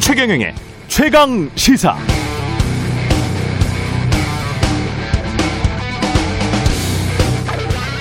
[0.00, 0.54] 최경영의
[0.86, 1.96] 최강 시사.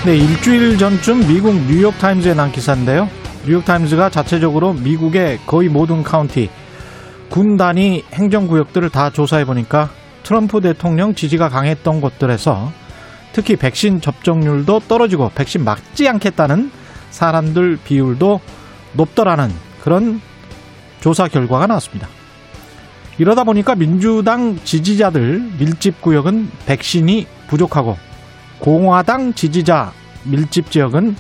[0.06, 3.10] 네, 일주일 전쯤 미국 뉴욕 타임즈에 난 기사인데요.
[3.46, 6.50] 뉴욕 타임즈가 자체적으로 미국의 거의 모든 카운티,
[7.30, 9.90] 군 단위 행정구역들을 다 조사해 보니까
[10.24, 12.72] 트럼프 대통령 지지가 강했던 곳들에서
[13.34, 16.72] 특히 백신 접종률도 떨어지고 백신 맞지 않겠다는
[17.10, 18.40] 사람들 비율도
[18.94, 19.52] 높더라는
[19.82, 20.22] 그런
[21.02, 22.08] 조사 결과가 나왔습니다.
[23.18, 27.98] 이러다 보니까 민주당 지지자들 밀집 구역은 백신이 부족하고
[28.60, 29.92] 공화당 지지자
[30.24, 31.16] 밀집 지역은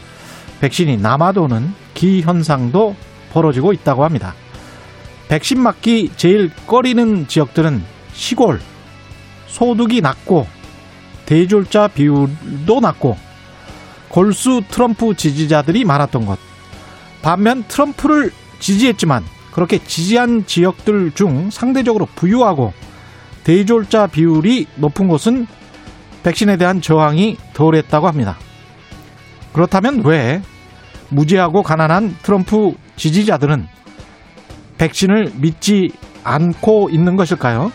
[0.62, 2.96] 백신이 남아도는 기현상도
[3.32, 4.34] 벌어지고 있다고 합니다.
[5.28, 8.60] 백신 맞기 제일 꺼리는 지역들은 시골,
[9.48, 10.48] 소득이 낮고
[11.26, 13.18] 대졸자 비율도 낮고
[14.10, 16.38] 골수 트럼프 지지자들이 많았던 것.
[17.22, 22.74] 반면 트럼프를 지지했지만 그렇게 지지한 지역들 중 상대적으로 부유하고
[23.44, 25.48] 대졸자 비율이 높은 곳은
[26.24, 28.38] 백신에 대한 저항이 덜했다고 합니다.
[29.52, 30.42] 그렇다면 왜
[31.10, 33.68] 무지하고 가난한 트럼프 지지자들은
[34.78, 35.92] 백신을 믿지
[36.24, 37.72] 않고 있는 것일까요?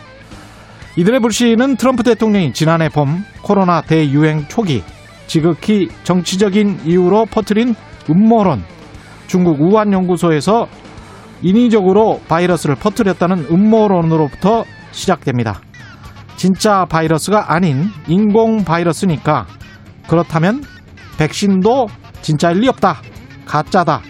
[0.99, 4.83] 이들의 불신은 트럼프 대통령이 지난해 봄 코로나 대유행 초기
[5.27, 7.73] 지극히 정치적인 이유로 퍼뜨린
[8.09, 8.65] 음모론,
[9.25, 10.67] 중국 우한 연구소에서
[11.41, 15.61] 인위적으로 바이러스를 퍼뜨렸다는 음모론으로부터 시작됩니다.
[16.35, 19.45] 진짜 바이러스가 아닌 인공 바이러스니까
[20.05, 20.65] 그렇다면
[21.17, 21.87] 백신도
[22.21, 22.97] 진짜일 리 없다.
[23.45, 24.01] 가짜다.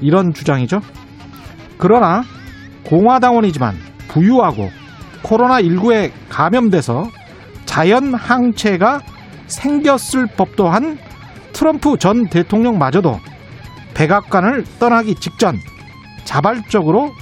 [0.00, 0.80] 이런 주장이죠.
[1.76, 2.22] 그러나
[2.84, 3.74] 공화당원이지만
[4.08, 4.83] 부유하고
[5.24, 7.10] 코로나19에 감염돼서
[7.64, 9.00] 자연 항체가
[9.46, 10.98] 생겼을 법도 한
[11.52, 13.18] 트럼프 전 대통령마저도
[13.94, 15.58] 백악관을 떠나기 직전
[16.24, 17.12] 자발적으로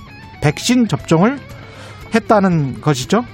[0.41, 1.39] 백신 접종을
[2.15, 3.25] 했다는 것이죠.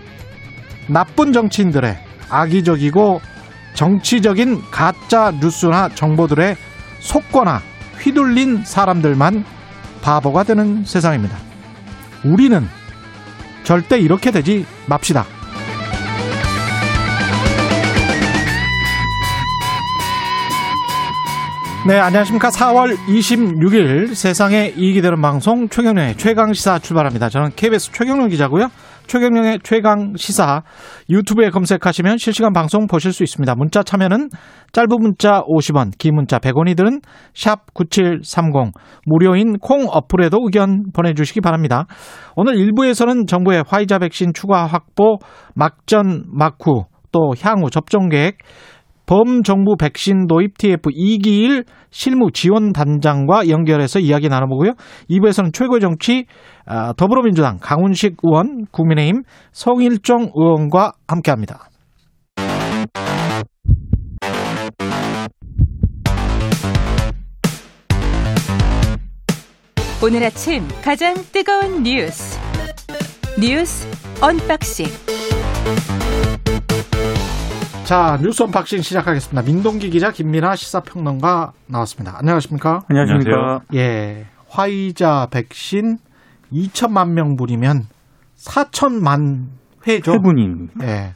[0.88, 1.96] 나쁜 정치인들의
[2.30, 3.20] 악의적이고
[3.74, 6.56] 정치적인 가짜 뉴스나 정보들에
[7.00, 7.60] 속거나
[8.00, 9.44] 휘둘린 사람들만
[10.02, 11.36] 바보가 되는 세상입니다.
[12.24, 12.66] 우리는
[13.68, 15.26] 절대 이렇게 되지 맙시다.
[21.86, 22.48] 네, 안녕하십니까.
[22.48, 27.28] 4월 26일 세상에 이익이 되는 방송 최경련의 최강시사 출발합니다.
[27.28, 28.70] 저는 KBS 최경련 기자고요.
[29.08, 30.62] 최경련의 최강 시사
[31.08, 33.54] 유튜브에 검색하시면 실시간 방송 보실 수 있습니다.
[33.56, 34.28] 문자 참여는
[34.72, 37.00] 짧은 문자 50원, 긴 문자 100원이 드는
[37.34, 38.72] 샵9730
[39.06, 41.86] 무료인 콩 어플에도 의견 보내주시기 바랍니다.
[42.36, 45.18] 오늘 1부에서는 정부의 화이자 백신 추가 확보,
[45.54, 48.38] 막전, 막후, 또 향후 접종 계획
[49.08, 54.74] 범정부 백신 도입 TF 이기일 실무 지원 단장과 연결해서 이야기 나눠보고요.
[55.08, 56.26] 2부에서는 최고의 정치
[56.66, 61.70] 아, 더불어민주당 강훈식 의원, 국민의힘 성일종 의원과 함께합니다.
[70.04, 72.38] 오늘 아침 가장 뜨거운 뉴스
[73.40, 73.88] 뉴스
[74.20, 74.86] 언박싱
[77.88, 79.40] 자, 뉴스 언박싱 시작하겠습니다.
[79.40, 82.18] 민동기 기자, 김민아 시사평론가 나왔습니다.
[82.18, 82.82] 안녕하십니까?
[82.86, 83.62] 안녕하십니까?
[83.72, 84.26] 예.
[84.46, 85.96] 화이자 백신
[86.52, 87.86] 2천만 명분이면
[88.36, 89.46] 4천만
[89.86, 90.12] 회죠.
[90.12, 90.86] 회분입니다.
[90.86, 91.14] 예.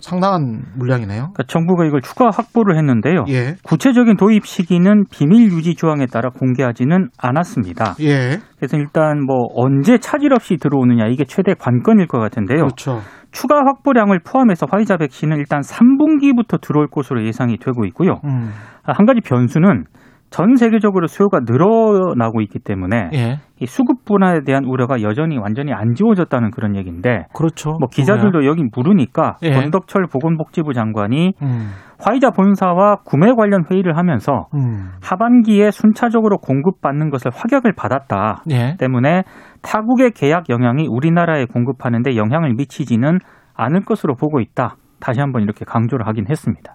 [0.00, 1.32] 상당한 물량이네요.
[1.32, 3.24] 그러니까 정부가 이걸 추가 확보를 했는데요.
[3.28, 3.54] 예.
[3.62, 7.94] 구체적인 도입 시기는 비밀 유지 조항에 따라 공개하지는 않았습니다.
[8.00, 8.38] 예.
[8.56, 12.58] 그래서 일단 뭐 언제 차질 없이 들어오느냐 이게 최대 관건일 것 같은데요.
[12.58, 13.00] 그렇죠.
[13.30, 18.20] 추가 확보량을 포함해서 화이자 백신은 일단 3분기부터 들어올 것으로 예상이 되고 있고요.
[18.24, 18.50] 음.
[18.82, 19.84] 한 가지 변수는
[20.30, 23.38] 전 세계적으로 수요가 늘어나고 있기 때문에 예.
[23.60, 27.76] 이 수급 분화에 대한 우려가 여전히 완전히 안 지워졌다는 그런 얘기인데 그렇죠.
[27.78, 29.52] 뭐 기자들도 여기 물으니까 예.
[29.52, 31.70] 권덕철 보건복지부 장관이 음.
[31.98, 34.90] 화이자 본사와 구매 관련 회의를 하면서 음.
[35.02, 38.42] 하반기에 순차적으로 공급받는 것을 확약을 받았다.
[38.50, 38.76] 예.
[38.78, 39.24] 때문에
[39.62, 43.18] 타국의 계약 영향이 우리나라에 공급하는데 영향을 미치지는
[43.54, 44.76] 않을 것으로 보고 있다.
[45.00, 46.74] 다시 한번 이렇게 강조를 하긴 했습니다.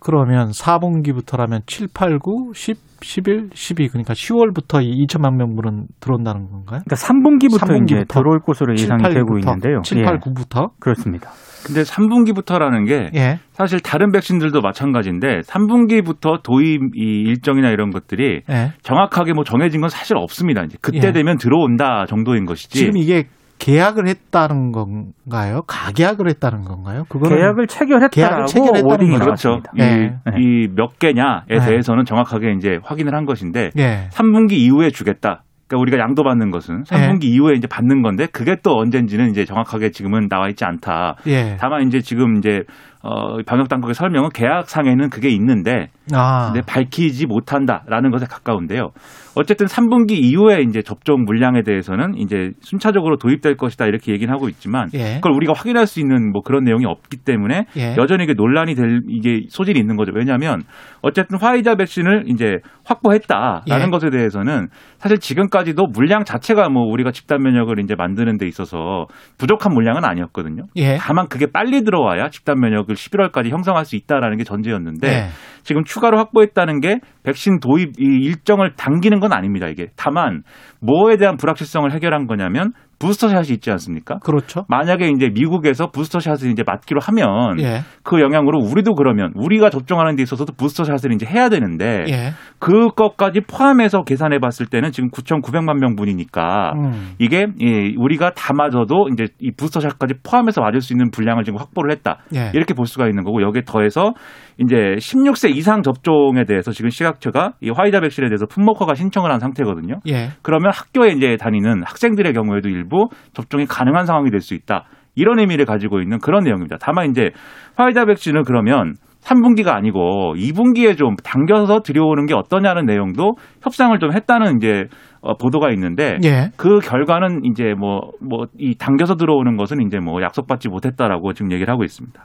[0.00, 6.80] 그러면 4분기부터라면 7, 8, 9, 10, 11, 12 그러니까 10월부터 이 2천만 명분은 들어온다는 건가요?
[6.84, 9.82] 그러니까 3분기부터, 3분기부터 이제 들어올 것으로 7, 예상이 8, 되고 9부터, 있는데요.
[9.82, 10.70] 7, 8, 9부터?
[10.80, 11.30] 그렇습니다.
[11.66, 13.38] 근데 3분기부터라는 게 예.
[13.52, 18.72] 사실 다른 백신들도 마찬가지인데 3분기부터 도입 이 일정이나 이런 것들이 예.
[18.82, 20.62] 정확하게 뭐 정해진 건 사실 없습니다.
[20.62, 21.12] 이제 그때 예.
[21.12, 22.78] 되면 들어온다 정도인 것이지.
[22.78, 23.24] 지금 이게
[23.58, 25.62] 계약을 했다는 건가요?
[25.66, 27.04] 가계약을 했다는 건가요?
[27.08, 29.24] 그거는 계약을 체결했다라고 계약을 체결했다는 거죠.
[29.24, 29.48] 그렇죠.
[29.48, 29.72] 나왔습니다.
[29.76, 30.18] 네.
[30.38, 31.58] 이몇 개냐에 네.
[31.60, 34.08] 대해서는 정확하게 이제 확인을 한 것인데 예.
[34.12, 35.42] 3분기 이후에 주겠다.
[35.66, 40.28] 그러니까 우리가 양도받는 것은 3분기 이후에 이제 받는 건데 그게 또 언젠지는 이제 정확하게 지금은
[40.28, 41.16] 나와 있지 않다.
[41.26, 41.56] 예.
[41.60, 42.62] 다만 이제 지금 이제
[43.02, 46.52] 어 방역 당국의 설명은 계약상에는 그게 있는데 아.
[46.52, 48.90] 근데 밝히지 못한다라는 것에 가까운데요.
[49.36, 54.88] 어쨌든 3분기 이후에 이제 접종 물량에 대해서는 이제 순차적으로 도입될 것이다 이렇게 얘기는 하고 있지만
[54.94, 55.16] 예.
[55.16, 57.94] 그걸 우리가 확인할 수 있는 뭐 그런 내용이 없기 때문에 예.
[57.96, 60.10] 여전히 이게 논란이 될 이게 소질이 있는 거죠.
[60.14, 60.62] 왜냐하면
[61.02, 63.90] 어쨌든 화이자 백신을 이제 확보했다라는 예.
[63.90, 64.68] 것에 대해서는
[64.98, 69.06] 사실 지금까지도 물량 자체가 뭐 우리가 집단 면역을 이제 만드는 데 있어서
[69.38, 70.64] 부족한 물량은 아니었거든요.
[70.76, 70.96] 예.
[70.96, 75.28] 다만 그게 빨리 들어와야 집단 면역을 11월까지 형성할 수 있다라는 게 전제였는데 예.
[75.62, 79.68] 지금 추 가로 확보했다는 게 백신 도입 이 일정을 당기는 건 아닙니다.
[79.68, 80.42] 이게 다만
[80.80, 84.18] 뭐에 대한 불확실성을 해결한 거냐면 부스터샷이 있지 않습니까?
[84.18, 84.64] 그렇죠.
[84.68, 87.80] 만약에 이제 미국에서 부스터샷을 이제 맞기로 하면 예.
[88.02, 92.32] 그 영향으로 우리도 그러면 우리가 접종하는 데 있어서도 부스터샷을 이제 해야 되는데 예.
[92.58, 97.14] 그것까지 포함해서 계산해 봤을 때는 지금 9,900만 명분이니까 음.
[97.18, 101.92] 이게 예, 우리가 다 맞아도 이제 이 부스터샷까지 포함해서 맞을 수 있는 분량을 지금 확보를
[101.92, 102.18] 했다.
[102.34, 102.50] 예.
[102.54, 104.14] 이렇게 볼 수가 있는 거고 여기에 더해서
[104.58, 110.00] 이제 16세 이상 접종에 대해서 지금 시각처가 이 화이자 백신에 대해서 품목허가 신청을 한 상태거든요.
[110.08, 110.30] 예.
[110.42, 112.87] 그러면 학교에 이제 다니는 학생들의 경우에도 일부
[113.32, 114.84] 접종이 가능한 상황이 될 수 있다.
[115.14, 116.76] 이런 의미를 가지고 있는 그런 내용입니다.
[116.80, 117.30] 다만 이제
[117.76, 123.32] 화이자 백신을 그러면 3분기가 아니고 2분기에 좀 당겨서 들여오는 게 어떠냐는 내용도
[123.62, 124.84] 협상을 좀 했다는 이제
[125.20, 126.50] 어, 보도가 있는데 예.
[126.56, 131.70] 그 결과는 이제 뭐 뭐 이 당겨서 들어오는 것은 이제 뭐 약속받지 못했다라고 지금 얘기를
[131.72, 132.18] 하고 있습니다.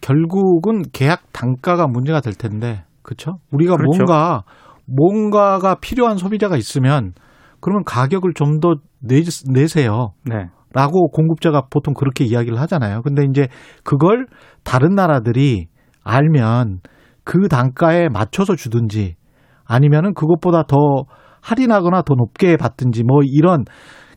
[0.00, 3.38] 결국은 계약 단가가 문제가 될 텐데, 그렇죠?
[3.50, 4.04] 우리가 그렇죠.
[4.04, 4.42] 뭔가
[4.86, 7.12] 뭔가가 필요한 소비자가 있으면
[7.60, 10.12] 그러면 가격을 좀 더 내세요.
[10.24, 10.48] 네.
[10.72, 13.02] 라고 공급자가 보통 그렇게 이야기를 하잖아요.
[13.02, 13.48] 근데 이제
[13.84, 14.26] 그걸
[14.64, 15.68] 다른 나라들이
[16.04, 16.80] 알면
[17.24, 19.16] 그 단가에 맞춰서 주든지
[19.64, 20.76] 아니면은 그것보다 더
[21.42, 23.64] 할인하거나 더 높게 받든지 뭐 이런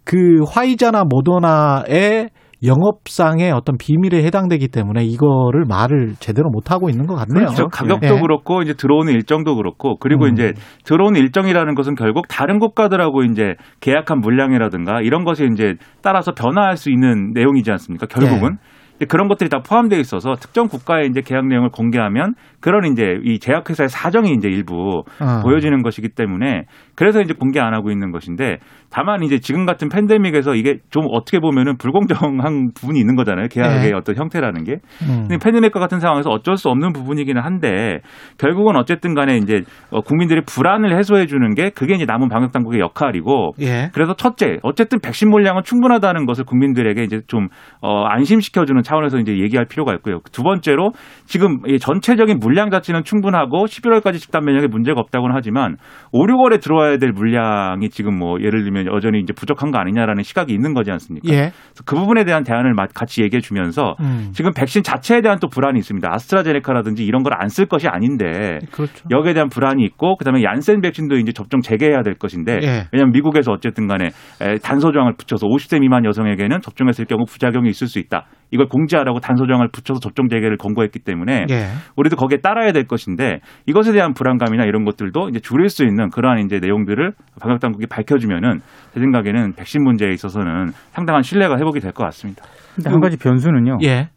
[0.03, 2.29] 그 화이자나 모더나의
[2.63, 7.47] 영업상의 어떤 비밀에 해당되기 때문에 이거를 말을 제대로 못 하고 있는 것 같네요.
[7.47, 7.67] 그렇죠.
[7.67, 8.19] 가격도 예.
[8.19, 10.33] 그렇고 이제 들어오는 일정도 그렇고 그리고 음.
[10.33, 10.53] 이제
[10.85, 16.91] 들어오는 일정이라는 것은 결국 다른 국가들하고 이제 계약한 물량이라든가 이런 것이 이제 따라서 변화할 수
[16.91, 18.05] 있는 내용이지 않습니까?
[18.05, 18.57] 결국은.
[18.97, 23.39] 이제 그런 것들이 다 포함되어 있어서 특정 국가의 이제 계약 내용을 공개하면 그런 이제 이
[23.39, 25.41] 제약회사의 사정이 이제 일부 어.
[25.43, 26.65] 보여지는 것이기 때문에
[26.95, 28.59] 그래서 이제 공개 안 하고 있는 것인데
[28.91, 33.47] 다만 이제 지금 같은 팬데믹에서 이게 좀 어떻게 보면은 불공정한 부분이 있는 거잖아요.
[33.47, 33.93] 계약의 네.
[33.95, 34.77] 어떤 형태라는 게.
[35.03, 35.27] 음.
[35.41, 38.01] 팬데믹과 같은 상황에서 어쩔 수 없는 부분이기는 한데
[38.37, 42.79] 결국은 어쨌든 간에 이제 어, 국민들의 불안을 해소해 주는 게 그게 이제 남은 방역 당국의
[42.79, 43.89] 역할이고 예.
[43.93, 47.47] 그래서 첫째 어쨌든 백신 물량은 충분하다는 것을 국민들에게 이제 좀
[47.81, 50.19] 어, 안심시켜 주는 차원에서 이제 얘기할 필요가 있고요.
[50.31, 50.91] 두 번째로
[51.25, 55.77] 지금 이 전체적인 물량 자체는 충분하고 11월까지 집단 면역에 문제가 없다고는 하지만
[56.11, 60.53] 5, 6월에 들어와야 될 물량이 지금 뭐 예를 들면 여전히 이제 부족한 거 아니냐라는 시각이
[60.53, 61.27] 있는 거지 않습니까?
[61.29, 61.35] 예.
[61.35, 64.29] 그래서 그 부분에 대한 대안을 마- 같이 얘기해 주면서 음.
[64.33, 66.07] 지금 백신 자체에 대한 또 불안이 있습니다.
[66.11, 69.07] 아스트라제네카라든지 이런 걸 안 쓸 것이 아닌데 그렇죠.
[69.09, 72.87] 여기에 대한 불안이 있고 그다음에 얀센 백신도 이제 접종 재개해야 될 것인데 예.
[72.91, 74.09] 왜냐하면 미국에서 어쨌든 간에
[74.41, 78.25] 에, 단소조항을 붙여서 50세 미만 여성에게는 접종했을 경우 부작용이 있을 수 있다.
[78.51, 81.67] 이걸 공지하라고 단소조항을 붙여서 접종 재개를 권고했기 때문에 예.
[81.95, 86.39] 우리도 거기에 따라야 될 것인데 이것에 대한 불안감이나 이런 것들도 이제 줄일 수 있는 그러한
[86.39, 88.59] 이제 내용들을 방역 당국이 밝혀주면은
[88.93, 92.43] 제 생각에는 백신 문제에 있어서는 상당한 신뢰가 회복이 될 것 같습니다.
[92.75, 93.79] 근데 한 가지 변수는요.
[93.83, 94.09] 예.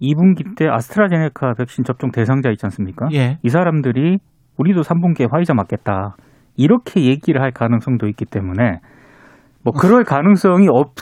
[0.00, 3.08] 2분기 때 아스트라제네카 백신 접종 대상자 있지 않습니까?
[3.14, 3.38] 예.
[3.42, 4.18] 이 사람들이
[4.58, 6.16] 우리도 3분기에 화이자 맞겠다.
[6.56, 8.80] 이렇게 얘기를 할 가능성도 있기 때문에
[9.66, 10.92] 뭐 그럴 가능성이 없,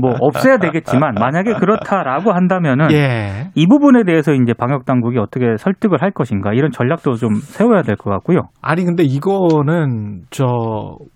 [0.00, 3.50] 뭐 없어야 되겠지만 만약에 그렇다라고 한다면은 예.
[3.54, 7.96] 이 부분에 대해서 이제 방역 당국이 어떻게 설득을 할 것인가 이런 전략도 좀 세워야 될
[7.96, 8.48] 것 같고요.
[8.62, 10.46] 아니 근데 이거는 저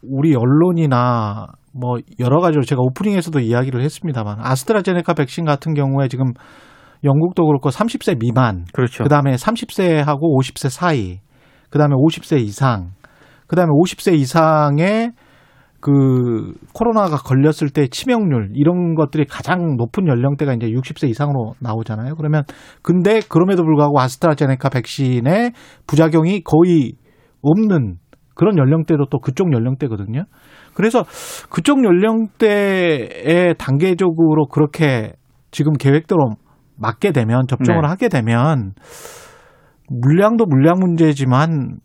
[0.03, 6.33] 우리 언론이나 뭐 여러 가지로 제가 오프닝에서도 이야기를 했습니다만 아스트라제네카 백신 같은 경우에 지금
[7.03, 9.05] 영국도 그렇고 30세 미만 그렇죠.
[9.05, 11.21] 그다음에 30세하고 50세 사이
[11.71, 12.91] 그다음에 50세 이상
[13.47, 15.13] 그다음에 50세 이상의
[15.81, 22.17] 그 코로나가 걸렸을 때 치명률 이런 것들이 가장 높은 연령대가 이제 60세 이상으로 나오잖아요.
[22.17, 22.45] 그러면
[22.83, 25.53] 근데 그럼에도 불구하고 아스트라제네카 백신의
[25.87, 26.93] 부작용이 거의
[27.43, 27.97] 없는
[28.35, 30.25] 그런 연령대도 또 그쪽 연령대거든요.
[30.75, 31.05] 그래서
[31.51, 35.13] 그쪽 연령대에 단계적으로 그렇게
[35.51, 36.31] 지금 계획대로
[36.77, 37.89] 맞게 되면 접종을 네.
[37.89, 38.73] 하게 되면
[39.89, 41.79] 물량도 물량 문제지만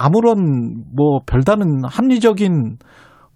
[0.00, 2.76] 아무런 뭐 별다른 합리적인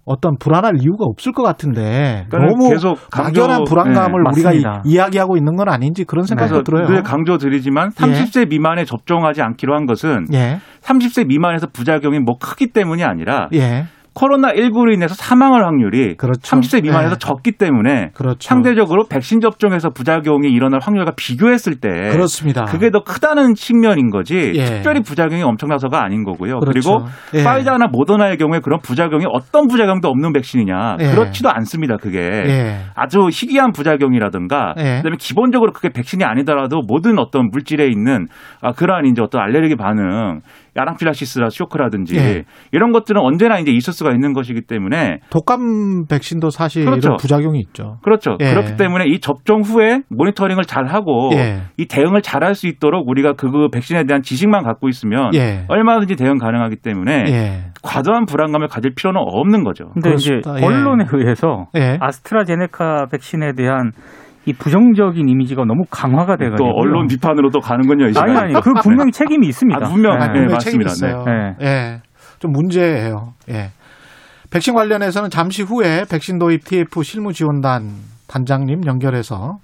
[0.05, 4.83] 어떤 불안할 이유가 없을 것 같은데 그러니까 너무 계속 강조- 막연한 불안감을 네, 우리가.
[4.85, 6.87] 이- 이야기하고 있는 건 아닌지 그런 생각도 그래서 들어요.
[6.89, 13.05] 늘 강조드리지만 30세 미만에 접종하지 않기로 한 것은 예, 30세 미만에서 부작용이 뭐 크기 때문이
[13.05, 16.41] 아니라 예, 코로나19로 인해서 사망할 확률이 그렇죠.
[16.41, 17.19] 30세 미만에서 네.
[17.19, 18.39] 적기 때문에 그렇죠.
[18.41, 22.65] 상대적으로 백신 접종에서 부작용이 일어날 확률과 비교했을 때 그렇습니다.
[22.65, 24.65] 그게 더 크다는 측면인 거지 예.
[24.65, 26.61] 특별히 부작용이 엄청나서가 아닌 거고요.
[26.61, 26.79] 그 그렇죠.
[26.79, 27.45] 리고 예.
[27.45, 31.11] 파이자나 모더나의 경우에 그런 부작용이 어떤 부작용도 없는 백신이냐 예.
[31.11, 31.97] 그렇지도 않습니다.
[31.97, 34.97] 그게 예, 아주 희귀한 부작용이라든가 예.
[34.97, 38.27] 그다음에 기본적으로 그게 백신이 아니더라도 모든 어떤 물질에 있는
[38.61, 40.41] 아, 그러한 이제 어떤 알레르기 반응
[40.77, 42.45] 아나필라시스라 쇼크라든지 예.
[42.73, 47.09] 이런 것들은 언제나 이제 있을 수가 있는 것이기 때문에 독감 백신도 사실 그렇죠.
[47.09, 47.99] 이런 부작용이 있죠.
[48.03, 48.37] 그렇죠.
[48.41, 48.51] 예.
[48.51, 51.63] 그렇기 때문에 이 접종 후에 모니터링을 잘 하고 예.
[51.77, 55.65] 이 대응을 잘 할 수 있도록 우리가 그 백신에 대한 지식만 갖고 있으면 예.
[55.69, 59.91] 얼마든지 대응 가능하기 때문에 예, 과도한 불안감을 가질 필요는 없는 거죠.
[59.95, 60.61] 근데 이제 그렇습니다.
[60.61, 60.67] 예.
[60.67, 61.99] 언론에 의해서 예.
[62.01, 63.93] 아스트라제네카 백신에 대한
[64.45, 68.09] 이 부정적인 이미지가 너무 강화가 돼가지고 또 언론 비판으로 또 가는군요.
[68.09, 68.37] 이 아니.
[68.37, 69.87] 아니 그 분명히 책임이 있습니다.
[69.87, 70.19] 아, 분명.
[70.19, 70.27] 네.
[70.27, 71.21] 네, 분명히 책임이 맞습니다.
[71.21, 71.25] 있어요.
[71.25, 71.67] 네.
[71.67, 72.01] 예,
[72.41, 73.35] 좀 문제예요.
[73.51, 73.71] 예.
[74.51, 77.89] 백신 관련해서는 잠시 후에 백신 도입 TF 실무 지원단
[78.29, 79.59] 단장님 연결해서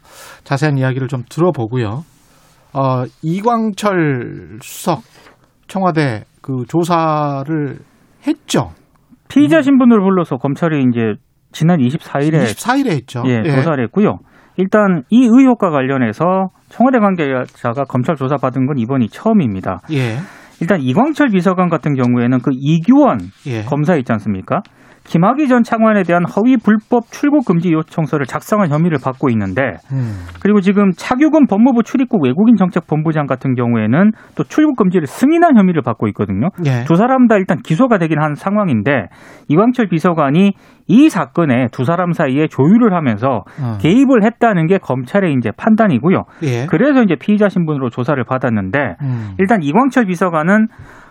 [0.44, 2.04] 자세한 이야기를 좀 들어보고요.
[2.73, 5.02] 어, 이광철 수석
[5.66, 7.78] 청와대 그 조사를
[8.26, 8.70] 했죠.
[9.28, 11.14] 피의자 신분을 불러서 검찰이 이제
[11.52, 13.23] 지난 24일에 24일에 했죠.
[13.26, 14.18] 예, 조사를 했고요.
[14.59, 19.81] 일단 이 의혹과 관련해서 청와대 관계자가 검찰 조사 받은 건 이번이 처음입니다.
[19.93, 20.17] 예.
[20.61, 23.62] 일단 이광철 비서관 같은 경우에는 그 이규원 예.
[23.62, 24.62] 검사 있지 않습니까?
[25.09, 30.21] 김학의 전 차관에 대한 허위 불법 출국 금지 요청서를 작성한 혐의를 받고 있는데 음.
[30.43, 35.83] 그리고 지금 차규근 법무부 출입국 외국인 정책 본부장 같은 경우에는 또 출국 금지를 승인한 혐의를
[35.83, 36.49] 받고 있거든요.
[36.67, 36.85] 예.
[36.85, 39.09] 두 사람 다 일단 기소가 되긴 한 상황인데
[39.49, 40.53] 이광철 비서관이
[40.88, 43.79] 이 사건에 두 사람 사이에 조율을 하면서 어.
[43.81, 46.25] 개입을 했다는 게 검찰의 이제 판단이고요.
[46.43, 46.67] 예.
[46.67, 49.35] 그래서 이제 피의자 신분으로 조사를 받았는데 음.
[49.38, 50.69] 일단 이광철 비서관은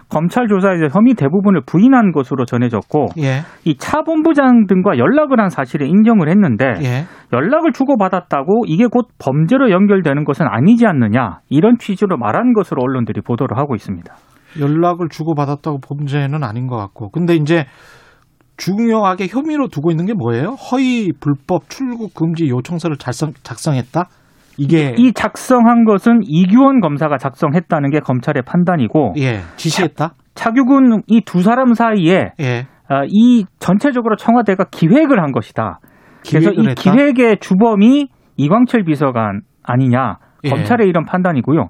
[0.10, 3.42] 검찰 조사에서 혐의 대부분을 부인한 것으로 전해졌고 예.
[3.66, 7.06] 이차 본부장 등과 연락을 한 사실을 인정을 했는데 예.
[7.34, 13.58] 연락을 주고받았다고 이게 곧 범죄로 연결되는 것은 아니지 않느냐 이런 취지로 말한 것으로 언론들이 보도를
[13.58, 14.14] 하고 있습니다.
[14.60, 17.10] 연락을 주고받았다고 범죄는 아닌 것 같고.
[17.10, 17.66] 근데 이제
[18.56, 20.52] 중요하게 혐의로 두고 있는 게 뭐예요?
[20.72, 24.06] 허위 불법 출국 금지 요청서를 작성, 작성했다?
[24.58, 30.14] 이게 이 작성한 것은 이규원 검사가 작성했다는 게 검찰의 판단이고 예, 지시했다?
[30.36, 32.68] 차규근 이 두 사람 사이에 예.
[32.90, 35.80] 아, 이 전체적으로 청와대가 기획을 한 것이다.
[36.28, 36.82] 그래서 이 했다?
[36.82, 40.50] 기획의 주범이 이광철 비서관 아니냐 예.
[40.50, 41.66] 검찰의 이런 판단이고요.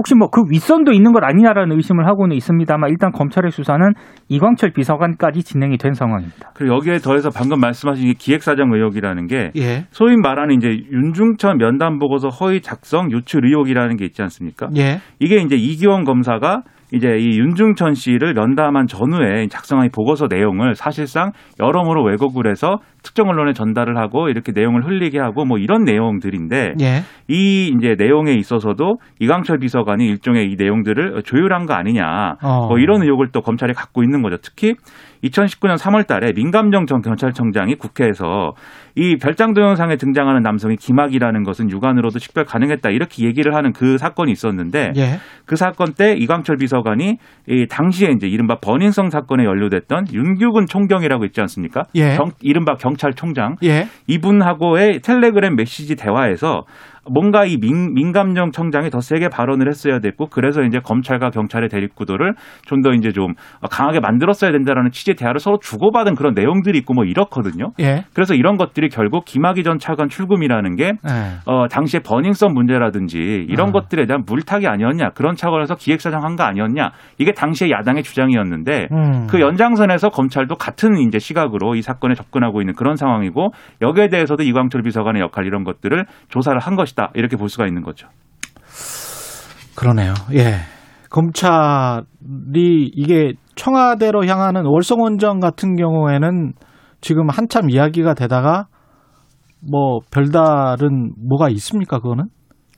[0.00, 3.92] 혹시 뭐 그 윗선도 있는 것 아니냐라는 의심을 하고는 있습니다만 일단 검찰의 수사는
[4.28, 6.52] 이광철 비서관까지 진행이 된 상황입니다.
[6.54, 9.84] 그리고 여기에 더해서 방금 말씀하신 이 기획사정 의혹이라는 게 예.
[9.90, 14.68] 소위 말하는 이제 윤중천 면담 보고서 허위 작성 유출 의혹이라는 게 있지 않습니까?
[14.76, 15.00] 예.
[15.18, 21.32] 이게 이제 이기원 검사가 이제 이 윤중천 씨를 면담한 전후에 작성한 이 보고서 내용을 사실상
[21.60, 27.02] 여러모로 왜곡을 해서 특정 언론에 전달을 하고 이렇게 내용을 흘리게 하고 뭐 이런 내용들인데 예.
[27.28, 32.66] 이 이제 내용에 있어서도 이광철 비서관이 일종의 이 내용들을 조율한 거 아니냐 어.
[32.68, 34.36] 뭐 이런 의혹을 또 검찰이 갖고 있는 거죠.
[34.42, 34.74] 특히
[35.24, 38.52] 2019년 3월 달에 민감정 전 경찰청장이 국회에서
[38.96, 44.32] 이 별장 동영상에 등장하는 남성이 김학이라는 것은 육안으로도 식별 가능했다 이렇게 얘기를 하는 그 사건이
[44.32, 45.18] 있었는데 예.
[45.46, 47.16] 그 사건 때 이광철 비서관이
[47.48, 51.82] 이 당시에 이제 이른바 버닝성 사건에 연루됐던 윤규근 총경이라고 있지 않습니까?
[51.94, 52.16] 예.
[52.16, 53.86] 경- 이른바 경찰총장 예.
[54.06, 56.64] 이분하고의 텔레그램 메시지 대화에서
[57.08, 61.94] 뭔가 이 민, 민감정 청장이 더 세게 발언을 했어야 됐고 그래서 이제 검찰과 경찰의 대립
[61.94, 62.34] 구도를
[62.66, 63.34] 좀 더 이제 좀
[63.70, 67.72] 강하게 만들었어야 된다라는 취지의 대화를 서로 주고받은 그런 내용들이 있고 뭐 이렇거든요.
[67.80, 68.04] 예.
[68.14, 70.92] 그래서 이런 것들이 결국 김학의 전 차관 출금이라는 게 예.
[71.46, 73.72] 어, 당시에 버닝썬 문제라든지 이런 어.
[73.72, 79.26] 것들에 대한 물타기 아니었냐 그런 차원에서 기획사정한 거 아니었냐 이게 당시에 야당의 주장이었는데 음.
[79.28, 83.50] 그 연장선에서 검찰도 같은 이제 시각으로 이 사건에 접근하고 있는 그런 상황이고
[83.82, 87.82] 여기에 대해서도 이광철 비서관의 역할 이런 것들을 조사를 한 것이 다 이렇게 볼 수가 있는
[87.82, 88.08] 거죠.
[89.76, 90.14] 그러네요.
[90.34, 90.56] 예.
[91.10, 92.04] 검찰이
[92.94, 96.52] 이게 청와대로 향하는 월성원전 같은 경우에는
[97.00, 98.66] 지금 한참 이야기가 되다가
[99.68, 101.98] 뭐 별다른 뭐가 있습니까?
[101.98, 102.26] 그거는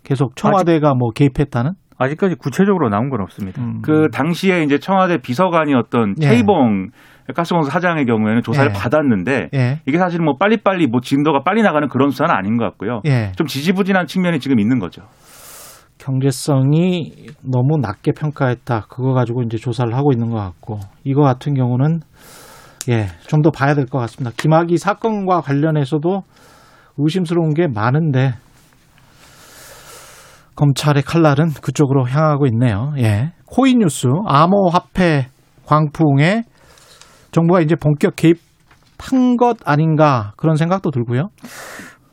[0.03, 1.73] 계속 청와대가 뭐 개입했다는?
[1.99, 3.63] 아직까지 구체적으로 나온 건 없습니다.
[3.63, 3.83] 음.
[3.83, 6.27] 그 당시에 이제 청와대 비서관이었던 예.
[6.29, 6.89] 최이봉
[7.35, 8.79] 가스공사 사장의 경우에는 조사를 예.
[8.79, 9.81] 받았는데 예.
[9.87, 13.01] 이게 사실 뭐 빨리빨리 뭐 진도가 빨리 나가는 그런 수사는 아닌 것 같고요.
[13.07, 13.33] 예.
[13.37, 15.03] 좀 지지부진한 측면이 지금 있는 거죠.
[15.99, 17.13] 경제성이
[17.43, 18.87] 너무 낮게 평가했다.
[18.89, 22.01] 그거 가지고 이제 조사를 하고 있는 것 같고 이거 같은 경우는
[22.89, 24.35] 예, 좀 더 봐야 될 것 같습니다.
[24.37, 26.23] 김학의 사건과 관련해서도
[26.99, 28.33] 의심스러운 게 많은데
[30.57, 32.93] 검찰의 칼날은 그쪽으로 향하고 있네요.
[32.99, 33.33] 예.
[33.47, 35.27] 코인 뉴스 암호화폐
[35.67, 36.43] 광풍에
[37.33, 41.29] 정부가 이제 본격 개입한 것 아닌가 그런 생각도 들고요.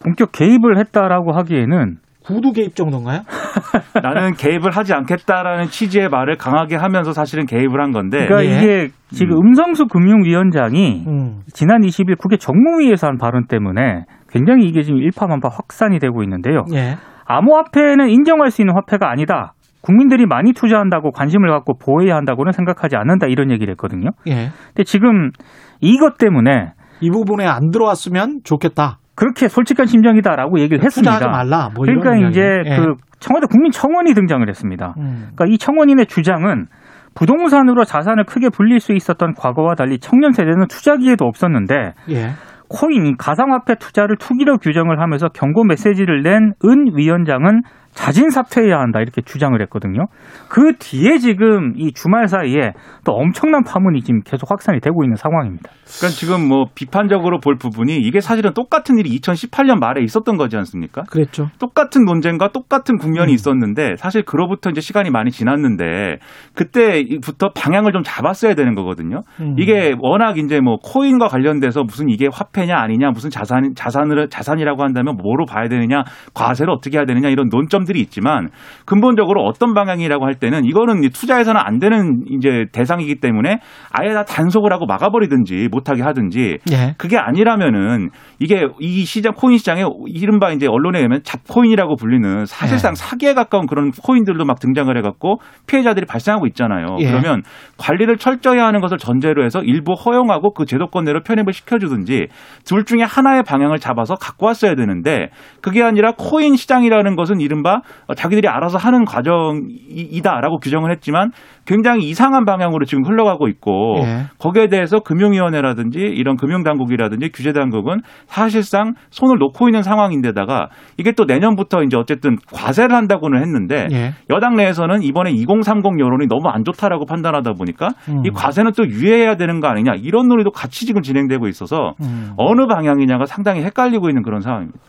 [0.02, 3.22] 본격 개입을 했다라고 하기에는 구두 개입 정도인가요?
[4.04, 8.58] 나는 개입을 하지 않겠다라는 취지의 말을 강하게 하면서 사실은 개입을 한 건데 그러니까 예.
[8.58, 11.42] 이게 지금 음성수 금융위원장이 음.
[11.54, 16.66] 지난 20일 국회 정무위에서 한 발언 때문에 굉장히 이게 지금 일파만파 확산이 되고 있는데요.
[16.74, 16.98] 예.
[17.26, 19.54] 암호화폐는 인정할 수 있는 화폐가 아니다.
[19.82, 24.10] 국민들이 많이 투자한다고 관심을 갖고 보호해야 한다고는 생각하지 않는다 이런 얘기를 했거든요.
[24.28, 24.50] 예.
[24.68, 25.32] 근데 지금
[25.80, 29.00] 이것 때문에 이 부분에 안 들어왔으면 좋겠다.
[29.16, 31.14] 그렇게 솔직한 심정이다라고 얘기를 했습니다.
[31.14, 31.70] 투자하지 말라.
[31.74, 32.42] 뭐 그러니까 이제.
[32.66, 32.76] 예.
[32.78, 34.94] 그 청와대 국민청원이 등장을 했습니다.
[34.98, 35.30] 음.
[35.36, 36.68] 그러니까 이 청원인의 주장은
[37.16, 42.30] 부동산으로 자산을 크게 불릴 수 있었던 과거와 달리 청년 세대는 투자 기회도 없었는데 예.
[42.70, 47.62] 코인 가상화폐 투자를 투기로 규정을 하면서 경고 메시지를 낸 은 위원장은
[47.94, 50.06] 자진 사퇴해야 한다 이렇게 주장을 했거든요.
[50.48, 55.70] 그 뒤에 지금 이 주말 사이에 또 엄청난 파문이 지금 계속 확산이 되고 있는 상황입니다.
[55.98, 61.04] 그러니까 지금 뭐 비판적으로 볼 부분이 이게 사실은 똑같은 일이 2018년 말에 있었던 거지 않습니까?
[61.10, 61.48] 그랬죠.
[61.60, 63.34] 똑같은 논쟁과 똑같은 국면이 음.
[63.34, 66.20] 있었는데 사실 그로부터 이제 시간이 많이 지났는데
[66.56, 69.24] 그때부터 방향을 좀 잡았어야 되는 거거든요.
[69.42, 69.56] 음.
[69.58, 75.18] 이게 워낙 이제 뭐 코인과 관련돼서 무슨 이게 화폐냐 아니냐 무슨 자산 자산을 자산이라고 한다면
[75.18, 76.04] 뭐로 봐야 되느냐
[76.34, 78.50] 과세를 어떻게 해야 되느냐 이런 논점 들이 있지만
[78.86, 83.60] 근본적으로 어떤 방향이라고 할 때는 이거는 이제 투자해서는 안 되는 이제 대상이기 때문에
[83.92, 86.96] 아예 다 단속을 하고 막아버리든지 못하게 하든지 예.
[86.98, 88.10] 그게 아니라면은
[88.40, 93.04] 이게 이 시장 코인 시장에 이른바 이제 언론에 의하면 잡코인이라고 불리는 사실상 네.
[93.04, 96.98] 사기에 가까운 그런 코인들도 막 등장을 해갖고 피해자들이 발생하고 있잖아요.
[97.00, 97.08] 예.
[97.08, 97.44] 그러면
[97.78, 102.28] 관리를 철저히 하는 것을 전제로 해서 일부 허용하고 그 제도권 내로 편입을 시켜주든지
[102.66, 105.30] 둘 중에 하나의 방향을 잡아서 갖고 왔어야 되는데
[105.62, 107.69] 그게 아니라 코인 시장이라는 것은 이른바
[108.16, 111.32] 자기들이 알아서 하는 과정이다라고 규정을 했지만
[111.66, 114.26] 굉장히 이상한 방향으로 지금 흘러가고 있고 예.
[114.40, 121.96] 거기에 대해서 금융위원회라든지 이런 금융당국이라든지 규제당국은 사실상 손을 놓고 있는 상황인데다가 이게 또 내년부터 이제
[121.96, 124.14] 어쨌든 과세를 한다고는 했는데 예.
[124.30, 128.26] 여당 내에서는 이번에 2030 여론이 너무 안 좋다라고 판단하다 보니까 음.
[128.26, 132.32] 이 과세는 또 유예해야 되는 거 아니냐 이런 논의도 같이 지금 진행되고 있어서 음.
[132.38, 134.80] 어느 방향이냐가 상당히 헷갈리고 있는 그런 상황입니다.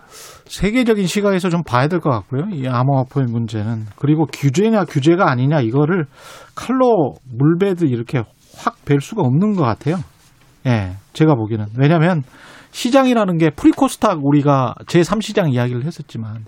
[0.50, 2.48] 세계적인 시각에서 좀 봐야 될 것 같고요.
[2.52, 6.06] 이 암호화폐 문제는 그리고 규제냐 규제가 아니냐 이거를
[6.56, 8.22] 칼로 물 베듯 이렇게
[8.58, 9.96] 확 벨 수가 없는 것 같아요.
[10.66, 12.22] 예, 제가 보기에는 왜냐하면
[12.72, 16.44] 시장이라는 게 pre코스닥 우리가 제 3시장 이야기를 했었지만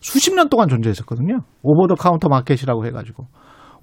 [0.00, 1.40] 수십 년 동안 존재했었거든요.
[1.62, 3.26] over the counter market이라고 해가지고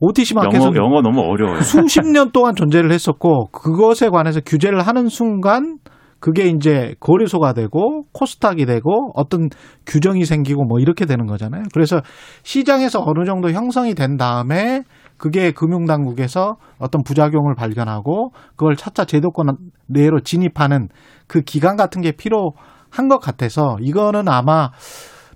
[0.01, 1.61] OTC 마켓은 영어 영어 너무 어려워요.
[1.61, 5.77] 수십 년 동안 존재를 했었고 그것에 관해서 규제를 하는 순간
[6.19, 9.49] 그게 이제 거래소가 되고 코스닥이 되고 어떤
[9.85, 11.63] 규정이 생기고 뭐 이렇게 되는 거잖아요.
[11.73, 12.01] 그래서
[12.43, 14.83] 시장에서 어느 정도 형성이 된 다음에
[15.17, 19.47] 그게 금융당국에서 어떤 부작용을 발견하고 그걸 차차 제도권
[19.87, 20.89] 내로 진입하는
[21.27, 24.71] 그 기간 같은 게 필요한 것 같아서 이거는 아마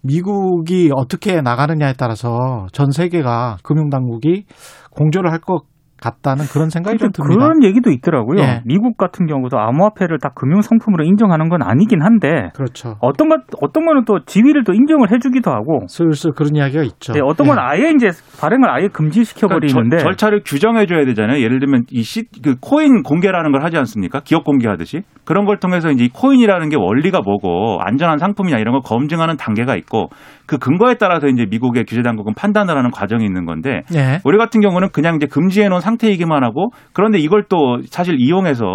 [0.02, 4.46] 미국이 어떻게 나가느냐에 따라서 전 세계가 금융당국이
[4.92, 5.73] 공조를 할 것
[6.04, 7.34] 같다는 그런 생각이 좀 듭니다.
[7.36, 8.42] 그런 얘기도 있더라고요.
[8.42, 8.62] 예.
[8.66, 12.98] 미국 같은 경우도 암호화폐를 다 금융 상품으로 인정하는 건 아니긴 한데 그렇죠.
[13.00, 17.14] 어떤 것 어떤 거는 또 지위를 또 인정을 해주기도 하고 슬슬 그런 이야기가 있죠.
[17.14, 21.42] 네, 어떤 건 아예 이제 발행을 아예 금지시켜 버리는데 그러니까 절- 절차를 규정해줘야 되잖아요.
[21.42, 24.20] 예를 들면 이 시, 그 코인 공개라는 걸 하지 않습니까?
[24.24, 28.82] 기업 공개하듯이 그런 걸 통해서 이제 이 코인이라는 게 원리가 뭐고 안전한 상품이냐 이런 걸
[28.84, 30.10] 검증하는 단계가 있고
[30.46, 34.20] 그 근거에 따라서 이제 미국의 규제 당국은 판단을 하는 과정이 있는 건데 예.
[34.26, 38.66] 우리 같은 경우는 그냥 이제 금지해 놓은 상태이기만 하고 그런데 이걸 또 사실 이용해서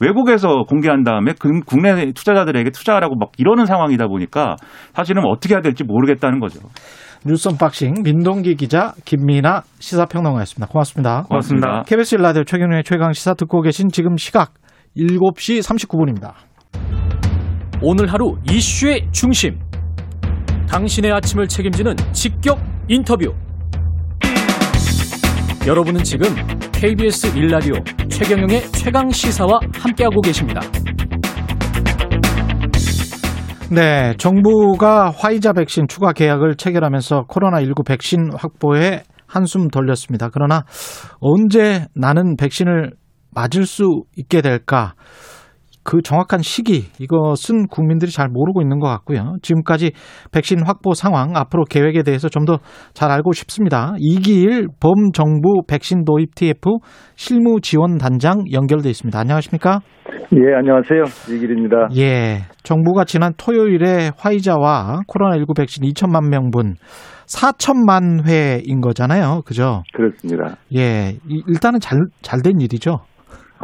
[0.00, 4.56] 외국에서 공개한 다음에 금- 국내 투자자들에게 투자하라고 막 이러는 상황이다 보니까
[4.92, 6.60] 사실은 어떻게 해야 될지 모르겠다는 거죠.
[7.26, 10.70] 뉴스 언박싱 민동기 기자 김민아 시사평론가였습니다.
[10.70, 11.22] 고맙습니다.
[11.28, 11.82] 고맙습니다.
[11.86, 14.52] KBS 라디오 최경영의 최강 시사 듣고 계신 지금 시각
[14.96, 16.32] 7시 39분입니다.
[17.82, 19.58] 오늘 하루 이슈의 중심.
[20.74, 22.58] 당신의 아침을 책임지는 직격
[22.88, 23.32] 인터뷰.
[25.68, 26.26] 여러분은 지금
[26.72, 27.74] KBS 일라디오
[28.10, 30.60] 최경영의 최강 시사와 함께하고 계십니다.
[33.70, 40.28] 네, 정부가 화이자 백신 추가 계약을 체결하면서 코로나19 백신 확보에 한숨 돌렸습니다.
[40.28, 40.64] 그러나
[41.20, 42.94] 언제 나는 백신을
[43.30, 44.94] 맞을 수 있게 될까?
[45.84, 49.36] 그 정확한 시기 이것은 국민들이 잘 모르고 있는 것 같고요.
[49.42, 49.92] 지금까지
[50.32, 52.58] 백신 확보 상황 앞으로 계획에 대해서 좀 더
[52.94, 53.94] 잘 알고 싶습니다.
[53.98, 56.58] 이기일 범정부 백신 도입 TF
[57.16, 59.18] 실무 지원 단장 연결돼 있습니다.
[59.18, 59.80] 안녕하십니까?
[60.32, 61.02] 예, 안녕하세요.
[61.34, 61.88] 이길입니다.
[61.96, 62.42] 예.
[62.62, 66.74] 정부가 지난 토요일에 화이자와 코로나19 백신 2천만 명분
[67.26, 69.42] 4천만 회인 거잖아요.
[69.46, 69.82] 그죠?
[69.94, 70.56] 그렇습니다.
[70.74, 71.16] 예.
[71.28, 72.98] 이- 일단은 잘, 잘 된 일이죠.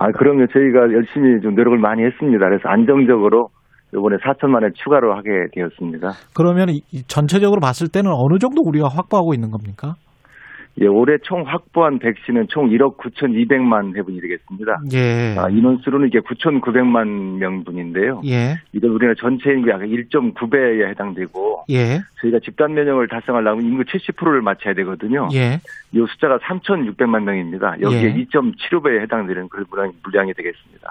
[0.00, 0.46] 아, 그럼요.
[0.52, 2.38] 저희가 열심히 좀 노력을 많이 했습니다.
[2.48, 3.48] 그래서 안정적으로
[3.92, 6.08] 이번에 4천만에 추가로 하게 되었습니다.
[6.34, 9.94] 그러면 이- 이 전체적으로 봤을 때는 어느 정도 우리가 확보하고 있는 겁니까?
[10.80, 14.78] 예, 올해 총 확보한 백신은 총 1억 9,200만 회분이 되겠습니다.
[14.94, 15.36] 예.
[15.38, 18.22] 아, 인원수로는 이게 9,900만 명분인데요.
[18.26, 18.54] 예.
[18.72, 22.00] 이건 우리나라 전체 인구 약 1.9배에 해당되고 예.
[22.20, 25.28] 저희가 집단 면역을 달성하려면 인구 70%를 맞춰야 되거든요.
[25.34, 25.58] 예.
[25.92, 27.76] 이 숫자가 3,600만 명입니다.
[27.80, 28.14] 여기에 예.
[28.14, 30.88] 2.75배에 해당되는 그 물량, 물량이 되겠습니다.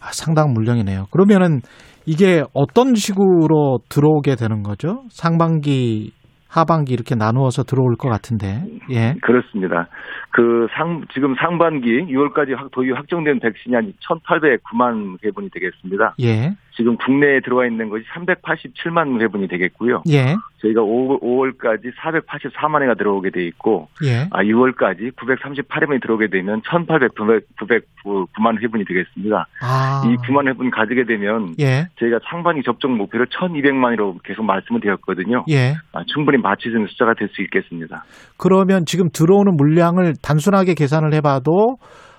[0.00, 1.06] 아, 상당 물량이네요.
[1.10, 1.60] 그러면은
[2.06, 5.02] 이게 어떤 식으로 들어오게 되는 거죠?
[5.10, 6.12] 상반기,
[6.48, 8.64] 하반기 이렇게 나누어서 들어올 것 같은데.
[8.90, 9.14] 예.
[9.22, 9.88] 그렇습니다.
[10.30, 16.14] 그 상, 지금 상반기 6월까지 확, 도입 확정된 백신이 한 1,809만 회분이 되겠습니다.
[16.20, 16.56] 예.
[16.76, 20.02] 지금 국내에 들어와 있는 것이 387만 회분이 되겠고요.
[20.10, 20.36] 예.
[20.62, 24.26] 저희가 5, 5월까지 484만 회가 들어오게 돼 있고, 예.
[24.30, 29.46] 아, 6월까지 938회분이 들어오게 되면 1,809만 회분이 되겠습니다.
[29.62, 30.02] 아.
[30.06, 31.86] 이 9만 회분 가지게 되면 예.
[31.98, 35.44] 저희가 상반기 접종 목표를 1,200만으로 계속 말씀을 드렸거든요.
[35.50, 35.74] 예.
[35.92, 38.04] 아, 충분히 있는 숫자가 될 수 있겠습니다.
[38.38, 41.76] 그러면 지금 들어오는 물량을 단순하게 계산을 해봐도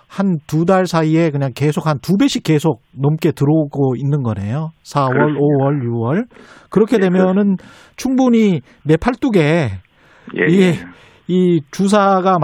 [0.08, 4.72] 한 두 달 사이에 그냥 계속 한 두 배씩 계속 넘게 들어오고 있는 거네요.
[4.84, 5.40] 4월, 그렇습니다.
[5.40, 6.26] 5월, 6월.
[6.70, 7.58] 그렇게 네, 되면은
[7.98, 9.40] 충분히 내 팔뚝에
[10.38, 10.42] 예.
[10.50, 10.60] 예.
[10.62, 10.74] 예.
[11.28, 12.38] 이 주사가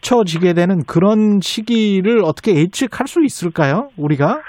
[0.00, 3.88] 맞춰지게 되는 그런 시기를 어떻게 예측할 수 있을까요?
[3.96, 4.40] 우리가?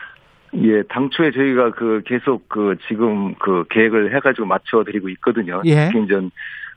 [0.55, 5.61] 예, 당초에 저희가 그 계속 그 지금 그 계획을 해가지고 맞춰드리고 있거든요.
[5.65, 5.87] 예.
[5.91, 6.15] 특히 이제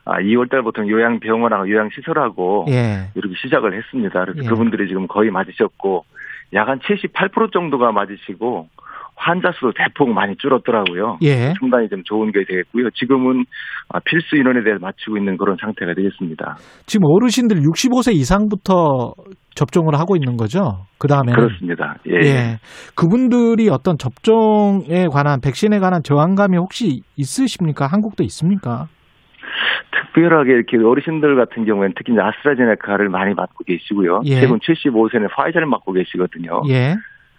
[0.06, 3.10] 아, 2월 달부터 요양병원하고 요양시설하고 예.
[3.16, 4.24] 이렇게 시작을 했습니다.
[4.24, 4.48] 그래서 예.
[4.48, 6.04] 그분들이 지금 거의 맞으셨고
[6.54, 8.68] 약 한 78% 정도가 맞으시고
[9.16, 11.18] 환자 수도 대폭 많이 줄었더라고요.
[11.22, 11.54] 예.
[11.58, 12.90] 상당히 좀 좋은 게 되겠고요.
[12.94, 13.44] 지금은
[13.88, 16.56] 아, 필수 인원에 대해 맞추고 있는 그런 상태가 되겠습니다.
[16.86, 19.14] 지금 어르신들 65세 이상부터
[19.54, 20.84] 접종을 하고 있는 거죠?
[20.98, 21.34] 그 다음에는.
[21.34, 21.96] 그렇습니다.
[22.08, 22.28] 예.
[22.28, 22.58] 예.
[22.94, 27.86] 그분들이 어떤 접종에 관한 백신에 관한 저항감이 혹시 있으십니까?
[27.86, 28.86] 한국도 있습니까?
[29.90, 34.22] 특별하게 이렇게 어르신들 같은 경우에는 특히 이제 아스트라제네카를 많이 맞고 계시고요.
[34.26, 34.40] 예.
[34.40, 36.62] 최근 75세는 파이자를 맞고 계시거든요.
[36.68, 36.96] 예.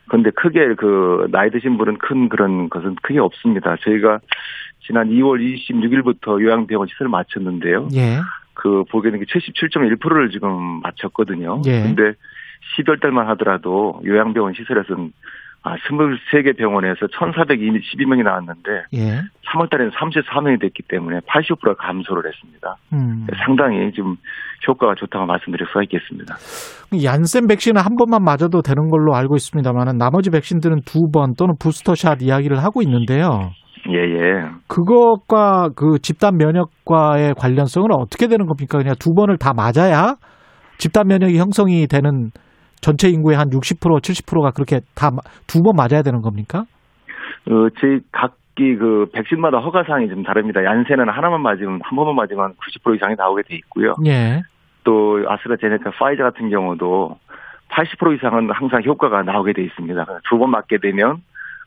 [0.07, 3.75] 그런데 크게 그 나이 드신 분은 큰 그런 것은 크게 없습니다.
[3.81, 4.19] 저희가
[4.85, 7.89] 지난 2월 26일부터 요양병원 시설을 마쳤는데요.
[7.95, 8.19] 예.
[8.53, 11.61] 그 보기에는 77.1%를 지금 마쳤거든요.
[11.67, 11.83] 예.
[11.83, 12.13] 근데
[12.77, 15.11] 12월 달만 하더라도 요양병원 시설에서는
[15.67, 19.21] 아, 23개 병원에서 1,412명이 나왔는데 예.
[19.51, 22.75] 3월 달에는 34명이 됐기 때문에 80%가 감소를 했습니다.
[22.93, 23.27] 음.
[23.45, 24.15] 상당히 좀
[24.67, 26.35] 효과가 좋다고 말씀드릴 수가 있겠습니다.
[27.03, 32.21] 얀센 백신은 한 번만 맞아도 되는 걸로 알고 있습니다만 나머지 백신들은 두 번 또는 부스터샷
[32.21, 33.51] 이야기를 하고 있는데요.
[33.89, 34.43] 예, 예.
[34.67, 38.77] 그것과 그 집단 면역과의 관련성은 어떻게 되는 겁니까?
[38.77, 40.15] 그냥 두 번을 다 맞아야
[40.77, 42.31] 집단 면역이 형성이 되는
[42.81, 45.11] 전체 인구의 한 60% 70%가 그렇게 다
[45.47, 46.65] 두 번 맞아야 되는 겁니까?
[47.49, 50.63] 어, 저희 각기 그 백신마다 허가 사항이 좀 다릅니다.
[50.63, 52.53] 얀센은 하나만 맞으면 한 번만 맞으면
[52.85, 53.95] 90% 이상이 나오게 돼 있고요.
[54.05, 54.41] 예.
[54.83, 57.17] 또 아스트라제네카, 파이자 같은 경우도
[57.69, 60.05] 80% 이상은 항상 효과가 나오게 돼 있습니다.
[60.29, 61.17] 두 번 맞게 되면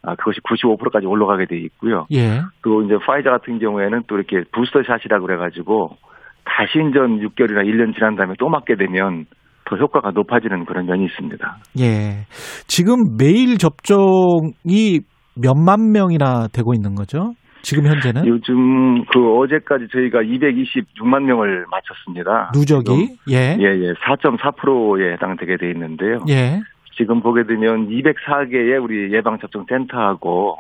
[0.03, 2.07] 아, 그것이 95%까지 올라가게 돼 있고요.
[2.13, 2.41] 예.
[2.63, 5.97] 또 이제 파이자 같은 경우에는 또 이렇게 부스터 샷이라고 그래가지고
[6.45, 9.27] 다시 인전 6개월이나 1년 지난 다음에 또 맞게 되면
[9.71, 11.57] 더 효과가 높아지는 그런 면이 있습니다.
[11.79, 12.27] 예.
[12.67, 15.01] 지금 매일 접종이
[15.37, 17.35] 몇만 명이나 되고 있는 거죠?
[17.63, 18.27] 지금 현재는?
[18.27, 22.51] 요즘 그 어제까지 저희가 226만 명을 마쳤습니다.
[22.55, 23.17] 누적이?
[23.31, 23.57] 예.
[23.61, 23.93] 예, 예.
[23.93, 26.19] 4.4%에 해당되게 돼 있는데요.
[26.29, 26.61] 예.
[26.97, 30.57] 지금 보게 되면 204개의 우리 예방접종센터하고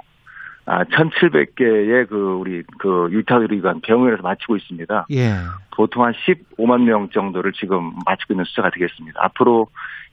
[0.67, 5.07] 아, 1,700개의 그 우리 그 유타의료기관 병원에서 마치고 있습니다.
[5.13, 5.33] 예.
[5.75, 9.21] 보통 한 15만 명 정도를 지금 마치고 있는 숫자가 되겠습니다.
[9.25, 9.67] 앞으로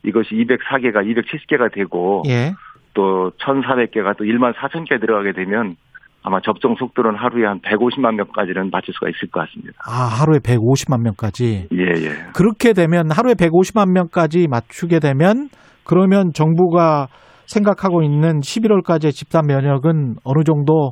[0.04, 2.54] 이것이 204개가 270개가 되고 예.
[2.94, 5.76] 또 1,400개가 또 1만 4천 개 들어가게 되면
[6.24, 9.74] 아마 접종 속도는 하루에 한 150만 명까지는 맞출 수가 있을 것 같습니다.
[9.86, 11.68] 아, 하루에 150만 명까지.
[11.72, 12.10] 예, 예.
[12.34, 15.50] 그렇게 되면 하루에 150만 명까지 맞추게 되면
[15.86, 17.08] 그러면 정부가
[17.48, 20.92] 생각하고 있는 11월까지의 집단 면역은 어느 정도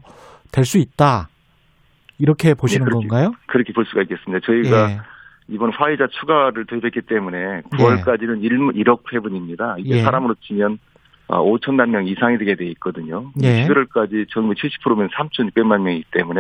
[0.52, 1.28] 될 수 있다.
[2.18, 3.32] 이렇게 보시는 네, 그렇게- 건가요?
[3.48, 4.46] 그렇게 볼 수가 있겠습니다.
[4.46, 4.98] 저희가 예.
[5.50, 8.50] 이번 화이자 추가를 도입했기 때문에 9월까지는 1,
[8.84, 9.76] 1억 회분입니다.
[9.80, 10.02] 이게 예.
[10.02, 10.80] 사람으로 치면
[11.28, 13.32] 5천만 명 이상이 되게 돼 있거든요.
[13.44, 13.68] 예.
[13.68, 16.40] 11월까지 전국 70%면 3,600만 명이기 때문에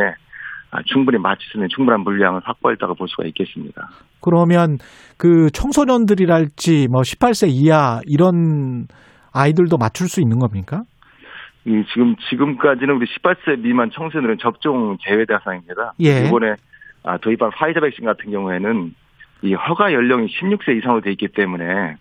[0.71, 3.89] 아, 충분히 맞출 수 있는 충분한 물량을 확보했다고 볼 수가 있겠습니다.
[4.21, 4.77] 그러면
[5.17, 8.87] 그 청소년들이랄지 뭐 18세 이하 이런
[9.35, 10.83] 아이들도 맞출 수 있는 겁니까?
[11.65, 15.93] 이 지금 지금까지는 우리 18세 미만 청소년들은 접종 제외 대상입니다.
[15.99, 16.25] 예.
[16.27, 16.55] 이번에
[17.03, 18.95] 아, 도입한 파이자 백신 같은 경우에는
[19.41, 21.97] 이 허가 연령이 16세 이상으로 돼 있기 때문에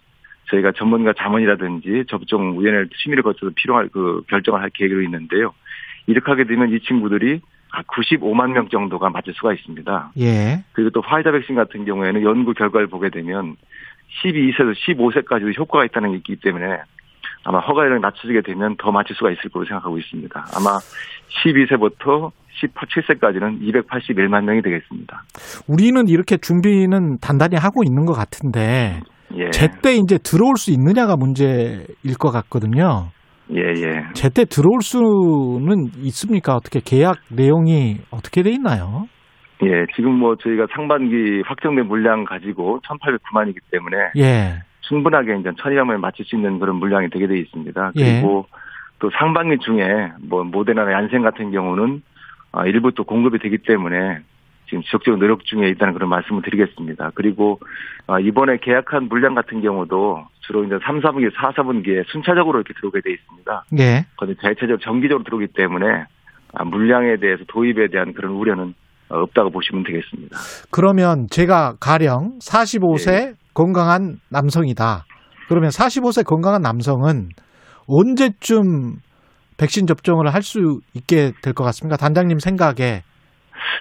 [0.51, 5.53] 저희가 전문가 자문이라든지 접종 위원회 심의를 거쳐서 필요할 그 결정을 할 계획으로 있는데요.
[6.07, 10.13] 이렇게 하게 되면 이 친구들이 아, 95만 명 정도가 맞을 수가 있습니다.
[10.21, 10.63] 예.
[10.73, 13.57] 그리고 또 파이자 백신 같은 경우에는 연구 결과를 보게 되면
[14.23, 16.83] 12세에서 15세까지도 효과가 있다는 게 있기 때문에
[17.45, 20.45] 아마 허가율을 낮춰지게 되면 더 맞출 수가 있을 거로 생각하고 있습니다.
[20.57, 20.79] 아마
[21.45, 22.31] 12세부터
[22.63, 25.23] 17세까지는 281만 명이 되겠습니다.
[25.69, 29.01] 우리는 이렇게 준비는 단단히 하고 있는 것 같은데
[29.37, 29.51] 예.
[29.51, 31.87] 제때 이제 들어올 수 있느냐가 문제일
[32.19, 33.11] 것 같거든요.
[33.51, 34.13] 예, 예.
[34.15, 36.55] 제때 들어올 수는 있습니까?
[36.55, 39.07] 어떻게 계약 내용이 어떻게 돼 있나요?
[39.63, 44.61] 예, 지금 뭐 저희가 상반기 확정된 물량 가지고 1,809만이기 때문에 예.
[44.89, 47.93] 충분하게 이제 천일염을 맞출 수 있는 그런 물량이 되게 돼 있습니다.
[47.97, 48.21] 예.
[48.21, 48.47] 그리고
[48.99, 52.03] 또 상반기 중에 뭐 모데나나 얀센 같은 경우는
[52.53, 54.21] 아, 일부 또 공급이 되기 때문에
[54.67, 57.11] 지금 지속적으로 노력 중에 있다는 그런 말씀을 드리겠습니다.
[57.15, 57.61] 그리고
[58.07, 63.01] 아, 이번에 계약한 물량 같은 경우도 주로 이제 3, 4분기, 4, 4분기에 순차적으로 이렇게 들어오게
[63.01, 63.65] 돼 있습니다.
[63.79, 64.07] 예.
[64.17, 66.07] 그런데 대체적으로 정기적으로 들어오기 때문에
[66.55, 68.75] 아, 물량에 대해서 도입에 대한 그런 우려는
[69.09, 70.37] 어, 없다고 보시면 되겠습니다.
[70.71, 75.05] 그러면 제가 가령 45세 건강한 남성이다.
[75.49, 77.29] 그러면 45세 건강한 남성은
[77.87, 78.97] 언제쯤
[79.57, 81.97] 백신 접종을 할 수 있게 될 것 같습니까?
[81.97, 83.03] 단장님 생각에.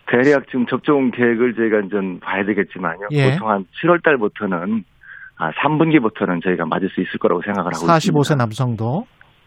[0.09, 3.07] 대략 지금 접종 계획을 저희가 이제 봐야 되겠지만요.
[3.11, 3.31] 예.
[3.31, 4.83] 보통 한 7월 달부터는
[5.37, 8.35] 아, 3분기부터는 저희가 맞을 수 있을 거라고 생각을 하고 45세 있습니다.
[8.35, 9.05] 남성도.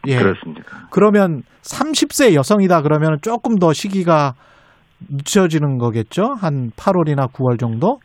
[0.08, 0.18] 예.
[0.18, 0.62] 그렇습니다.
[0.90, 4.34] 그러면 30세 여성이다 그러면 조금 더 시기가
[5.10, 6.34] 늦춰지는 거겠죠?
[6.40, 7.98] 한 8월이나 9월 정도?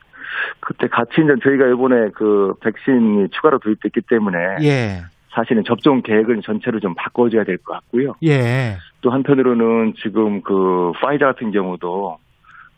[0.60, 5.02] 그때 같이 이제 저희가 이번에 그 백신이 추가로 도입됐기 때문에 예.
[5.34, 8.15] 사실은 접종 계획을 전체로 좀 바꿔줘야 될 것 같고요.
[8.24, 8.78] 예.
[9.02, 12.17] 또 한편으로는 지금 그 파이자 같은 경우도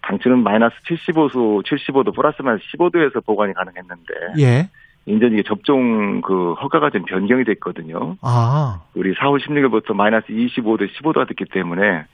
[0.02, 4.70] 당초는 마이너스 75도, 75도 플러스 마이너스 15도에서 보관이 가능했는데 예.
[5.06, 8.16] 이제 이게 접종 그 허가가 좀 변경이 됐거든요.
[8.22, 8.82] 아.
[8.96, 12.06] 우리 4월 16일부터 마이너스 25도, 15도가 됐기 때문에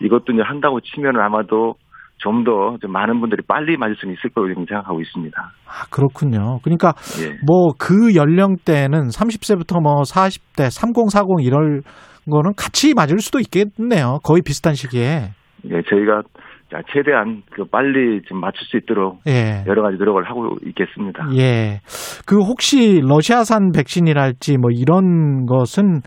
[0.00, 1.76] 이것도 이제 한다고 치면 아마도
[2.22, 5.36] 좀더좀 많은 분들이 빨리 맞을 수는 있을 거라고 생각하고 있습니다.
[5.66, 6.60] 아, 그렇군요.
[6.62, 7.36] 그러니까 예.
[7.46, 11.82] 뭐그 연령대는 30세부터 뭐 40대, 30, 40 이럴
[12.30, 14.18] 거는 같이 맞을 수도 있겠네요.
[14.22, 15.30] 거의 비슷한 시기에.
[15.64, 16.22] 예, 저희가
[16.70, 19.62] 자, 최대한 그 빨리 좀 맞출 수 있도록 예.
[19.66, 21.28] 여러 가지 노력을 하고 있겠습니다.
[21.36, 21.80] 예.
[22.26, 26.00] 그 혹시 러시아산 백신이랄지 뭐 이런 것은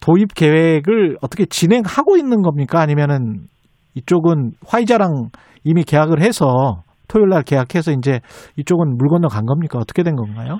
[0.00, 2.80] 도입 계획을 어떻게 진행하고 있는 겁니까?
[2.80, 3.46] 아니면은
[3.96, 5.30] 이쪽은 화이자랑
[5.64, 8.20] 이미 계약을 해서 토요일 날 계약해서 이제
[8.56, 9.78] 이쪽은 물 건너 간 겁니까?
[9.78, 10.58] 어떻게 된 건가요?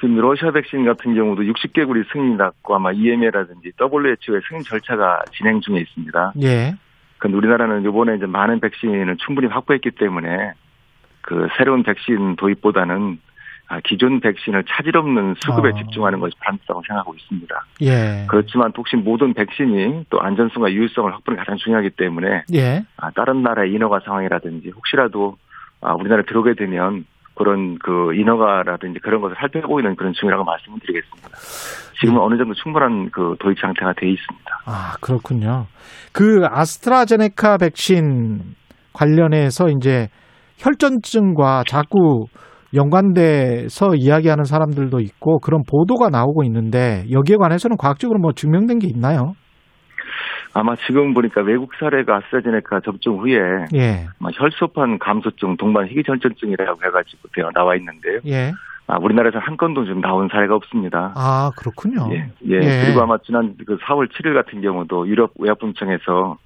[0.00, 5.78] 지금 러시아 백신 같은 경우도 60개국이 승인이 났고 아마 EMA라든지 WHO의 승인 절차가 진행 중에
[5.78, 6.32] 있습니다.
[6.42, 6.74] 예.
[7.18, 10.52] 근데 우리나라는 이번에 이제 많은 백신을 충분히 확보했기 때문에
[11.22, 13.33] 그 새로운 백신 도입보다는 아,
[13.84, 15.72] 기존 백신을 차질 없는 수급에 아.
[15.78, 17.64] 집중하는 것이 바람직하다고 생각하고 있습니다.
[17.82, 18.26] 예.
[18.28, 22.84] 그렇지만 혹시 모든 백신이 또 안전성과 유효성을 확보는 가장 중요하기 때문에 예.
[22.96, 25.36] 아, 다른 나라의 인허가 상황이라든지 혹시라도
[25.80, 31.28] 아, 우리나라에 들어오게 되면 그런 그 인허가라든지 그런 것을 살펴보고 있는 그런 중이라고 말씀을 드리겠습니다.
[32.00, 34.60] 지금은 어느 정도 충분한 그 도입 상태가 돼 있습니다.
[34.66, 35.66] 아, 그렇군요.
[36.12, 38.54] 그 아스트라제네카 백신
[38.92, 40.08] 관련해서 이제
[40.58, 42.26] 혈전증과 자꾸
[42.74, 49.34] 연관돼서 이야기하는 사람들도 있고 그런 보도가 나오고 있는데 여기에 관해서는 과학적으로 뭐 증명된 게 있나요?
[50.54, 53.38] 아마 지금 보니까 외국 사례가 아스트라제네카 접종 후에
[53.74, 54.06] 예.
[54.20, 58.20] 혈소판 감소증, 동반 희귀전증이라고 해가지고 되어 나와 있는데요.
[58.26, 58.52] 예.
[58.86, 61.12] 아, 우리나라에서 한 건도 좀 나온 사례가 없습니다.
[61.16, 62.06] 아, 그렇군요.
[62.12, 62.60] 예, 예.
[62.62, 62.84] 예.
[62.84, 66.36] 그리고 아마 지난 그 4월 7일 같은 경우도 유럽 의약품청에서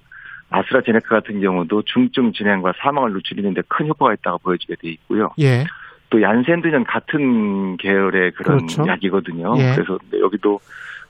[0.49, 5.29] 아스트라제네카 같은 경우도 중증 진행과 사망을 늦추는데 큰 효과가 있다고 보여지게 돼 있고요.
[5.39, 5.65] 예.
[6.09, 8.83] 또 얀센드는 같은 계열의 그런 그렇죠.
[8.87, 9.53] 약이거든요.
[9.57, 9.73] 예.
[9.75, 10.59] 그래서 여기도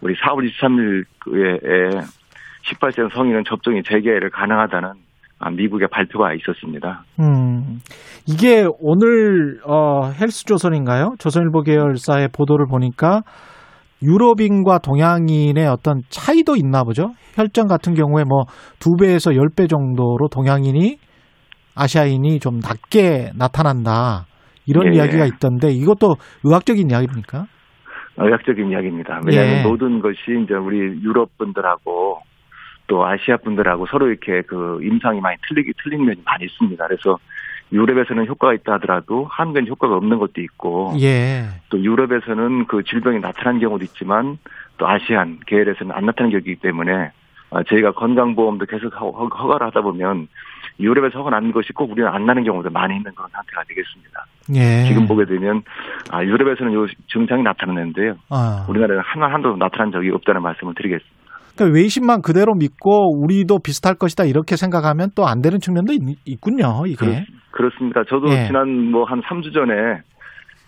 [0.01, 2.01] 우리 4월 23일에
[2.65, 4.89] 18세 성인은 접종이 재개를 가능하다는
[5.41, 7.03] 아, 미국의 발표가 있었습니다.
[7.21, 7.79] 음.
[8.27, 11.15] 이게 오늘 어 헬스조선인가요?
[11.17, 13.21] 조선일보 계열사의 보도를 보니까
[14.03, 17.11] 유럽인과 동양인의 어떤 차이도 있나 보죠.
[17.35, 18.43] 혈전 같은 경우에 뭐
[18.79, 20.97] 두 배에서 열 배 정도로 동양인이
[21.75, 24.25] 아시아인이 좀 낮게 나타난다.
[24.69, 24.97] 이런 예.
[24.97, 27.45] 이야기가 있던데 이것도 의학적인 이야기입니까?
[28.17, 29.21] 의학적인 이야기입니다.
[29.25, 29.63] 왜냐하면 예.
[29.63, 32.19] 모든 것이 이제 우리 유럽 분들하고
[32.87, 36.85] 또 아시아 분들하고 서로 이렇게 그 임상이 많이 틀리기 틀린 면이 많이 있습니다.
[36.87, 37.17] 그래서
[37.71, 41.45] 유럽에서는 효과가 있다 하더라도 한국에는 효과가 없는 것도 있고 예.
[41.69, 44.37] 또 유럽에서는 그 질병이 나타난 경우도 있지만
[44.77, 47.11] 또 아시안 계열에서는 안 나타나는 경우이기 때문에
[47.51, 50.27] 아, 저희가 건강보험도 계속 허가를 하다 보면
[50.79, 54.25] 유럽에서 허가 나는 것이 꼭 우리는 안 나는 경우도 많이 있는 그런 상태가 되겠습니다.
[54.55, 54.87] 예.
[54.87, 55.61] 지금 보게 되면
[56.11, 58.15] 아, 유럽에서는 요 증상이 나타나는데요.
[58.29, 58.65] 아.
[58.69, 61.19] 우리나라는 하나 한도 나타난 적이 없다는 말씀을 드리겠습니다.
[61.55, 66.83] 그러니까 외신만 그대로 믿고 우리도 비슷할 것이다 이렇게 생각하면 또 안 되는 측면도 있, 군요
[66.87, 67.25] 이게.
[67.51, 68.47] 그렇, 습니다 저도 예.
[68.47, 69.73] 지난 뭐 한 3주 전에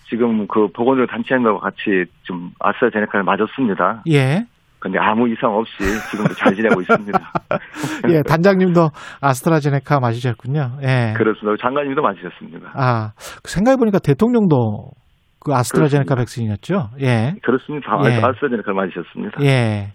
[0.10, 4.04] 지금 그 보건의료 단체장과 같이 좀 아스트라제네카를 맞았습니다.
[4.10, 4.46] 예.
[4.82, 5.78] 근데 아무 이상 없이
[6.10, 7.20] 지금도 잘 지내고 있습니다.
[8.10, 8.90] 예, 단장님도
[9.22, 10.80] 아스트라제네카 맞으셨군요.
[10.82, 11.14] 예.
[11.16, 11.62] 그렇습니다.
[11.62, 12.72] 장관님도 맞으셨습니다.
[12.74, 13.12] 아,
[13.44, 14.90] 생각해보니까 대통령도
[15.40, 16.90] 그 아스트라제네카 백신이었죠?
[17.00, 17.36] 예.
[17.44, 17.92] 그렇습니다.
[18.06, 18.24] 예.
[18.24, 19.44] 아스트라제네카를 맞으셨습니다.
[19.44, 19.94] 예.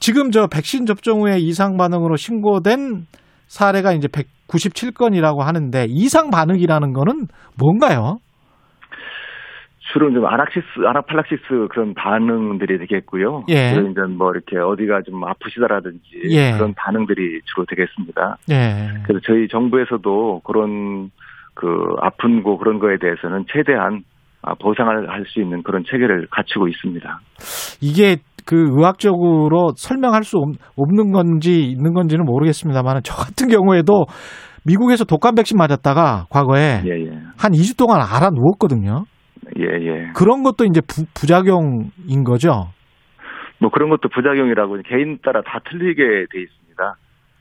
[0.00, 3.06] 지금 저 백신 접종 후에 이상 반응으로 신고된
[3.46, 8.18] 사례가 이제 197건이라고 하는데 이상 반응이라는 거는 뭔가요?
[9.96, 13.44] 주로 좀 아낙시스, 아나팔락시스 그런 반응들이 되겠고요.
[13.48, 13.72] 예.
[13.74, 16.00] 그리고 이제 뭐 이렇게 어디가 좀 아프시다라든지
[16.32, 16.52] 예.
[16.52, 18.36] 그런 반응들이 주로 되겠습니다.
[18.50, 18.88] 예.
[19.04, 21.10] 그래서 저희 정부에서도 그런
[21.54, 21.66] 그
[22.02, 24.02] 아픈 거 그런 거에 대해서는 최대한
[24.42, 27.18] 아, 보상을 할 수 있는 그런 체계를 갖추고 있습니다.
[27.80, 34.04] 이게 그 의학적으로 설명할 수 없- 없는 건지 있는 건지는 모르겠습니다만 저 같은 경우에도
[34.64, 37.10] 미국에서 독감 백신 맞았다가 과거에 예, 예.
[37.38, 39.04] 한 2주 동안 알아 누웠거든요.
[39.58, 40.10] 예, 예.
[40.14, 42.70] 그런 것도 이제 부, 부작용인 거죠.
[43.58, 46.96] 뭐 그런 것도 부작용이라고 개인 따라 다 틀리게 돼 있습니다.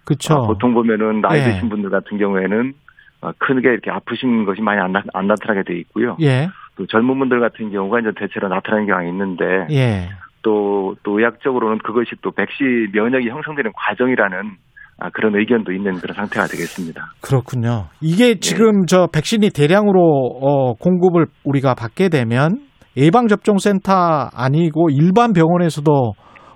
[0.06, 0.34] 그렇죠.
[0.34, 1.44] 아, 보통 보면은 나이 예.
[1.44, 2.74] 드신 분들 같은 경우에는
[3.22, 6.18] 아, 크게 이렇게 아프신 것이 많이 안, 나, 안 나타나게 돼 있고요.
[6.22, 6.50] 예.
[6.76, 10.10] 또 젊은 분들 같은 경우가 이제 대체로 나타나는 경향이 있는데 예.
[10.42, 14.52] 또, 또 의학적으로는 그것이 또 백신 면역이 형성되는 과정이라는
[14.98, 17.14] 아, 그런 의견도 있는 그런 상태가 되겠습니다.
[17.22, 17.88] 그렇군요.
[18.04, 18.08] 예.
[18.08, 20.00] 이게 지금 저 백신이 대량으로
[20.42, 22.60] 어, 공급을 우리가 받게 되면
[22.98, 26.14] 예방 접종 센터 아니고 일반 병원에서도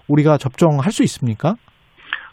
[0.07, 1.55] 우리가 접종할 수 있습니까?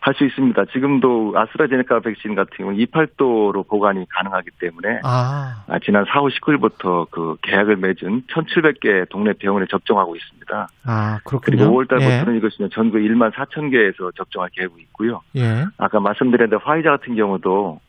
[0.07, 0.67] 할 수 있습니다.
[0.67, 7.37] 지금도 아스트라제네카 백신 같은 경우는 28도로 보관이 가능하기 때문에 아, 아, 지난 4월 19일부터 그
[7.43, 10.69] 계약을 맺은 1,700개 동네 병원에 접종하고 있습니다.
[10.85, 11.73] 아 그리고 그렇군요.
[11.73, 15.23] 5월 달부터는 이것이 전국 1만 4천 개에서 접종할 계획이 있고요.
[15.35, 15.41] 예.
[15.43, 15.65] 예.
[15.77, 17.81] 아까 말씀드렸는데 화이자 같은 경우도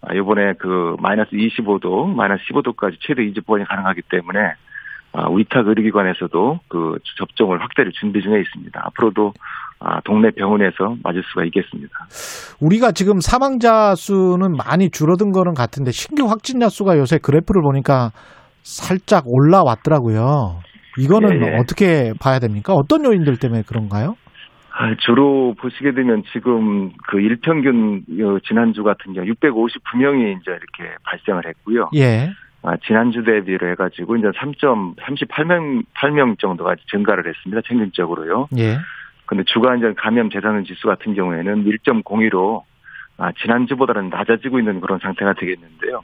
[0.00, 4.54] 아, 이번에 그 마이너스 25도, 마이너스 15도까지 최대 이주 보관이 가능하기 때문에
[5.12, 8.80] 아, 위탁 의료기관에서도 그 접종을 확대를 준비 중에 있습니다.
[8.86, 9.34] 앞으로도
[9.78, 11.92] 아, 동네 병원에서 맞을 수가 있겠습니다.
[12.60, 18.10] 우리가 지금 사망자 수는 많이 줄어든 거는 같은데 신규 확진자 수가 요새 그래프를 보니까
[18.62, 20.60] 살짝 올라왔더라고요.
[20.98, 21.56] 이거는 예, 예.
[21.58, 22.72] 어떻게 봐야 됩니까?
[22.72, 24.14] 어떤 요인들 때문에 그런가요?
[24.78, 31.46] 아, 주로 보시게 되면 지금 그 일평균 어, 지난주 같은 경우 659명이 이제 이렇게 발생을
[31.46, 31.90] 했고요.
[31.96, 32.30] 예.
[32.62, 37.62] 아, 지난주 대비로 해가지고 이제 3.38명 8명 정도가 증가를 했습니다.
[37.66, 38.48] 평균적으로요.
[38.58, 38.78] 예.
[39.26, 42.62] 근데 주간 감염 재산은 지수 같은 경우에는 1.02로
[43.18, 46.00] 아, 지난주보다는 낮아지고 있는 그런 상태가 되겠는데요.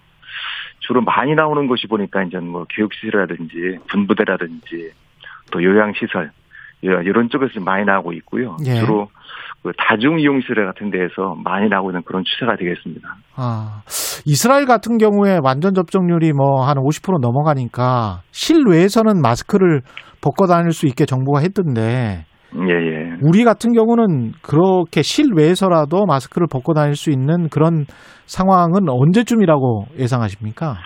[0.80, 4.90] 주로 많이 나오는 것이 보니까 이제 뭐 교육시설이라든지 분부대라든지
[5.52, 6.30] 또 요양시설
[6.84, 8.56] 예, 이런 쪽에서 좀 많이 나오고 있고요.
[8.66, 8.74] 예.
[8.80, 9.08] 주로
[9.62, 13.14] 그 다중 이용시설 같은 데에서 많이 나오고 있는 그런 추세가 되겠습니다.
[13.36, 13.82] 아,
[14.24, 19.82] 이스라엘 같은 경우에 완전 접종률이 뭐 한 50% 넘어가니까 실외에서는 마스크를
[20.20, 22.24] 벗고 다닐 수 있게 정부가 했던데
[22.56, 23.16] 예, 예.
[23.22, 27.84] 우리 같은 경우는 그렇게 실외에서라도 마스크를 벗고 다닐 수 있는 그런
[28.26, 30.76] 상황은 언제쯤이라고 예상하십니까?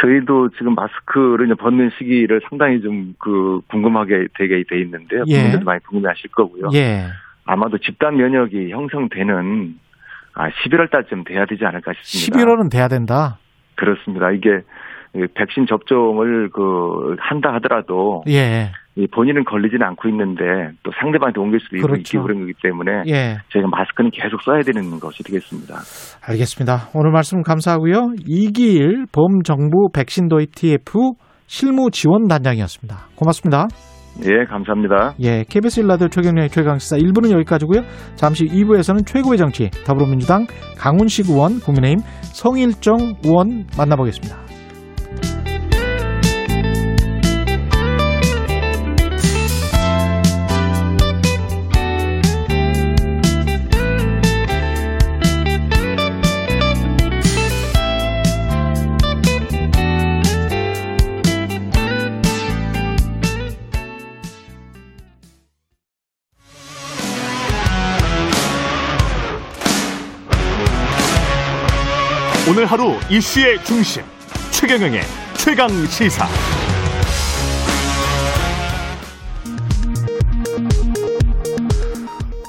[0.00, 5.22] 저희도 지금 마스크를 이제 벗는 시기를 상당히 좀 그 궁금하게 되게 돼 있는데요.
[5.28, 5.34] 예.
[5.34, 6.68] 국민들도 많이 궁금해하실 거고요.
[6.74, 7.06] 예.
[7.44, 9.74] 아마도 집단 면역이 형성되는
[10.34, 12.38] 아 11월 달쯤 돼야 되지 않을까 싶습니다.
[12.38, 13.38] 11월은 돼야 된다.
[13.76, 14.30] 그렇습니다.
[14.30, 14.48] 이게
[15.14, 18.70] 이 백신 접종을 그 한다 하더라도 예.
[18.96, 20.42] 이 본인은 걸리지는 않고 있는데
[20.82, 22.00] 또 상대방한테 옮길 수도 있고 그렇죠.
[22.00, 23.36] 있기 그런 거기 때문에 예.
[23.50, 25.76] 저희가 마스크는 계속 써야 되는 것이 되겠습니다.
[26.26, 26.90] 알겠습니다.
[26.94, 28.14] 오늘 말씀 감사하고요.
[28.26, 31.12] 이기일 범정부 백신 도입 TF
[31.46, 32.96] 실무 지원 단장이었습니다.
[33.16, 33.68] 고맙습니다.
[34.24, 35.14] 예, 감사합니다.
[35.20, 37.82] 예, KBS 일라디오 최경련의 최강시사 1부는 여기까지고요.
[38.16, 42.00] 잠시 2부에서는 최고의 정치 더불어민주당 강훈식 의원, 국민의힘
[42.34, 44.49] 성일정 의원 만나보겠습니다.
[72.50, 74.02] 오늘 하루 이슈의 중심
[74.50, 75.02] 최경영의
[75.34, 76.26] 최강 시사.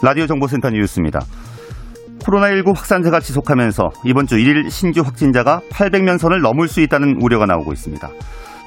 [0.02, 1.20] 라디오 정보센터 뉴스입니다.
[2.22, 7.72] 코로나19 확산세가 지속하면서 이번 주 1일 신규 확진자가 800명 선을 넘을 수 있다는 우려가 나오고
[7.72, 8.10] 있습니다.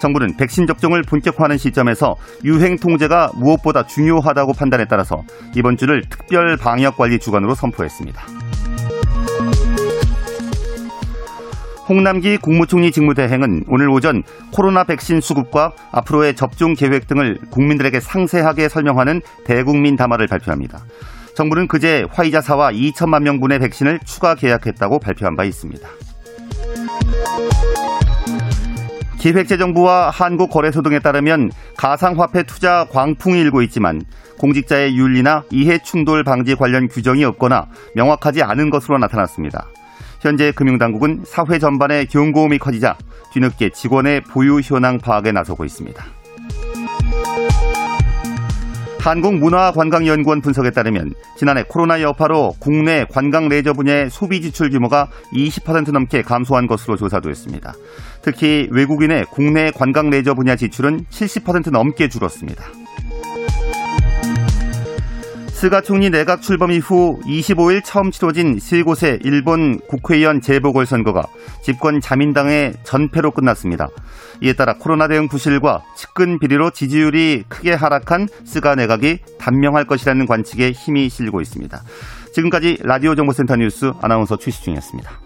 [0.00, 2.14] 정부는 백신 접종을 본격화하는 시점에서
[2.44, 5.24] 유행 통제가 무엇보다 중요하다고 판단에 따라서
[5.56, 8.22] 이번 주를 특별 방역 관리 주간으로 선포했습니다.
[11.88, 14.22] 홍남기 국무총리 직무대행은 오늘 오전
[14.52, 20.80] 코로나 백신 수급과 앞으로의 접종 계획 등을 국민들에게 상세하게 설명하는 대국민 담화를 발표합니다.
[21.36, 25.86] 정부는 그제 화이자사와 2천만 명분의 백신을 추가 계약했다고 발표한 바 있습니다.
[29.18, 34.02] 기획재정부와 한국거래소 등에 따르면 가상화폐 투자 광풍이 일고 있지만
[34.38, 39.66] 공직자의 윤리나 이해 충돌 방지 관련 규정이 없거나 명확하지 않은 것으로 나타났습니다.
[40.24, 42.96] 현재 금융당국은 사회 전반의 경고음이 커지자
[43.34, 46.02] 뒤늦게 직원의 보유 현황 파악에 나서고 있습니다.
[49.00, 56.22] 한국문화관광연구원 분석에 따르면 지난해 코로나 여파로 국내 관광 레저 분야의 소비 지출 규모가 20% 넘게
[56.22, 57.74] 감소한 것으로 조사됐습니다.
[58.22, 62.64] 특히 외국인의 국내 관광 레저 분야 지출은 70% 넘게 줄었습니다.
[65.54, 71.22] 스가 총리 내각 출범 이후 25일 처음 치러진 세 곳의 일본 국회의원 재보궐선거가
[71.62, 73.88] 집권 자민당의 전패로 끝났습니다.
[74.42, 80.72] 이에 따라 코로나 대응 부실과 측근 비리로 지지율이 크게 하락한 스가 내각이 단명할 것이라는 관측에
[80.72, 81.82] 힘이 실리고 있습니다.
[82.34, 85.23] 지금까지 라디오 정보센터 뉴스 아나운서 최시중이었습니다.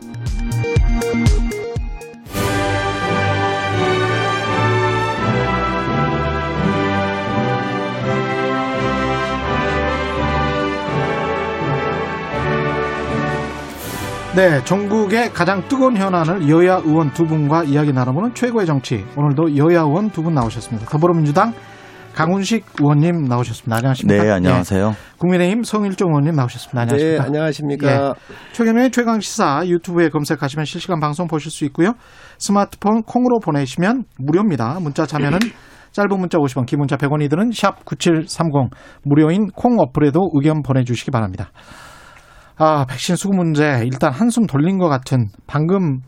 [14.38, 19.04] 네, 전국의 가장 뜨거운 현안을 여야 의원 두 분과 이야기 나눠보는 최고의 정치.
[19.16, 20.88] 오늘도 여야 의원 두 분 나오셨습니다.
[20.88, 21.52] 더불어민주당
[22.14, 23.76] 강훈식 의원님 나오셨습니다.
[23.78, 24.22] 안녕하십니까?
[24.22, 24.90] 네, 안녕하세요.
[24.90, 24.96] 네.
[25.18, 26.80] 국민의힘 성일종 의원님 나오셨습니다.
[26.82, 27.20] 안녕하십니까?
[27.22, 27.90] 네, 안녕하십니까?
[27.90, 28.12] 예.
[28.52, 31.94] 최경영의 최강 시사 유튜브에 검색하시면 실시간 방송 보실 수 있고요.
[32.38, 34.78] 스마트폰 콩으로 보내시면 무료입니다.
[34.80, 35.40] 문자 참여는
[35.90, 38.70] 짧은 문자 50원, 긴 문자 100원이 드는 샵 9730
[39.02, 41.50] 무료인 콩 어플에도 의견 보내주시기 바랍니다.
[42.58, 46.00] 아, 백신 수급 문제 일단 한숨 돌린 것 같은 방금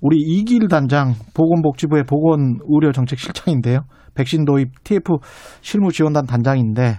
[0.00, 3.80] 우리 이길 단장 보건복지부의 보건의료정책실장인데요.
[4.14, 5.18] 백신 도입 TF
[5.60, 6.98] 실무지원단 단장인데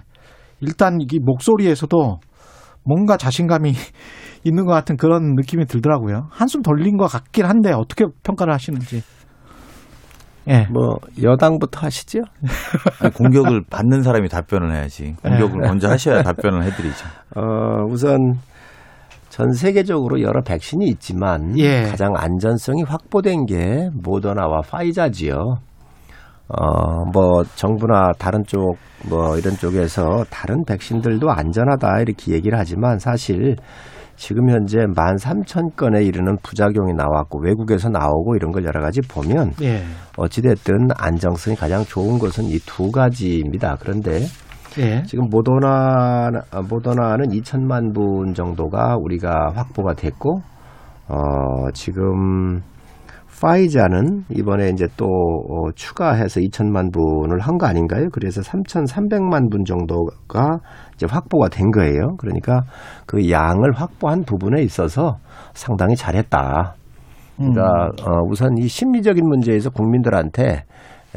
[0.60, 2.20] 일단 이 목소리에서도
[2.84, 3.74] 뭔가 자신감이
[4.44, 6.28] 있는 것 같은 그런 느낌이 들더라고요.
[6.30, 9.02] 한숨 돌린 것 같긴 한데 어떻게 평가를 하시는지.
[10.48, 10.66] 예.
[10.72, 12.20] 뭐 여당부터 하시죠.
[13.00, 15.14] 아니, 공격을 받는 사람이 답변을 해야지.
[15.22, 15.68] 공격을 네.
[15.68, 17.06] 먼저 하셔야 답변을 해드리죠.
[17.36, 18.16] 어, 우선
[19.32, 21.84] 전 세계적으로 여러 백신이 있지만 예.
[21.84, 25.56] 가장 안전성이 확보된 게 모더나와 파이자지요.
[26.48, 28.76] 어, 뭐 정부나 다른 쪽
[29.08, 33.56] 뭐 이런 쪽에서 다른 백신들도 안전하다 이렇게 얘기를 하지만 사실
[34.14, 39.82] 지금 현재 13,000건에 이르는 부작용이 나왔고 외국에서 나오고 이런 걸 여러 가지 보면 예.
[40.16, 43.76] 어찌됐든 안정성이 가장 좋은 것은 이 두 가지입니다.
[43.80, 44.20] 그런데
[44.78, 45.02] 예.
[45.02, 46.30] 지금 모더나
[46.68, 50.40] 모더나는 2천만 분 정도가 우리가 확보가 됐고
[51.08, 52.62] 어 지금
[53.42, 58.06] 파이자는 이번에 이제 또 어, 추가해서 2천만 분을 한 거 아닌가요?
[58.12, 60.58] 그래서 3,300만 분 정도가
[60.94, 62.14] 이제 확보가 된 거예요.
[62.18, 62.60] 그러니까
[63.04, 65.16] 그 양을 확보한 부분에 있어서
[65.54, 66.74] 상당히 잘했다.
[67.36, 70.62] 그러니까 어, 우선 이 심리적인 문제에서 국민들한테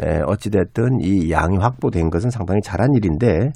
[0.01, 3.51] 에, 어찌됐든 이 양이 확보된 것은 상당히 잘한 일인데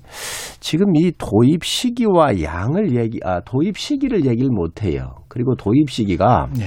[0.59, 5.15] 지금 이 도입 시기와 양을 얘기, 아, 도입 시기를 얘기를 못 해요.
[5.27, 6.63] 그리고 도입 시기가 예.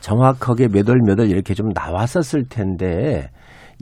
[0.00, 3.30] 정확하게 몇 월 몇 월 이렇게 좀 나왔었을 텐데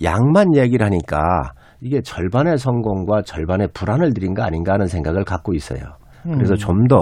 [0.03, 5.81] 양만 얘기를 하니까 이게 절반의 성공과 절반의 불안을 드린 거 아닌가 하는 생각을 갖고 있어요.
[6.23, 6.99] 그래서 좀 더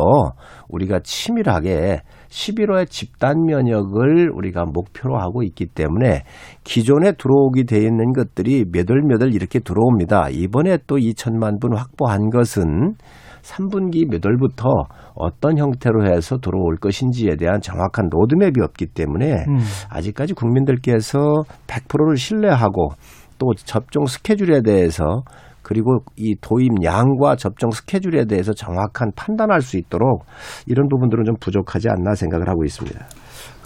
[0.68, 6.22] 우리가 치밀하게 11호의 집단 면역을 우리가 목표로 하고 있기 때문에
[6.64, 10.28] 기존에 들어오게 돼 있는 것들이 몇월몇월 이렇게 들어옵니다.
[10.30, 12.94] 이번에 또 2천만 분 확보한 것은
[13.42, 14.68] 3분기 몇 월부터
[15.14, 19.58] 어떤 형태로 해서 들어올 것인지에 대한 정확한 로드맵이 없기 때문에 음.
[19.90, 21.18] 아직까지 국민들께서
[21.66, 22.90] 100%를 신뢰하고
[23.38, 25.22] 또 접종 스케줄에 대해서
[25.68, 30.24] 그리고 이 도입 양과 접종 스케줄에 대해서 정확한 판단할 수 있도록
[30.66, 32.98] 이런 부분들은 좀 부족하지 않나 생각을 하고 있습니다.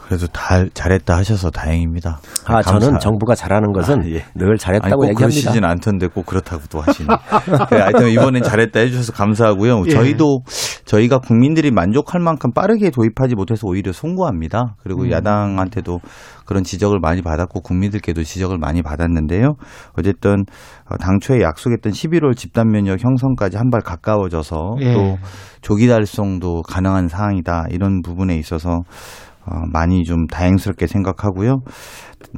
[0.07, 2.19] 그래도 다 잘했다 하셔서 다행입니다.
[2.47, 4.25] 아, 감사- 저는 정부가 잘하는 것은 아, 예.
[4.35, 5.19] 늘 아니, 잘했다고 꼭 얘기합니다.
[5.21, 7.07] 그러시진 않던데 꼭 그렇다고 또 하시네.
[7.71, 9.85] 네, 하여튼 이번엔 잘했다 해주셔서 감사하고요.
[9.87, 9.91] 예.
[9.91, 10.41] 저희도
[10.85, 14.75] 저희가 국민들이 만족할 만큼 빠르게 도입하지 못해서 오히려 송구합니다.
[14.83, 15.11] 그리고 음.
[15.11, 16.01] 야당한테도
[16.45, 19.55] 그런 지적을 많이 받았고 국민들께도 지적을 많이 받았는데요.
[19.97, 20.45] 어쨌든
[20.91, 24.93] 어, 당초에 약속했던 11월 집단 면역 형성까지 한 발 가까워져서 예.
[24.93, 25.17] 또
[25.63, 28.83] 조기 달성도 가능한 사항이다 이런 부분에 있어서
[29.47, 31.63] 어, 많이 좀 다행스럽게 생각하고요.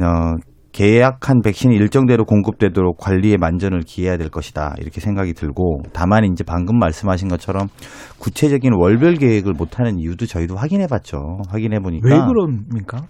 [0.03, 0.37] 어,
[0.75, 6.81] 계약한 백신이 일정대로 공급되도록 관리에 만전을 기해야 될 것이다 이렇게 생각이 들고 다만 이제 방금
[6.81, 7.69] 말씀하신 것처럼
[8.19, 11.43] 구체적인 월별 계획을 못하는 이유도 저희도 확인해봤죠.
[11.49, 13.07] 확인해보니까 왜 그럽니까?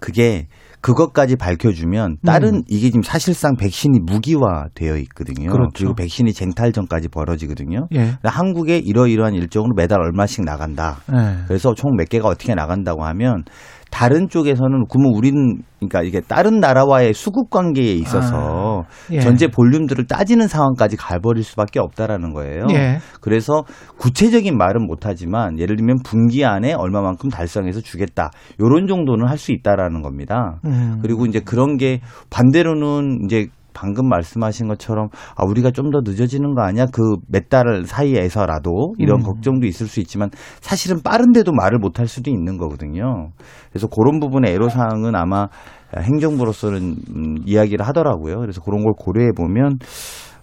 [0.00, 0.48] 그게
[0.80, 5.50] 그것까지 밝혀주면 다른 이게 지금 사실상 백신이 무기화되어 있거든요.
[5.50, 5.52] 음.
[5.52, 5.84] 그렇죠.
[5.84, 7.88] 리고 백신이 쟁탈전까지 벌어지거든요.
[7.92, 7.98] 예.
[7.98, 10.98] 근데 한국에 이러이러한 일정으로 매달 얼마씩 나간다.
[11.12, 11.44] 예.
[11.48, 13.44] 그래서 총 몇 개가 어떻게 나간다고 하면
[13.90, 19.20] 다른 쪽에서는 그러면 우리는 그러니까 이게 다른 나라와의 수급 관계에 있어서 예.
[19.20, 22.66] 전제 볼륨들을 따지는 상황까지 가버릴 수밖에 없다라는 거예요.
[22.70, 22.98] 예.
[23.20, 23.64] 그래서
[23.98, 28.30] 구체적인 말은 못하지만 예를 들면 분기 안에 얼마만큼 달성해서 주겠다.
[28.60, 30.58] 요런 정도는 할 수 있다라는 겁니다.
[30.64, 30.98] 음.
[31.00, 33.46] 그리고 이제 그런 게 반대로는 이제
[33.78, 36.86] 방금 말씀하신 것처럼 아 우리가 좀 더 늦어지는 거 아니야?
[36.86, 39.24] 그 몇 달 사이에서라도 이런 음.
[39.24, 43.30] 걱정도 있을 수 있지만 사실은 빠른데도 말을 못 할 수도 있는 거거든요.
[43.70, 45.48] 그래서 그런 부분의 애로 사항은 아마
[45.96, 48.38] 행정부로서는 음, 이야기를 하더라고요.
[48.40, 49.78] 그래서 그런 걸 고려해 보면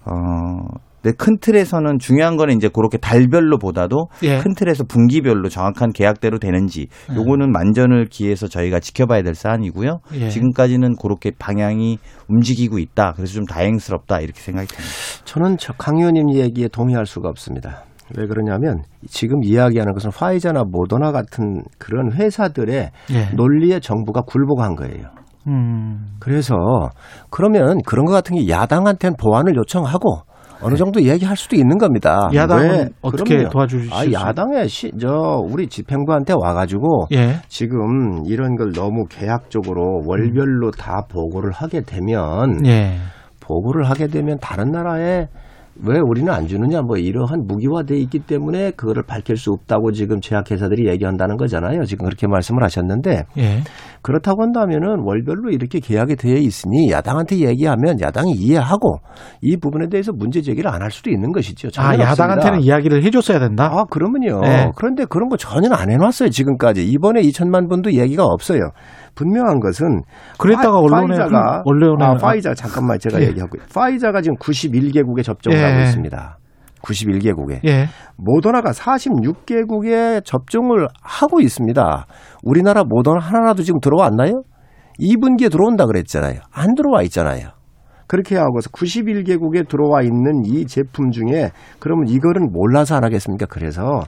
[0.05, 0.84] 어.
[1.06, 4.39] 근데 큰 틀에서는 중요한 거는 이제 그렇게 달별로 보다도 예.
[4.39, 7.16] 큰 틀에서 분기별로 정확한 계약대로 되는지 네.
[7.16, 9.99] 요거는 만전을 기해서 저희가 지켜봐야 될 사안이고요.
[10.16, 10.30] 예.
[10.30, 13.14] 지금까지는 그렇게 방향이 움직이고 있다.
[13.16, 14.95] 그래서 좀 다행스럽다 이렇게 생각이 듭니다.
[15.26, 17.84] 저는 저강 의원님 얘기에 동의할 수가 없습니다.
[18.18, 23.36] 왜 그러냐면 지금 이야기하는 것은 화이자나 모더나 같은 그런 회사들의 예.
[23.36, 25.10] 논리에 정부가 굴복한 거예요.
[25.47, 26.16] 음.
[26.20, 26.56] 그래서
[27.30, 30.22] 그러면 그런 것 같은 게 야당한테는 보완을 요청하고
[30.62, 32.30] 어느 정도 얘기할 수도 있는 겁니다.
[32.34, 32.89] 야당은 왜?
[33.01, 33.49] 어떻게 그럼요.
[33.49, 37.36] 도와주실 아, 수 야당의 시, 저 우리 집행부한테 와가지고 예.
[37.47, 42.97] 지금 이런 걸 너무 계약적으로 월별로 다 보고를 하게 되면 예.
[43.39, 45.28] 보고를 하게 되면 다른 나라에
[45.84, 50.88] 왜 우리는 안 주느냐 뭐 이러한 무기화돼 있기 때문에 그거를 밝힐 수 없다고 지금 제약회사들이
[50.88, 51.84] 얘기한다는 거잖아요.
[51.84, 53.60] 지금 그렇게 말씀을 하셨는데 예.
[54.06, 58.99] 그렇다고 한다면은 월별로 이렇게 계약이 되어 있으니 야당한테 얘기하면 야당이 이해하고
[59.41, 61.70] 이 부분에 대해서 문제 제기를 안 할 수도 있는 것이죠.
[61.82, 62.12] 아, 없습니다.
[62.12, 63.66] 야당한테는 이야기를 해줬어야 된다?
[63.74, 64.41] 아, 그러면요.
[64.41, 64.70] 네.
[64.76, 66.86] 그런데 그런 거 전혀 안 해놨어요, 지금까지.
[66.86, 68.60] 이번에 2천만 분도 얘기가 없어요.
[69.16, 70.01] 분명한 것은.
[70.38, 71.53] 그랬다가 파- 언론에 파이자가.
[71.56, 73.28] 한- 언론에 아, 한- 파이자, 잠깐만 제가 예.
[73.30, 73.58] 얘기하고.
[73.74, 75.64] 파이자가 지금 91개국에 접종을 예.
[75.64, 76.38] 하고 있습니다.
[76.86, 77.59] 91개국에.
[77.65, 77.88] 예.
[78.15, 82.05] 모더나가 46개국에 접종을 하고 있습니다.
[82.43, 84.43] 우리나라 모더나 하나라도 지금 들어왔나요?
[84.99, 86.39] 2분기에 들어온다 그랬잖아요.
[86.51, 87.49] 안 들어와 있잖아요.
[88.07, 93.47] 그렇게 하고서 91개국에 들어와 있는 이 제품 중에 그러면 이거는 몰라서 안 하겠습니까?
[93.47, 93.99] 그래서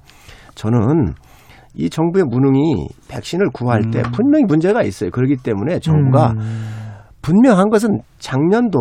[0.56, 1.14] 저는
[1.74, 5.10] 이 정부의 무능이 백신을 구할 때 분명히 문제가 있어요.
[5.12, 6.68] 그렇기 때문에 정부가 음.
[7.22, 8.80] 분명한 것은 작년도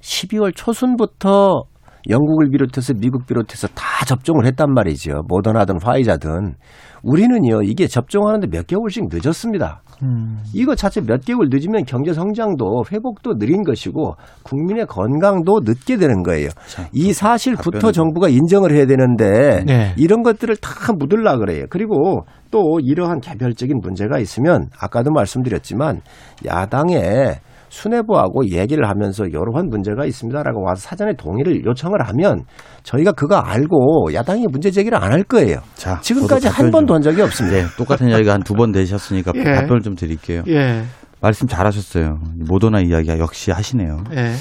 [0.00, 1.62] 12월 초순부터
[2.08, 5.22] 영국을 비롯해서 미국 비롯해서 다 접종을 했단 말이죠.
[5.28, 6.54] 모더나든 화이자든.
[7.02, 9.82] 우리는요, 이게 접종하는데 몇 개월씩 늦었습니다.
[10.02, 10.38] 음.
[10.54, 16.48] 이거 자체 몇 개월 늦으면 경제 성장도 회복도 느린 것이고 국민의 건강도 늦게 되는 거예요.
[16.92, 19.94] 이 사실부터 답변은- 정부가 인정을 해야 되는데 네.
[19.96, 21.66] 이런 것들을 다 묻으려 그래요.
[21.70, 26.00] 그리고 또 이러한 개별적인 문제가 있으면 아까도 말씀드렸지만
[26.46, 27.40] 야당에
[27.74, 32.44] 수뇌부하고 얘기를 하면서 여러한 문제가 있습니다라고 와서 사전에 동의를 요청을 하면
[32.84, 35.58] 저희가 그거 알고 야당이 문제 제기를 안 할 거예요.
[35.74, 37.56] 자, 지금까지 한 번도 좀- 한 적이 없습니다.
[37.56, 39.42] 네, 똑같은 이야기가 한 두 번 되셨으니까 예.
[39.42, 40.42] 답변을 좀 드릴게요.
[40.48, 40.84] 예.
[41.20, 42.18] 말씀 잘하셨어요.
[42.48, 43.98] 모더나 이야기가 역시 하시네요.
[44.12, 44.32] 예.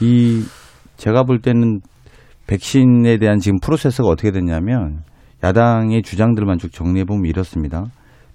[0.00, 0.42] 이
[0.96, 1.80] 제가 볼 때는
[2.46, 5.00] 백신에 대한 지금 프로세스가 어떻게 됐냐면
[5.44, 7.84] 야당의 주장들만 쭉 정리해 보면 이렇습니다.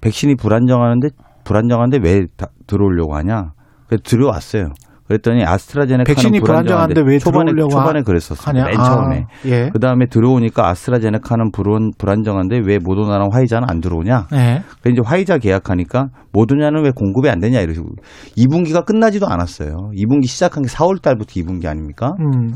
[0.01, 1.07] 백신이 불안정하는데
[1.43, 3.51] 불안정한데 왜 다- 들어오려고 하냐?
[3.87, 4.69] 그래서 들어왔어요.
[5.07, 8.41] 그랬더니 아스트라제네카는 백신이 불안정한데 왜 초반에 초반에 하- 그랬었어요.
[8.65, 9.21] 맨 처음에.
[9.21, 9.69] 아, 예.
[9.71, 14.27] 그 다음에 들어오니까 아스트라제네카는 불안, 불안정한데 왜 모더나랑 화이자는 안 들어오냐?
[14.33, 14.63] 예.
[14.81, 17.87] 그 이제 화이자 계약하니까 모더나는 왜 공급이 안 되냐 이러시고
[18.37, 19.91] 2분기가 끝나지도 않았어요.
[19.95, 22.11] 2분기 시작한 게 4월 달부터 2분기 아닙니까?
[22.19, 22.49] 음.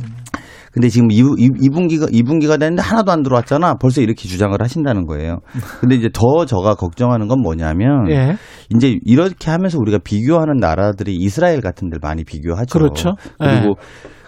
[0.71, 1.21] 근데 지금 2,
[1.69, 3.75] 분기가 2분기가 됐는데 하나도 안 들어왔잖아.
[3.75, 5.39] 벌써 이렇게 주장을 하신다는 거예요.
[5.81, 8.37] 근데 이제 더 저가 걱정하는 건 뭐냐면 예.
[8.73, 12.79] 이제 이렇게 하면서 우리가 비교하는 나라들이 이스라엘 같은 데를 많이 비교하죠.
[12.79, 13.15] 그렇죠.
[13.37, 13.75] 그리고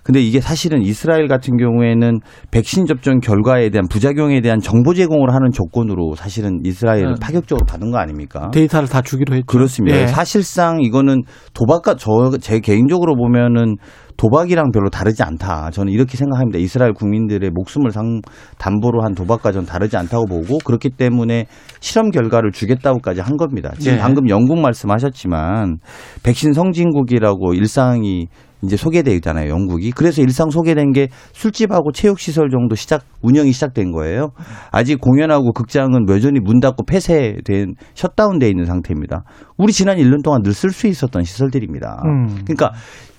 [0.03, 2.19] 근데 이게 사실은 이스라엘 같은 경우에는
[2.51, 7.15] 백신 접종 결과에 대한 부작용에 대한 정보 제공을 하는 조건으로 사실은 이스라엘은 음.
[7.21, 8.51] 파격적으로 받은 거 아닙니까?
[8.51, 9.45] 데이터를 다 주기로 했죠.
[9.45, 9.97] 그렇습니다.
[10.01, 10.07] 예.
[10.07, 11.23] 사실상 이거는
[11.53, 13.77] 도박과 저 제 개인적으로 보면은
[14.17, 15.71] 도박이랑 별로 다르지 않다.
[15.71, 16.59] 저는 이렇게 생각합니다.
[16.59, 18.21] 이스라엘 국민들의 목숨을 상
[18.57, 21.45] 담보로 한 도박과 전 다르지 않다고 보고 그렇기 때문에
[21.79, 23.71] 실험 결과를 주겠다고까지 한 겁니다.
[23.79, 24.01] 지금 예.
[24.01, 25.77] 방금 영국 말씀하셨지만
[26.23, 28.27] 백신 성진국이라고 일상이
[28.63, 29.91] 이제 소개되어 있잖아요, 영국이.
[29.91, 34.31] 그래서 일상 소개된 게 술집하고 체육시설 정도 시작, 운영이 시작된 거예요.
[34.71, 39.23] 아직 공연하고 극장은 여전히 문 닫고 폐쇄된, 셧다운돼 있는 상태입니다.
[39.57, 42.01] 우리 지난 1년 동안 늘 쓸 수 있었던 시설들입니다.
[42.05, 42.27] 음.
[42.45, 42.71] 그러니까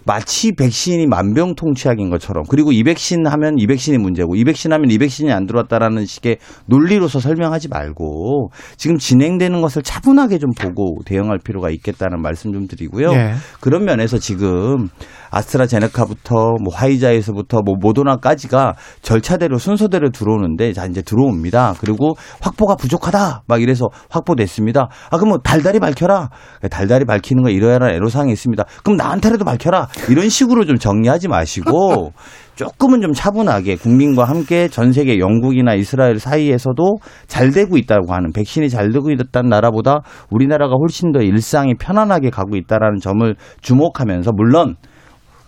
[0.07, 4.99] 마치 백신이 만병통치약인 것처럼 그리고 이 백신 하면 이 백신이 문제고 이 백신 하면 이
[4.99, 11.70] 백신이 안 들어왔다라는 식의 논리로서 설명하지 말고 지금 진행되는 것을 차분하게 좀 보고 대응할 필요가
[11.70, 13.12] 있겠다는 말씀 좀 드리고요.
[13.12, 13.32] 예.
[13.61, 14.88] 그런 면에서 지금
[15.35, 21.74] 아스트라제네카부터 뭐 화이자에서부터 뭐 모더나까지가 절차대로 순서대로 들어오는데 자 이제 들어옵니다.
[21.80, 24.89] 그리고 확보가 부족하다 막 이래서 확보됐습니다.
[25.11, 26.30] 아 그럼 뭐 달달이 밝혀라.
[26.70, 28.64] 달달이 밝히는 거 이러이러한 애로사항이 있습니다.
[28.82, 29.89] 그럼 나한테라도 밝혀라.
[30.09, 32.12] 이런 식으로 좀 정리하지 마시고
[32.55, 38.70] 조금은 좀 차분하게 국민과 함께 전 세계 영국이나 이스라엘 사이에서도 잘 되고 있다고 하는 백신이
[38.70, 44.76] 잘 되고 있다는 나라보다 우리나라가 훨씬 더 일상이 편안하게 가고 있다라는 점을 주목하면서 물론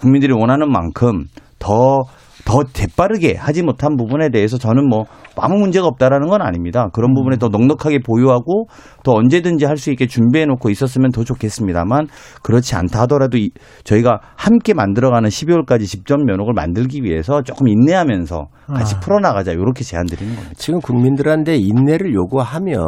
[0.01, 1.24] 국민들이 원하는 만큼
[1.59, 2.03] 더,
[2.44, 5.05] 더 재빠르게 하지 못한 부분에 대해서 저는 뭐
[5.38, 6.88] 아무 문제가 없다라는 건 아닙니다.
[6.92, 8.66] 그런 부분에 더 넉넉하게 보유하고
[9.05, 12.07] 더 언제든지 할 수 있게 준비해 놓고 있었으면 더 좋겠습니다만
[12.42, 13.51] 그렇지 않다 하더라도 이-
[13.84, 19.01] 저희가 함께 만들어가는 12월까지 직접 면허를 만들기 위해서 조금 인내하면서 같이 아.
[19.01, 20.55] 풀어나가자 이렇게 제안 드리는 겁니다.
[20.59, 22.79] 지금 국민들한테 인내를 요구하면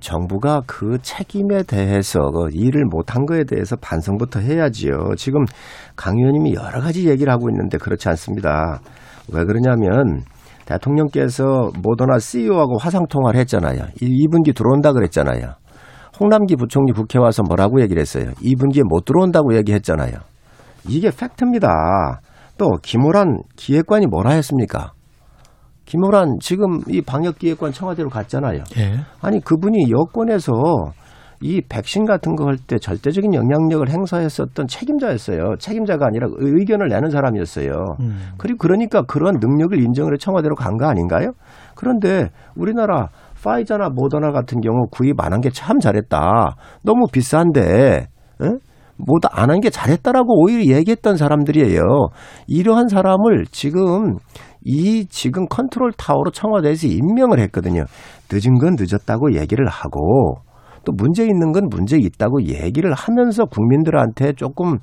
[0.00, 5.14] 정부가 그 책임에 대해서 그 일을 못한 거에 대해서 반성부터 해야지요.
[5.16, 5.44] 지금
[5.94, 8.80] 강 의원님이 여러 가지 얘기를 하고 있는데 그렇지 않습니다.
[9.32, 10.22] 왜 그러냐면
[10.64, 13.82] 대통령께서 모더나 CEO하고 화상 통화를 했잖아요.
[14.00, 15.54] 2분기 들어온다 그랬잖아요.
[16.18, 18.30] 홍남기 부총리 국회 와서 뭐라고 얘기를 했어요?
[18.42, 20.12] 2분기에 못 들어온다고 얘기했잖아요.
[20.88, 22.20] 이게 팩트입니다.
[22.58, 24.92] 또 김호란 기획관이 뭐라 했습니까?
[25.86, 28.62] 김호란 지금 이 방역기획관 청와대로 갔잖아요.
[28.78, 28.98] 예.
[29.22, 30.52] 아니 그분이 여권에서
[31.42, 35.56] 이 백신 같은 거 할 때 절대적인 영향력을 행사했었던 책임자였어요.
[35.58, 37.72] 책임자가 아니라 의견을 내는 사람이었어요.
[38.00, 38.30] 음.
[38.38, 41.32] 그리고 그러니까 그런 능력을 인정을 해 청와대로 간 거 아닌가요?
[41.74, 43.08] 그런데 우리나라
[43.44, 46.56] 파이자나 모더나 같은 경우 구입 안 한 게 참 잘했다.
[46.82, 48.06] 너무 비싼데
[48.42, 48.46] 에?
[48.98, 51.80] 뭐다 안 한 게 잘했다라고 오히려 얘기했던 사람들이에요.
[52.46, 54.16] 이러한 사람을 지금
[54.64, 57.84] 이 지금 컨트롤 타워로 청와대에서 임명을 했거든요.
[58.32, 60.36] 늦은 건 늦었다고 얘기를 하고
[60.84, 64.78] 또 문제 있는 건 문제 있다고 얘기를 하면서 국민들한테 조금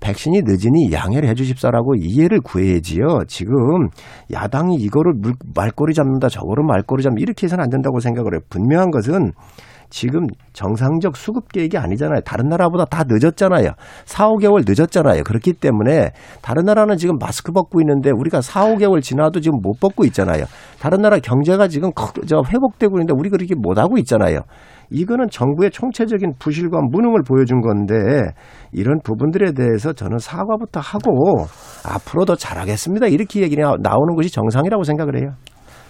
[0.00, 3.24] 백신이 늦으니 양해를 해 주십사라고 이해를 구해야지요.
[3.28, 3.54] 지금
[4.32, 8.40] 야당이 이거를 물- 말꼬리 잡는다, 저거를 말꼬리 잡는다 이렇게 해서는 안 된다고 생각을 해요.
[8.50, 9.32] 분명한 것은
[9.88, 12.20] 지금 정상적 수급 계획이 아니잖아요.
[12.24, 13.70] 다른 나라보다 다 늦었잖아요.
[14.04, 15.22] 4, 5개월 늦었잖아요.
[15.24, 16.10] 그렇기 때문에
[16.42, 20.44] 다른 나라는 지금 마스크 벗고 있는데 우리가 4, 5개월 지나도 지금 못 벗고 있잖아요.
[20.80, 24.40] 다른 나라 경제가 지금 회복되고 있는데 우리가 그렇게 못 하고 있잖아요.
[24.90, 27.94] 이거는 정부의 총체적인 부실과 무능을 보여준 건데
[28.72, 31.46] 이런 부분들에 대해서 저는 사과부터 하고
[31.84, 33.08] 앞으로 더 잘하겠습니다.
[33.08, 35.30] 이렇게 얘기 나오는 것이 정상이라고 생각을 해요.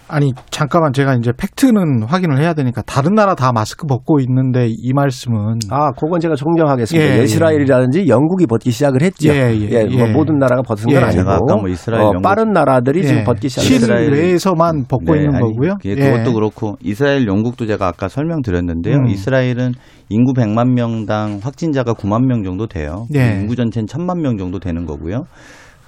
[0.09, 4.93] 아니 잠깐만 제가 이제 팩트는 확인을 해야 되니까 다른 나라 다 마스크 벗고 있는데 이
[4.93, 7.07] 말씀은 아, 그건 제가 정정하겠습니다.
[7.15, 7.23] 예, 예.
[7.23, 9.29] 이스라엘이라든지 영국이 벗기 시작을 했죠.
[9.29, 10.11] 예, 예, 뭐 예.
[10.13, 10.95] 모든 나라가 벗은 예.
[10.95, 13.97] 건 아니고 제가 아까 뭐 이스라엘, 어, 영국- 빠른 나라들이 지금 벗기 시작했어요.
[14.05, 15.75] 실내에서만 벗고 네, 있는 아니, 거고요.
[15.85, 18.95] 예, 그것도 그렇고 이스라엘, 영국도 제가 아까 설명드렸는데요.
[18.95, 19.07] 음.
[19.07, 19.73] 이스라엘은
[20.09, 23.05] 인구 100만 명당 확진자가 9만 명 정도 돼요.
[23.13, 23.39] 예.
[23.41, 25.23] 인구 전체는 1000만 명 정도 되는 거고요.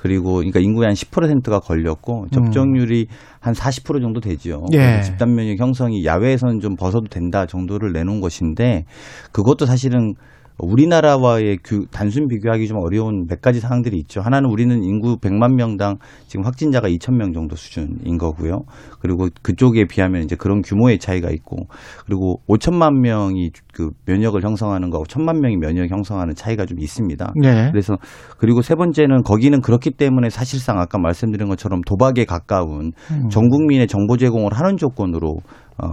[0.02, 3.08] 그리고 그러니까 인구의 한 10%가 걸렸고 접종률이
[3.42, 4.64] 한40% 정도 되죠.
[4.74, 5.02] 예.
[5.02, 8.86] 집단 면역 형성이 야외에서는 좀 벗어도 된다 정도를 내놓은 것인데
[9.32, 10.14] 그것도 사실은
[10.60, 14.22] 우리나라와의 규- 단순 비교하기 좀 어려운 몇 가지 사항들이 있죠.
[14.22, 15.98] 하나는 우리는 인구 100만 명당
[16.28, 18.62] 지금 확진자가 2천 명 정도 수준인 거고요.
[19.00, 21.58] 그리고 그쪽에 비하면 이제 그런 규모의 차이가 있고
[22.06, 27.34] 그리고 5천만 명이 그 면역을 형성하는 거하고 1천만 명이 면역 형성하는 차이가 좀 있습니다.
[27.42, 27.70] 네.
[27.72, 27.96] 그래서
[28.38, 33.30] 그리고 세 번째는 거기는 그렇기 때문에 사실상 아까 말씀드린 것처럼 도박에 가까운 음.
[33.30, 35.38] 전 국민의 정보 제공을 하는 조건으로
[35.82, 35.88] 어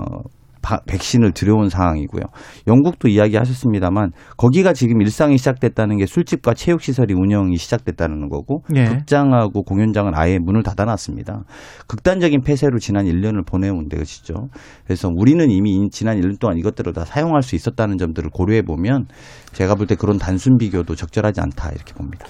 [0.67, 2.23] 바- 백신을 들여온 상황이고요.
[2.67, 8.85] 영국도 이야기하셨습니다만 거기가 지금 일상이 시작됐다는 게 술집과 체육 시설이 운영이 시작됐다는 거고 예.
[8.87, 11.45] 극장하고 공연장은 아예 문을 닫아놨습니다.
[11.87, 14.49] 극단적인 폐쇄로 지난 1년을 보내온 것이죠.
[14.85, 19.07] 그래서 우리는 이미 이- 지난 1년 동안 이것들을 다 사용할 수 있었다는 점들을 고려해 보면
[19.53, 22.27] 제가 볼 때 그런 단순 비교도 적절하지 않다 이렇게 봅니다.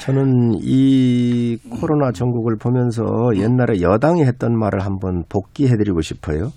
[0.00, 3.02] 저는 이 코로나 전국을 보면서
[3.36, 6.50] 옛날에 여당이 했던 말을 한번 복기해드리고 싶어요.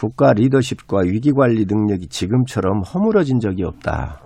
[0.00, 4.18] 국가 리더십과 위기관리 능력이 지금처럼 허물어진 적이 없다.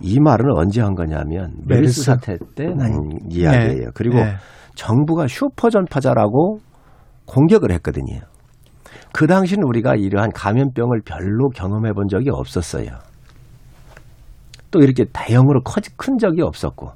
[0.00, 2.02] 이 말은 언제 한 거냐면 메르스.
[2.02, 3.18] 사태 때난 음.
[3.28, 3.86] 이야기예요.
[3.86, 3.90] 네.
[3.92, 4.36] 그리고 네.
[4.76, 6.58] 정부가 슈퍼 전파자라고
[7.26, 8.20] 공격을 했거든요.
[9.12, 12.90] 그 당시는 우리가 이러한 감염병을 별로 경험해 본 적이 없었어요.
[14.70, 16.90] 또 이렇게 대형으로 커지, 큰 적이 없었고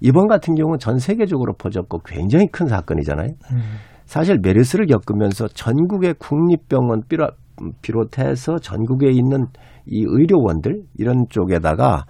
[0.00, 3.32] 이번 같은 경우는 전 세계적으로 퍼졌고 굉장히 큰 사건이잖아요.
[4.08, 7.02] 사실 메르스를 겪으면서 전국의 국립병원
[7.82, 9.44] 비롯해서 전국에 있는
[9.86, 12.04] 이 의료원들 이런 쪽에다가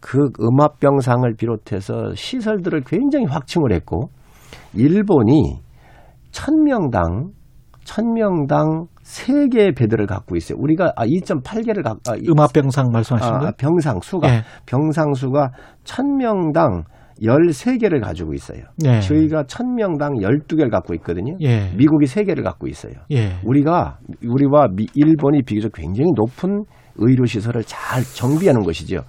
[0.00, 4.10] 그 음압병상을 비롯해서 시설들을 굉장히 확충을 했고
[4.74, 5.60] 일본이
[6.32, 7.30] 천명당
[7.84, 10.58] 천명당 세개의 베드를 갖고 있어요.
[10.60, 13.52] 우리가 아 2.8개를 갖고 아, 이- 음압 병상 말씀하시는 아, 거예요?
[13.56, 14.42] 병상 수가 예.
[14.66, 15.50] 병상 수가
[15.84, 16.82] 1000명당
[17.22, 18.60] 13개를 가지고 있어요.
[18.84, 19.00] 예.
[19.00, 21.36] 저희가 1000명당 12개를 갖고 있거든요.
[21.40, 21.70] 예.
[21.76, 22.92] 미국이 3개를 갖고 있어요.
[23.12, 23.32] 예.
[23.44, 26.64] 우리가 우리와 미- 일본이 비교적 굉장히 높은
[26.96, 29.00] 의료 시설을 잘 정비하는 것이죠.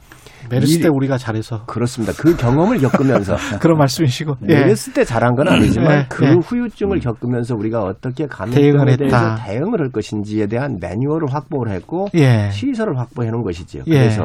[0.50, 2.14] 메르스 이- 때 우리가 잘해서 그렇습니다.
[2.18, 4.36] 그 경험을 겪으면서 그런 말씀이시고.
[4.50, 4.54] 예.
[4.56, 6.36] 메르스 때 잘한 건 아니지만 예, 그 예.
[6.42, 8.96] 후유증을 겪으면서 우리가 어떻게 감염병에.
[8.98, 12.50] 대해서 대응을 할 것인지에 대한 매뉴얼을 확보를 했고 예.
[12.52, 13.80] 시설을 확보해 놓은 것이죠.
[13.88, 13.92] 예.
[13.92, 14.24] 그래서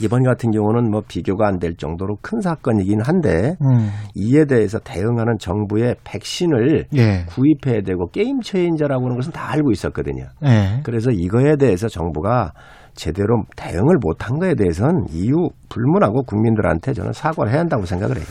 [0.00, 3.90] 이번 같은 경우는 뭐 비교가 안 될 정도로 큰 사건이긴 한데 음.
[4.14, 7.24] 이에 대해서 대응하는 정부의 백신을 예.
[7.28, 10.26] 구입해야 되고 game changer라고 하는 것은 다 알고 있었거든요.
[10.44, 10.80] 예.
[10.84, 12.52] 그래서 이거에 대해서 정부가
[12.94, 18.26] 제대로 대응을 못한 거에 대해서는 이유 불문하고 국민들한테 저는 사과를 해야 한다고 생각을 해요.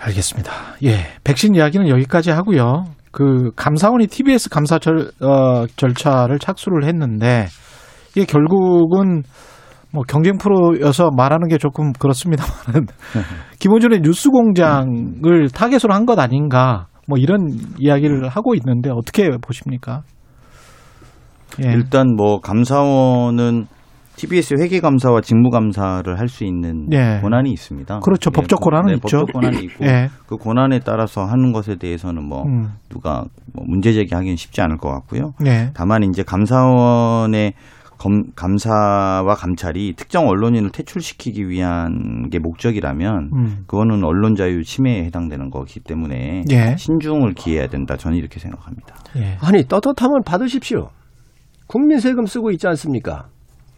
[0.00, 0.52] 알겠습니다.
[0.84, 0.96] 예.
[1.24, 2.84] 백신 이야기는 여기까지 하고요.
[3.10, 7.46] 그 감사원이 TBS 감사 절, 어, 절차를 착수를 했는데
[8.12, 9.22] 이게 결국은
[9.92, 12.86] 뭐 경쟁 프로여서 말하는 게 조금 그렇습니다만은
[13.60, 20.02] 기본적으로 뉴스 공장을 타겟으로 한 것 아닌가 뭐 이런 이야기를 하고 있는데 어떻게 보십니까?
[21.62, 21.72] 예.
[21.72, 23.66] 일단 뭐 감사원은
[24.16, 27.18] TBS 회계 감사와 직무 감사를 할 수 있는 예.
[27.20, 28.00] 권한이 있습니다.
[28.00, 28.30] 그렇죠.
[28.30, 29.24] 법적 권한은 네, 있죠.
[29.24, 30.08] 법적 권한이 있고 예.
[30.26, 32.72] 그 권한에 따라서 하는 것에 대해서는 뭐 음.
[32.88, 33.24] 누가
[33.54, 35.32] 뭐 문제 제기하기는 쉽지 않을 것 같고요.
[35.46, 35.70] 예.
[35.74, 37.52] 다만 이제 감사원의
[38.02, 43.64] 검, 감사와 감찰이 특정 언론인을 퇴출시키기 위한 게 목적이라면 음.
[43.68, 46.74] 그거는 언론 자유 침해에 해당되는 거기 때문에 예.
[46.76, 47.96] 신중을 기해야 된다.
[47.96, 48.96] 저는 이렇게 생각합니다.
[49.16, 49.36] 예.
[49.40, 50.88] 아니 떳떳하면 받으십시오.
[51.68, 53.28] 국민 세금 쓰고 있지 않습니까?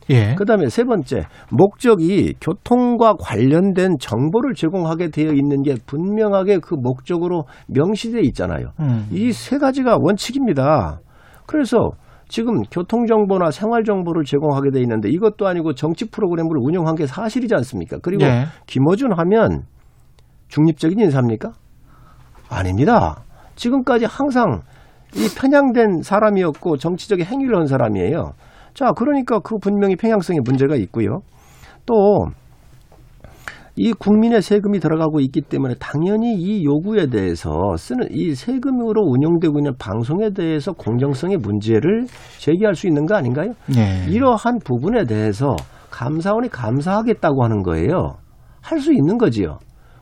[0.08, 0.34] 예.
[0.36, 8.20] 그다음에 세 번째 목적이 교통과 관련된 정보를 제공하게 되어 있는 게 분명하게 그 목적으로 명시돼
[8.28, 8.68] 있잖아요.
[8.80, 9.06] 음.
[9.12, 11.00] 이세 가지가 원칙입니다.
[11.46, 11.90] 그래서
[12.34, 17.98] 지금 교통정보나 생활정보를 제공하게 돼 있는데 이것도 아니고 정치 프로그램을 운영한 게 사실이지 않습니까?
[18.02, 18.46] 그리고 예.
[18.66, 19.62] 김어준 하면
[20.48, 21.52] 중립적인 인사입니까?
[22.48, 23.22] 아닙니다.
[23.54, 24.62] 지금까지 항상
[25.14, 28.32] 이 편향된 사람이었고 정치적인 행위를 한 사람이에요.
[28.74, 31.20] 자, 그러니까 그 분명히 편향성에 문제가 있고요.
[31.86, 31.94] 또
[33.76, 39.72] 이 국민의 세금이 들어가고 있기 때문에 당연히 이 요구에 대해서 쓰는 이 세금으로 운영되고 있는
[39.78, 42.06] 방송에 대해서 공정성의 문제를
[42.38, 43.52] 제기할 수 있는 거 아닌가요?
[43.76, 44.06] 예.
[44.08, 45.56] 이러한 부분에 대해서
[45.90, 48.14] 감사원이 감사하겠다고 하는 거예요.
[48.62, 49.58] 할 수 있는 거지요.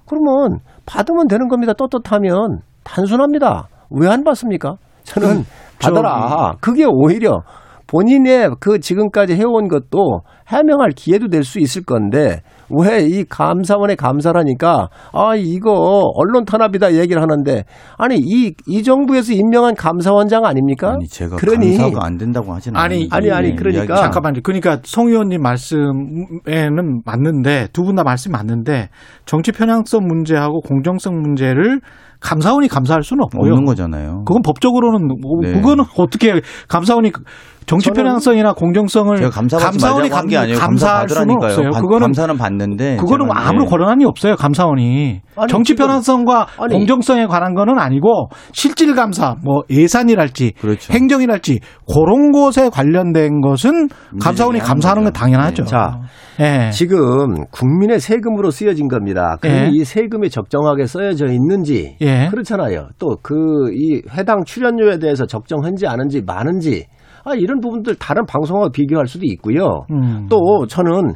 [0.06, 1.72] 그러면 받으면 되는 겁니다.
[1.72, 3.68] 떳떳하면 단순합니다.
[3.90, 4.74] 왜 안 받습니까?
[5.04, 5.44] 저는
[5.80, 6.56] 받아라.
[6.60, 7.40] 그게 오히려
[7.86, 12.40] 본인의 그 지금까지 해온 것도 해명할 기회도 될 수 있을 건데
[12.74, 15.72] 왜 이 감사원에 감사라니까 아 이거
[16.14, 17.64] 언론 탄압이다 얘기를 하는데
[17.98, 20.92] 아니 이 이 정부에서 임명한 감사원장 아닙니까?
[20.92, 24.40] 아니 제가 그러니 감사가 안 된다고 하지는 아니, 않는데 아니, 아니, 네, 그러니까 이야기- 잠깐만요.
[24.42, 28.88] 그러니까 송 의원님 말씀에는 맞는데 두 분 다 말씀이 맞는데
[29.26, 31.80] 정치 편향성 문제하고 공정성 문제를
[32.22, 33.52] 감사원이 감사할 수는 없고요.
[33.52, 34.22] 없는 거잖아요.
[34.26, 35.52] 그건 법적으로는 뭐 네.
[35.52, 37.12] 그거는 어떻게 감사원이
[37.64, 40.58] 정치 편향성이나 공정성을 제가 감사받지 감사원이 말자고 한게 아니에요.
[40.58, 41.36] 감사할 감사 수는.
[41.36, 41.70] 없어요.
[41.70, 43.66] 반- 그거는 감사는 받는데 그거는 제가, 아무 네.
[43.66, 44.34] 권한이 없어요.
[44.34, 46.74] 감사원이 아니, 정치 지금- 편향성과 아니.
[46.74, 50.92] 공정성에 관한 거는 아니고 실질 감사, 뭐 예산이랄지 그렇죠.
[50.92, 53.88] 행정이랄지 그런 것에 관련된 것은
[54.20, 55.20] 감사원이 감사하는 건 거죠.
[55.22, 55.62] 당연하죠.
[55.62, 55.70] 네.
[55.70, 55.98] 자,
[56.40, 56.70] 예.
[56.72, 59.36] 지금 국민의 세금으로 쓰여진 겁니다.
[59.40, 59.68] 그럼 예.
[59.70, 62.28] 이 세금이 적정하게 쓰여져 있는지 예.
[62.30, 62.88] 그렇잖아요.
[62.98, 66.84] 또 그 이 해당 출연료에 대해서 적정한지 아닌지 많은지
[67.24, 69.84] 아 이런 부분들 다른 방송과 비교할 수도 있고요.
[69.90, 70.26] 음.
[70.28, 71.14] 또 저는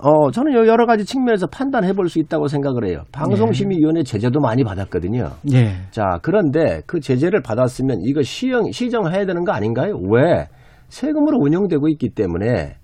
[0.00, 3.02] 어 저는 여러 가지 측면에서 판단해 볼 수 있다고 생각을 해요.
[3.12, 5.28] 방송심의위원회 제재도 많이 받았거든요.
[5.52, 5.72] 예.
[5.90, 9.94] 자, 그런데 그 제재를 받았으면 이거 시정, 시정해야 되는 거 아닌가요?
[10.12, 10.46] 왜?
[10.88, 12.76] 세금으로 운영되고 있기 때문에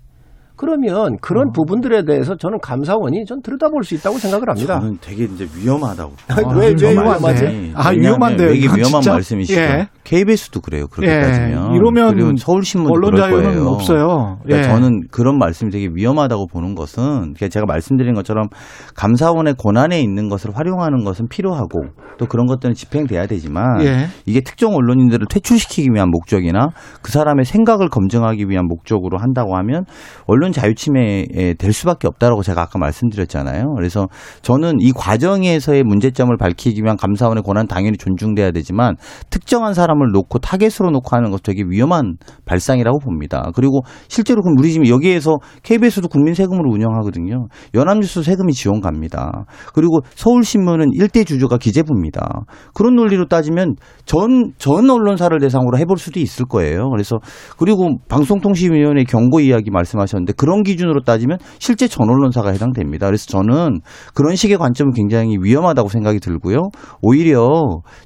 [0.57, 4.79] 그러면 그런 부분들에 대해서 저는 감사원이 전 들여다볼 수 있다고 생각을 합니다.
[4.79, 6.13] 저는 되게 이제 위험하다고.
[6.57, 7.73] 왜, 왜저 위험하지?
[7.75, 9.11] 아, 위험한데요, 이게 위험한 진짜?
[9.13, 9.59] 말씀이시죠.
[9.59, 9.87] 예.
[10.03, 10.87] KBS도 그래요.
[10.87, 11.73] 그렇게 예, 따지면.
[11.73, 13.67] 이러면 그리고 서울신문도 언론 자유는 거예요.
[13.67, 14.37] 없어요.
[14.43, 14.63] 그러니까 예.
[14.63, 18.47] 저는 그런 말씀이 되게 위험하다고 보는 것은 그러니까 제가 말씀드린 것처럼
[18.95, 21.85] 감사원의 권한에 있는 것을 활용하는 것은 필요하고
[22.17, 24.07] 또 그런 것들은 집행돼야 되지만 예.
[24.25, 26.69] 이게 특정 언론인들을 퇴출시키기 위한 목적이나
[27.01, 29.85] 그 사람의 생각을 검증하기 위한 목적으로 한다고 하면
[30.27, 33.73] 언론 자유침해에 될 수밖에 없다라고 제가 아까 말씀드렸잖아요.
[33.75, 34.07] 그래서
[34.41, 38.95] 저는 이 과정에서의 문제점을 밝히기 위한 감사원의 권한 당연히 존중돼야 되지만
[39.29, 43.51] 특정한 사람을 놓고 타겟으로 놓고 하는 것 되게 위험한 발상이라고 봅니다.
[43.55, 47.47] 그리고 실제로 그럼 우리 지금 여기에서 KBS도 국민 세금으로 운영하거든요.
[47.73, 49.45] 연합뉴스 세금이 지원 갑니다.
[49.73, 52.45] 그리고 서울신문은 일대 주주가 기재부입니다.
[52.73, 53.75] 그런 논리로 따지면
[54.05, 56.89] 전, 전 언론사를 대상으로 해볼 수도 있을 거예요.
[56.89, 57.17] 그래서
[57.57, 63.07] 그리고 방송통신위원회 경고 이야기 말씀하셨는데 그런 기준으로 따지면 실제 전 언론사가 해당됩니다.
[63.07, 63.81] 그래서 저는
[64.13, 66.69] 그런 식의 관점은 굉장히 위험하다고 생각이 들고요.
[67.01, 67.49] 오히려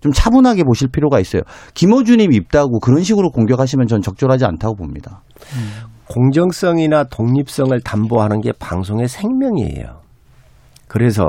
[0.01, 1.41] 좀 차분하게 보실 필요가 있어요.
[1.73, 5.21] 김어준님 입다고 그런 식으로 공격하시면 전 적절하지 않다고 봅니다.
[6.07, 9.99] 공정성이나 독립성을 담보하는 게 방송의 생명이에요.
[10.87, 11.23] 그래서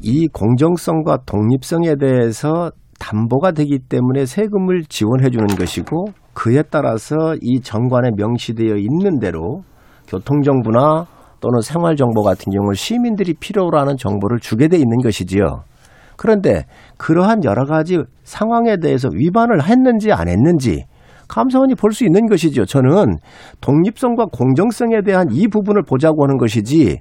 [0.00, 8.10] 이 공정성과 독립성에 대해서 담보가 되기 때문에 세금을 지원해 주는 것이고 그에 따라서 이 정관에
[8.16, 9.62] 명시되어 있는 대로
[10.08, 11.06] 교통정보나
[11.40, 15.62] 또는 생활정보 같은 경우를 시민들이 필요로 하는 정보를 주게 돼 있는 것이지요.
[16.16, 16.64] 그런데
[16.96, 20.84] 그러한 여러 가지 상황에 대해서 위반을 했는지 안 했는지
[21.28, 22.64] 감사원이 볼 수 있는 것이죠.
[22.64, 23.16] 저는
[23.60, 27.00] 독립성과 공정성에 대한 이 부분을 보자고 하는 것이지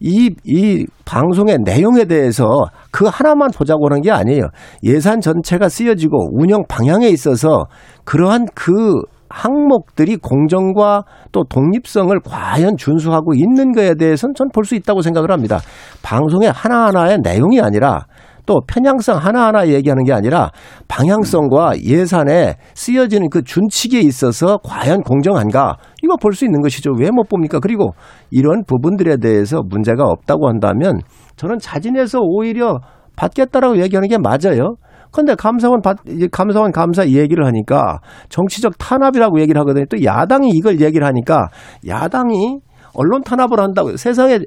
[0.00, 2.46] 이, 이 방송의 내용에 대해서
[2.90, 4.44] 그 하나만 보자고 하는 게 아니에요.
[4.84, 7.64] 예산 전체가 쓰여지고 운영 방향에 있어서
[8.04, 8.94] 그러한 그
[9.30, 15.58] 항목들이 공정과 또 독립성을 과연 준수하고 있는 거에 대해서는 전 볼 수 있다고 생각을 합니다.
[16.02, 18.06] 방송의 하나하나의 내용이 아니라
[18.48, 20.50] 또 편향성 하나하나 얘기하는 게 아니라
[20.88, 26.92] 방향성과 예산에 쓰여지는 그 준칙에 있어서 과연 공정한가 이거 볼 수 있는 것이죠.
[26.98, 27.60] 왜 못 봅니까?
[27.60, 27.90] 그리고
[28.30, 31.00] 이런 부분들에 대해서 문제가 없다고 한다면
[31.36, 32.78] 저는 자진해서 오히려
[33.16, 34.76] 받겠다라고 얘기하는 게 맞아요.
[35.10, 35.98] 근데 감사원 받,
[36.32, 37.98] 감사원 감사 이 얘기를 하니까
[38.30, 39.84] 정치적 탄압이라고 얘기를 하거든요.
[39.90, 41.48] 또 야당이 이걸 얘기를 하니까
[41.86, 42.60] 야당이
[42.94, 44.38] 언론 탄압을 한다고 세상에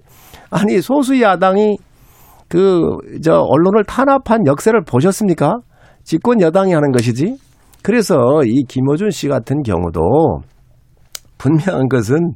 [0.49, 1.77] 아니 소수 야당이
[2.51, 5.53] 그 저 언론을 탄압한 역사를 보셨습니까?
[6.03, 7.37] 집권 여당이 하는 것이지.
[7.83, 10.01] 그래서 이 김어준 씨 같은 경우도
[11.37, 12.33] 분명한 것은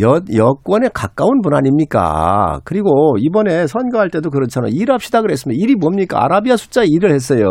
[0.00, 2.60] 여, 여권에 가까운 분 아닙니까?
[2.64, 4.70] 그리고 이번에 선거할 때도 그렇잖아요.
[4.74, 5.58] 일합시다 그랬습니다.
[5.62, 6.22] 일이 뭡니까?
[6.22, 7.46] 아라비아 숫자 일을 했어요.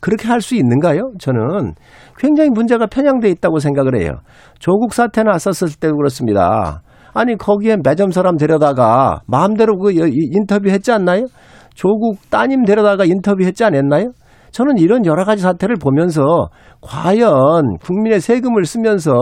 [0.00, 1.12] 그렇게 할 수 있는가요?
[1.18, 1.74] 저는
[2.18, 4.12] 굉장히 문제가 편향돼 있다고 생각을 해요.
[4.60, 6.82] 조국 사태 났었을 때도 그렇습니다.
[7.12, 11.26] 아니 거기에 매점 사람 데려다가 마음대로 그 인터뷰 했지 않나요?
[11.74, 14.12] 조국 따님 데려다가 인터뷰 했지 않았나요?
[14.50, 16.48] 저는 이런 여러 가지 사태를 보면서
[16.80, 19.12] 과연 국민의 세금을 쓰면서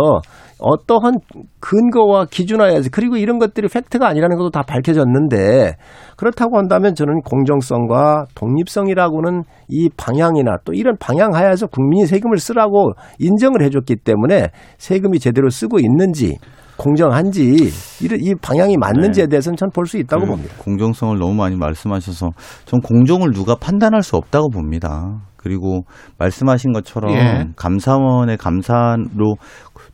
[0.59, 1.14] 어떠한
[1.61, 5.76] 근거와 기준하에서 그리고 이런 것들이 팩트가 아니라는 것도 다 밝혀졌는데
[6.16, 13.62] 그렇다고 한다면 저는 공정성과 독립성이라고는 이 방향이나 또 이런 방향 하에서 국민이 세금을 쓰라고 인정을
[13.62, 16.39] 해줬기 때문에 세금이 제대로 쓰고 있는지
[16.78, 17.70] 공정한지
[18.00, 20.54] 이 방향이 맞는지에 대해서는 전 볼 수 있다고 그 봅니다.
[20.58, 22.30] 공정성을 너무 많이 말씀하셔서
[22.64, 25.20] 전 공정을 누가 판단할 수 없다고 봅니다.
[25.36, 25.82] 그리고
[26.18, 27.46] 말씀하신 것처럼 예.
[27.56, 29.36] 감사원의 감사로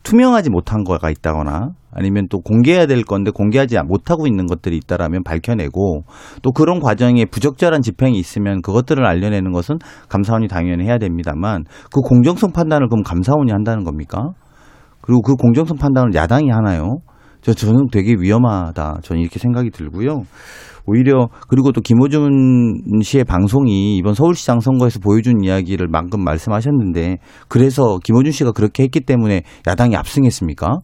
[0.03, 6.01] 투명하지 못한 거가 있다거나 아니면 또 공개해야 될 건데 공개하지 못하고 있는 것들이 있다라면 밝혀내고
[6.41, 9.77] 또 그런 과정에 부적절한 집행이 있으면 그것들을 알려내는 것은
[10.09, 11.63] 감사원이 당연히 해야 됩니다만
[11.93, 14.31] 그 공정성 판단을 그럼 감사원이 한다는 겁니까?
[15.05, 16.97] 그리고 그 공정성 판단을 야당이 하나요?
[17.41, 18.99] 저 저는 되게 위험하다.
[19.03, 20.23] 저는 이렇게 생각이 들고요.
[20.87, 28.31] 오히려 그리고 또 김호준 씨의 방송이 이번 서울시장 선거에서 보여준 이야기를 방금 말씀하셨는데 그래서 김호준
[28.31, 30.79] 씨가 그렇게 했기 때문에 야당이 압승했습니까?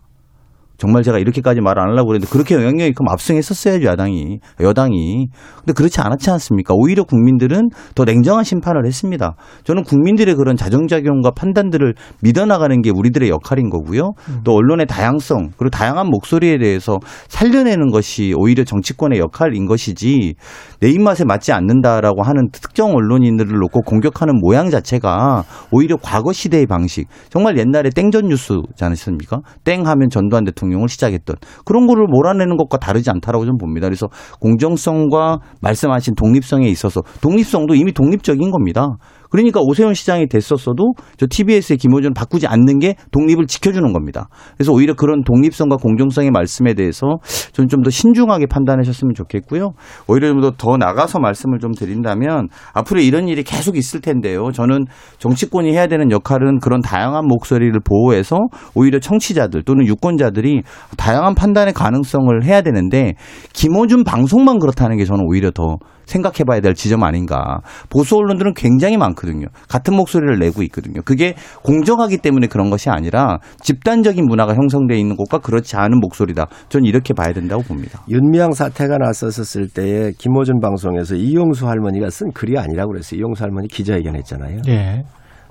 [0.81, 4.39] 정말 제가 이렇게까지 말 안 하려고 그랬는데 그렇게 영향력이 그럼 압승했었어야죠 야당이.
[4.59, 5.27] 여당이.
[5.59, 6.73] 근데 그렇지 않았지 않습니까?
[6.75, 9.35] 오히려 국민들은 더 냉정한 심판을 했습니다.
[9.63, 14.11] 저는 국민들의 그런 자정작용과 판단들을 믿어나가는 게 우리들의 역할인 거고요.
[14.43, 20.35] 또 언론의 다양성 그리고 다양한 목소리에 대해서 살려내는 것이 오히려 정치권의 역할인 것이지
[20.79, 27.07] 내 입맛에 맞지 않는다라고 하는 특정 언론인들을 놓고 공격하는 모양 자체가 오히려 과거 시대의 방식.
[27.29, 29.41] 정말 옛날에 땡전 뉴스지 않습니까?
[29.63, 33.87] 땡 하면 전두환 대통령 대통령을 시작했던 그런 거를 몰아내는 것과 다르지 않다라고 좀 봅니다.
[33.87, 34.07] 그래서
[34.39, 38.95] 공정성과 말씀하신 독립성에 있어서 독립성도 이미 독립적인 겁니다.
[39.31, 44.27] 그러니까 오세훈 시장이 됐었어도 저 TBS의 김호준을 바꾸지 않는 게 독립을 지켜주는 겁니다.
[44.55, 47.17] 그래서 오히려 그런 독립성과 공정성의 말씀에 대해서
[47.53, 49.71] 저는 좀 더 신중하게 판단하셨으면 좋겠고요.
[50.07, 54.51] 오히려 좀 더 나가서 말씀을 좀 드린다면 앞으로 이런 일이 계속 있을 텐데요.
[54.51, 54.85] 저는
[55.17, 58.37] 정치권이 해야 되는 역할은 그런 다양한 목소리를 보호해서
[58.75, 60.61] 오히려 청취자들 또는 유권자들이
[60.97, 63.13] 다양한 판단의 가능성을 해야 되는데
[63.53, 65.77] 김호준 방송만 그렇다는 게 저는 오히려 더
[66.11, 67.61] 생각해 봐야 될 지점 아닌가.
[67.89, 69.47] 보수 언론들은 굉장히 많거든요.
[69.69, 71.01] 같은 목소리를 내고 있거든요.
[71.03, 76.47] 그게 공정하기 때문에 그런 것이 아니라 집단적인 문화가 형성되어 있는 것과 그렇지 않은 목소리다.
[76.69, 78.03] 저는 이렇게 봐야 된다고 봅니다.
[78.09, 83.19] 윤미향 사태가 났었을 때에 김호준 방송에서 이용수 할머니가 쓴 글이 아니라고 그랬어요.
[83.19, 84.59] 이용수 할머니 기자회견 했잖아요.
[84.67, 85.03] 예.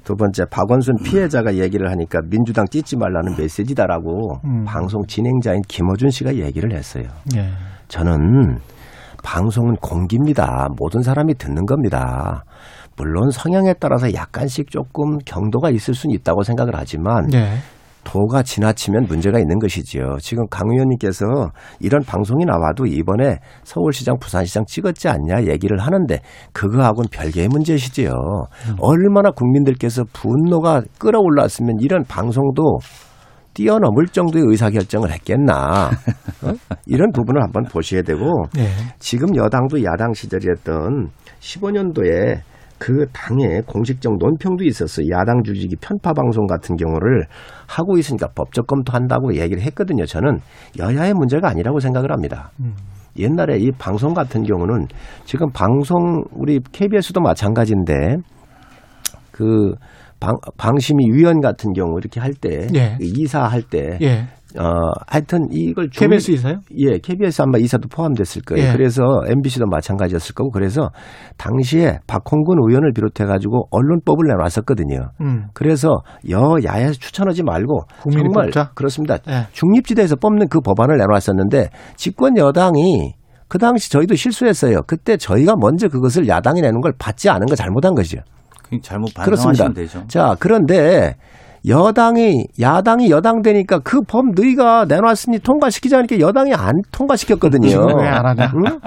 [0.05, 4.65] 두 번째 박원순 피해자가 얘기를 하니까 민주당 찢지 말라는 메시지다라고 음.
[4.65, 7.05] 방송 진행자인 김호준 씨가 얘기를 했어요.
[7.37, 7.49] 예.
[7.89, 8.59] 저는
[9.23, 10.69] 방송은 공기입니다.
[10.77, 12.45] 모든 사람이 듣는 겁니다.
[12.97, 17.55] 물론 성향에 따라서 약간씩 조금 경도가 있을 수는 있다고 생각을 하지만 예.
[18.05, 20.17] 도가 지나치면 문제가 있는 것이지요.
[20.21, 21.51] 지금 강 의원님께서
[21.81, 26.19] 이런 방송이 나와도 이번에 서울시장, 부산시장 찍었지 않냐 얘기를 하는데
[26.53, 28.13] 그거하고는 별개의 문제시지요.
[28.81, 32.79] 얼마나 국민들께서 분노가 끌어올랐으면 이런 방송도
[33.61, 35.91] 뛰어넘을 정도의 의사결정을 했겠나.
[36.43, 36.53] 어?
[36.87, 38.25] 이런 부분을 한번 보셔야 되고
[38.57, 38.69] 예.
[38.99, 42.41] 지금 여당도 야당 시절이었던 15년도에
[42.79, 45.05] 그 당의 공식적 논평도 있었어요.
[45.11, 47.27] 야당 주식이 편파 방송 같은 경우를
[47.69, 50.07] 하고 있으니까 법적 검토한다고 얘기를 했거든요.
[50.07, 50.39] 저는
[50.79, 52.53] 여야의 문제가 아니라고 생각을 합니다.
[53.19, 54.87] 옛날에 이 방송 같은 경우는
[55.27, 58.17] 지금 방송 우리 KBS도 마찬가지인데
[59.31, 59.75] 그
[60.21, 62.97] 방, 방심위 위원 같은 경우 이렇게 할 때, 예.
[63.01, 64.27] 이사 할 때, 예.
[64.59, 64.65] 어,
[65.07, 66.57] 하여튼 이걸 중- KBS 이사요?
[66.77, 68.67] 예, KBS 아마 이사도 포함됐을 거예요.
[68.69, 68.73] 예.
[68.73, 70.91] 그래서 MBC도 마찬가지였을 거고 그래서
[71.37, 75.11] 당시에 박홍근 의원을 비롯해 가지고 언론법을 내놨었거든요.
[75.21, 75.45] 음.
[75.55, 75.99] 그래서
[76.29, 78.73] 여야에서 추천하지 말고 국민이 정말 뽑자?
[78.75, 79.19] 그렇습니다.
[79.29, 79.47] 예.
[79.53, 83.13] 중립지대에서 뽑는 그 법안을 내놨었는데 집권 여당이
[83.47, 84.79] 그 당시 저희도 실수했어요.
[84.87, 88.19] 그때 저희가 먼저 그것을 야당이 내는 걸 받지 않은 거 잘못한 것이죠.
[88.83, 89.65] 잘못 그렇습니다.
[89.65, 90.05] 반성하시면 되죠.
[90.09, 91.17] 자, 그런데
[91.69, 97.87] 여당이 야당이 여당 되니까 그 법 너희가 내놨으니 통과시키자니까 여당이 안 통과시켰거든요.
[97.99, 98.51] 왜안 하냐?
[98.57, 98.79] 응?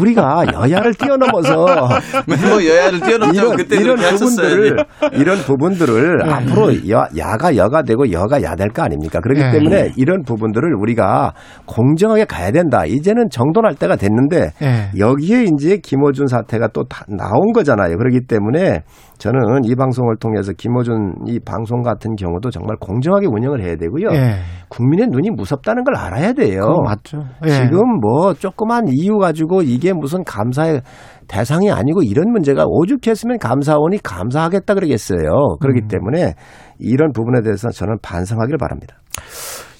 [0.00, 1.66] 우리가 여야를 뛰어넘어서
[2.26, 5.20] 뭐 여야를 뛰어넘자면 이런, 그때 이런 그렇게 부분들을 하셨어야지.
[5.20, 6.32] 이런 부분들을 네.
[6.32, 9.20] 앞으로 여, 야가 여가 되고 여가 야 될 거 아닙니까?
[9.20, 9.50] 그렇기 네.
[9.52, 11.32] 때문에 이런 부분들을 우리가
[11.66, 12.84] 공정하게 가야 된다.
[12.86, 14.90] 이제는 정돈할 때가 됐는데 예.
[14.98, 17.96] 여기에 이제 김어준 사태가 또다 나온 거잖아요.
[17.98, 18.82] 그렇기 때문에
[19.18, 24.08] 저는 이 방송을 통해서 김어준 이 방송 같은 경우도 정말 공정하게 운영을 해야 되고요.
[24.12, 24.36] 예.
[24.68, 26.62] 국민의 눈이 무섭다는 걸 알아야 돼요.
[26.84, 27.24] 맞죠.
[27.44, 27.50] 예.
[27.50, 30.82] 지금 뭐 조그만 이유 가지고 이게 무슨 감사의
[31.28, 35.56] 대상이 아니고 이런 문제가 오죽했으면 감사원이 감사하겠다 그러겠어요.
[35.60, 35.88] 그렇기 음.
[35.88, 36.34] 때문에
[36.78, 38.96] 이런 부분에 대해서 저는 반성하기를 바랍니다.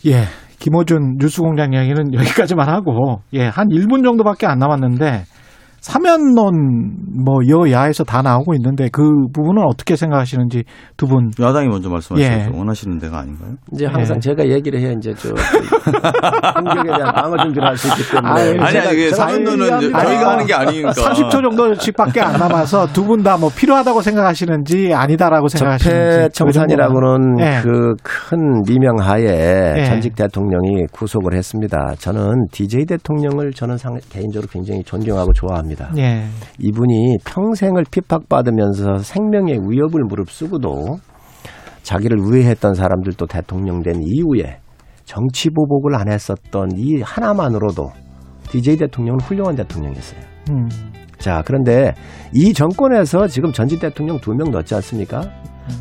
[0.06, 0.24] 예.
[0.58, 5.24] 김호준 뉴스공장 이야기는 여기까지만 하고, 예, 한 1분 정도밖에 안 남았는데,
[5.84, 9.02] 사면론, 뭐, 여야에서 다 나오고 있는데, 그
[9.34, 10.64] 부분은 어떻게 생각하시는지
[10.96, 11.30] 두 분.
[11.38, 12.48] 야당이 먼저 말씀하셔서 예.
[12.56, 13.50] 원하시는 데가 아닌가요?
[13.74, 14.20] 이제 항상 예.
[14.20, 18.92] 제가 얘기를 해야 이제 저 공격에 대한 방어 준비를 할 수 있기 때문에 아니, 아니,
[18.94, 19.80] 이게 사면론은.
[19.92, 20.90] 저희가 하는 게 아니니까.
[20.92, 26.08] 30초 정도씩밖에 안 남아서 두 분 다 뭐 필요하다고 생각하시는지 아니다라고 생각하시는지.
[26.08, 27.60] 적폐 청산이라고는 예.
[27.62, 29.84] 그큰 미명 하에 예.
[29.84, 31.94] 전직 대통령이 구속을 했습니다.
[31.98, 35.73] 저는 DJ 대통령을 저는 상- 개인적으로 굉장히 존경하고 좋아합니다.
[35.98, 36.24] 예.
[36.58, 40.96] 이분이 평생을 핍박받으면서 생명의 위협을 무릅쓰고도
[41.82, 44.58] 자기를 우회했던 사람들도 대통령 된 이후에
[45.04, 47.90] 정치 보복을 안 했었던 이 하나만으로도
[48.48, 50.20] DJ 대통령은 훌륭한 대통령이었어요.
[50.50, 50.68] 음.
[51.18, 51.92] 자, 그런데
[52.32, 55.22] 이 정권에서 지금 전직 대통령 두 명 넣지 않습니까?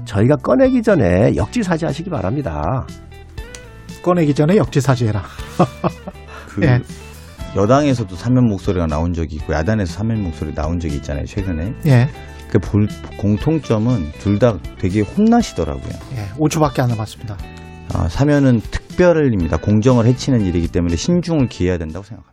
[0.06, 2.86] 저희가 꺼내기 전에 역지사지 하시기 바랍니다.
[4.04, 5.22] 꺼내기 전에 역지사지해라.
[6.50, 6.80] 그 예.
[7.56, 11.74] 여당에서도 사면 목소리가 나온 적이 있고 야당에서 사면 목소리 나온 적이 있잖아요 최근에.
[11.86, 12.10] 예.
[12.50, 12.88] 그 볼-
[13.18, 15.94] 공통점은 둘 다 되게 혼나시더라고요.
[16.16, 16.28] 예.
[16.38, 17.38] 5초밖에 안 남았습니다.
[17.94, 19.58] 아, 사면은 특별입니다.
[19.58, 22.33] 공정을 해치는 일이기 때문에 신중을 기해야 된다고 생각합니다.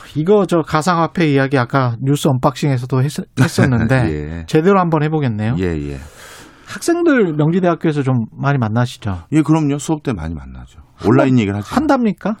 [0.15, 3.11] 이거 저 가상화폐 이야기 아까 뉴스 언박싱에서도 했,
[3.59, 3.95] 었는데
[4.41, 4.45] 예.
[4.47, 5.55] 제대로 한번 해보겠네요.
[5.59, 5.97] 예, 예.
[6.67, 9.23] 학생들 명지대학교에서 좀 많이 만나시죠?
[9.33, 9.77] 예, 그럼요.
[9.77, 10.79] 수업 때 많이 만나죠.
[11.05, 11.75] 온라인 얘기를 하죠.
[11.75, 12.35] 한답니까?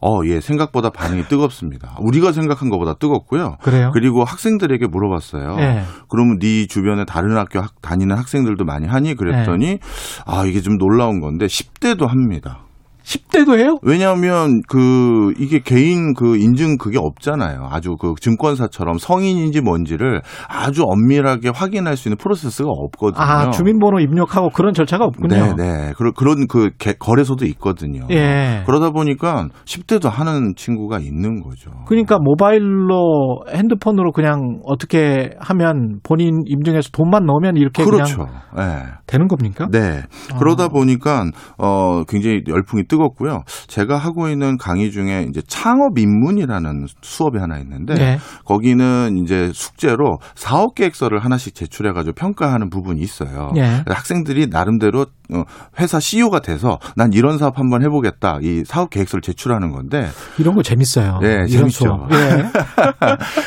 [0.00, 1.96] 어, 예, 생각보다 반응이 뜨겁습니다.
[2.00, 3.56] 우리가 생각한 것보다 뜨겁고요.
[3.62, 3.90] 그래요?
[3.94, 5.56] 그리고 학생들에게 물어봤어요.
[5.60, 5.82] 예.
[6.10, 9.14] 그러면 네 주변에 다른 학교 학- 다니는 학생들도 많이 하니?
[9.14, 9.78] 그랬더니 네.
[10.26, 12.63] 아, 이게 좀 놀라운 건데 10대도 합니다.
[13.04, 13.76] 10대도 해요?
[13.82, 17.68] 왜냐하면 그 이게 개인 그 인증 그게 없잖아요.
[17.70, 23.22] 아주 그 증권사처럼 성인인지 뭔지를 아주 엄밀하게 확인할 수 있는 프로세스가 없거든요.
[23.22, 25.34] 아, 주민번호 입력하고 그런 절차가 없군요.
[25.34, 25.92] 네, 네.
[25.96, 28.06] 그런 그런 그 개- 거래소도 있거든요.
[28.10, 28.62] 예.
[28.66, 31.70] 그러다 보니까 10대도 하는 친구가 있는 거죠.
[31.86, 38.26] 그러니까 모바일로 핸드폰으로 그냥 어떻게 하면 본인 임증해서 돈만 넣으면 이렇게 그렇죠.
[38.26, 38.82] 그냥 네.
[39.06, 39.68] 되는 겁니까?
[39.70, 40.02] 네.
[40.38, 41.26] 그러다 보니까
[41.58, 43.42] 어 굉장히 열풍이 뜨 겁고요.
[43.66, 48.18] 제가 하고 있는 강의 중에 이제 창업 입문이라는 수업이 하나 있는데 네.
[48.44, 53.52] 거기는 이제 숙제로 사업 계획서를 하나씩 제출해 가지고 평가하는 부분이 있어요.
[53.56, 53.82] 예.
[53.86, 55.42] 학생들이 나름대로 어,
[55.80, 58.38] 회사 CEO가 돼서 난 이런 사업 한번 해 보겠다.
[58.42, 61.18] 이 사업 계획서를 제출하는 건데 이런 거 재밌어요.
[61.22, 62.08] 네, 이런 재밌죠.
[62.12, 62.44] 예.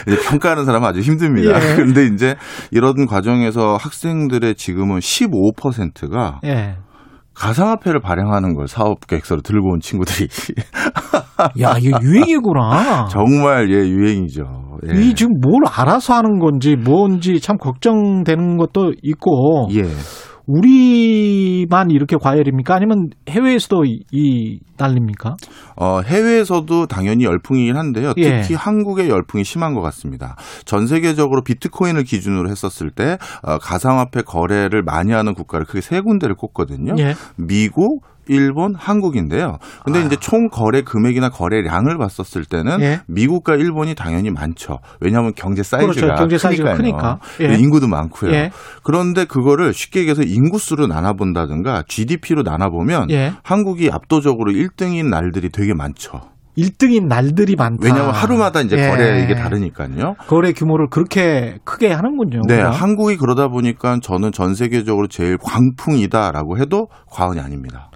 [0.11, 1.55] 이제 평가하는 사람은 아주 힘듭니다.
[1.55, 1.75] 예.
[1.77, 2.35] 근데 이제
[2.71, 6.77] 이런 과정에서 학생들의 지금은 15%가 예.
[7.37, 10.27] 가상화폐를 발행하는 걸 사업 계획서로 들고 온 친구들이
[11.61, 13.07] 야, 이거 유행이구나.
[13.11, 14.43] 정말 예 유행이죠.
[14.89, 14.99] 예.
[14.99, 19.83] 이 지금 뭘 알아서 하는 건지 뭔지 참 걱정되는 것도 있고 예.
[20.47, 22.73] 우리만 이렇게 과열입니까?
[22.73, 25.35] 아니면 해외에서도 이, 이 난립니까?
[25.75, 28.13] 어, 해외에서도 당연히 열풍이긴 한데요.
[28.17, 28.41] 예.
[28.41, 30.35] 특히 한국의 열풍이 심한 것 같습니다.
[30.65, 36.35] 전 세계적으로 비트코인을 기준으로 했었을 때 어, 가상화폐 거래를 많이 하는 국가를 크게 세 군데를
[36.35, 36.95] 꼽거든요.
[36.97, 37.13] 예.
[37.35, 39.57] 미국, 일본, 한국인데요.
[39.83, 42.81] 근데 이제 총 거래 금액이나 거래량을 봤었을 때는 아.
[42.81, 43.01] 예.
[43.07, 44.79] 미국과 일본이 당연히 많죠.
[45.01, 46.15] 왜냐하면 경제 사이즈가 그렇죠.
[46.15, 46.73] 경제 사이즈가.
[46.75, 47.19] 크니까.
[47.41, 47.55] 예.
[47.55, 48.31] 인구도 많고요.
[48.31, 48.51] 예.
[48.83, 53.33] 그런데 그거를 쉽게 얘기해서 인구수로 나눠본다든가 GDP로 나눠보면 예.
[53.43, 56.21] 한국이 압도적으로 1등인 날들이 되게 많죠.
[56.57, 57.77] 1등인 날들이 많다.
[57.83, 58.89] 왜냐하면 하루마다 이제 예.
[58.89, 60.15] 거래 이게 다르니까요.
[60.27, 62.41] 거래 규모를 그렇게 크게 하는군요.
[62.47, 62.71] 네, 우리가.
[62.71, 67.91] 한국이 그러다 보니까 저는 전 세계적으로 제일 광풍이다라고 해도 과언이 아닙니다.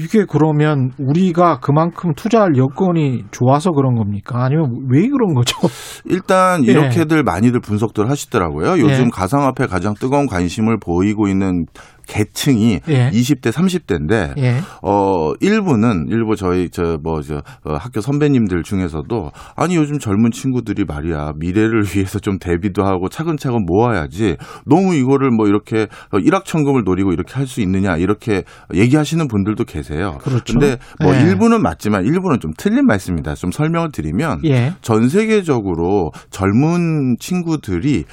[0.00, 4.42] 이게 그러면 우리가 그만큼 투자할 여건이 좋아서 그런 겁니까?
[4.42, 5.54] 아니면 왜 그런 거죠?
[6.06, 6.72] 일단 예.
[6.72, 8.78] 이렇게들 많이들 분석들 하시더라고요.
[8.80, 9.08] 요즘 예.
[9.12, 11.66] 가상화폐 가장 뜨거운 관심을 보이고 있는
[12.08, 13.10] 계층이 예.
[13.10, 14.60] 20대, 30대인데 예.
[14.82, 21.84] 어 일부는 일부 저희 저 뭐저 학교 선배님들 중에서도 아니 요즘 젊은 친구들이 말이야 미래를
[21.94, 24.36] 위해서 좀 대비도 하고 차근차근 모아야지
[24.66, 30.16] 너무 이거를 뭐 이렇게 일확천금을 노리고 이렇게 할 수 있느냐 이렇게 얘기하시는 분들도 계세요.
[30.22, 30.58] 그렇죠.
[30.58, 31.20] 근데 뭐 예.
[31.20, 33.34] 일부는 맞지만 일부는 좀 틀린 말씀입니다.
[33.34, 34.72] 좀 설명을 드리면 예.
[34.80, 38.04] 전 세계적으로 젊은 친구들이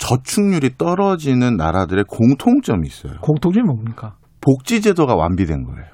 [0.00, 3.20] 저축률이 떨어지는 나라들의 공통점이 있어요.
[3.20, 4.16] 공통점이 뭡니까?
[4.40, 5.84] 복지제도가 완비된 거예요.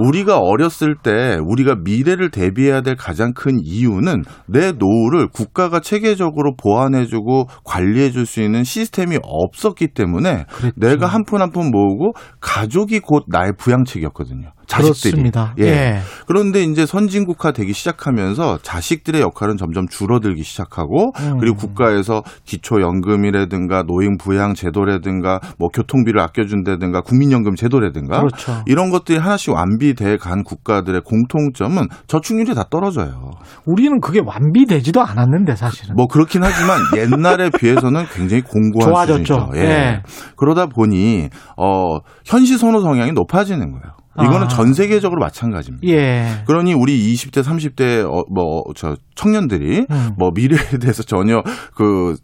[0.00, 7.46] 우리가 어렸을 때 우리가 미래를 대비해야 될 가장 큰 이유는 내 노후를 국가가 체계적으로 보완해주고
[7.64, 10.74] 관리해줄 수 있는 시스템이 없었기 때문에 그랬죠.
[10.76, 14.52] 내가 한 푼 한 푼 모으고 가족이 곧 나의 부양책이었거든요.
[14.68, 15.12] 자식들이.
[15.12, 15.54] 그렇습니다.
[15.58, 15.64] 예.
[15.64, 15.98] 예.
[16.26, 21.38] 그런데 이제 선진국화 되기 시작하면서 자식들의 역할은 점점 줄어들기 시작하고 음.
[21.40, 28.62] 그리고 국가에서 기초연금이라든가 노인 부양 제도라든가 뭐 교통비를 아껴준다든가 국민연금 제도라든가 그렇죠.
[28.66, 33.30] 이런 것들이 하나씩 완비돼 간 국가들의 공통점은 저축률이 다 떨어져요.
[33.64, 35.96] 우리는 그게 완비되지도 않았는데 사실은.
[35.96, 39.22] 뭐 그렇긴 하지만 옛날에 비해서는 굉장히 공고한 좋아졌죠.
[39.22, 39.50] 수준이죠.
[39.56, 40.02] 예.
[40.36, 43.96] 그러다 보니 어 현시 선호 성향이 높아지는 거예요.
[44.24, 44.48] 이거는 아.
[44.48, 45.86] 전 세계적으로 마찬가지입니다.
[45.88, 46.42] 예.
[46.46, 50.10] 그러니 우리 20대, 30대 어, 뭐저 청년들이 음.
[50.18, 51.42] 뭐 미래에 대해서 전혀
[51.74, 52.16] 그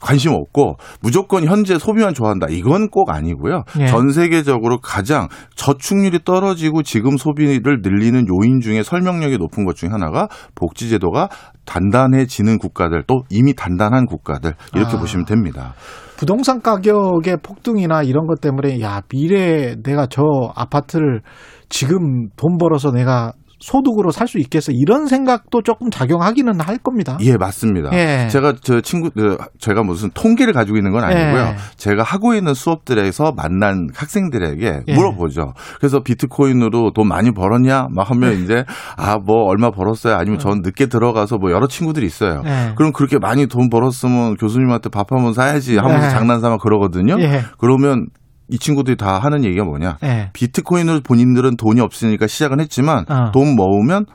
[0.00, 2.46] 관심 없고 무조건 현재 소비만 좋아한다.
[2.50, 3.64] 이건 꼭 아니고요.
[3.80, 3.86] 예.
[3.86, 10.28] 전 세계적으로 가장 저축률이 떨어지고 지금 소비를 늘리는 요인 중에 설명력이 높은 것 중에 하나가
[10.54, 11.28] 복지제도가
[11.66, 14.98] 단단해지는 국가들 또 이미 단단한 국가들 이렇게 아.
[14.98, 15.74] 보시면 됩니다.
[16.20, 20.20] 부동산 가격의 폭등이나 이런 것 때문에 야 미래에 내가 저
[20.54, 21.22] 아파트를
[21.70, 27.18] 지금 돈 벌어서 내가 소득으로 살 수 있겠어 이런 생각도 조금 작용하기는 할 겁니다.
[27.20, 27.90] 예, 맞습니다.
[27.92, 28.28] 예.
[28.28, 31.42] 제가 저 친구 그 제가 무슨 통계를 가지고 있는 건 아니고요.
[31.48, 31.56] 예.
[31.76, 34.94] 제가 하고 있는 수업들에서 만난 학생들에게 예.
[34.94, 35.52] 물어보죠.
[35.78, 37.88] 그래서 비트코인으로 돈 많이 벌었냐?
[37.90, 38.36] 막 하면 예.
[38.36, 38.64] 이제
[38.96, 40.14] 아 뭐 얼마 벌었어요?
[40.16, 42.42] 아니면 전 늦게 들어가서 뭐 여러 친구들이 있어요.
[42.46, 42.72] 예.
[42.76, 46.10] 그럼 그렇게 많이 돈 벌었으면 교수님한테 밥 한 번 사야지 하면서 예.
[46.10, 47.16] 장난삼아 그러거든요.
[47.20, 47.42] 예.
[47.58, 48.06] 그러면
[48.50, 49.98] 이 친구들이 다 하는 얘기가 뭐냐?
[50.04, 50.30] 예.
[50.32, 53.30] 비트코인으로 본인들은 돈이 없으니까 시작은 했지만 어.
[53.32, 54.06] 돈 모으면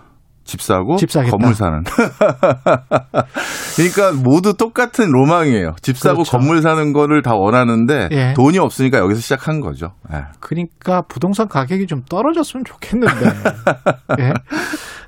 [0.43, 1.09] 집 사고 집.
[1.09, 1.83] 건물 사는.
[3.75, 5.73] 그러니까 모두 똑같은 로망이에요.
[5.81, 6.37] 집 사고 그렇죠.
[6.37, 8.33] 건물 사는 거를 다 원하는데 예.
[8.33, 9.93] 돈이 없으니까 여기서 시작한 거죠.
[10.13, 10.25] 예.
[10.39, 13.25] 그러니까 부동산 가격이 좀 떨어졌으면 좋겠는데.
[14.21, 14.33] 예.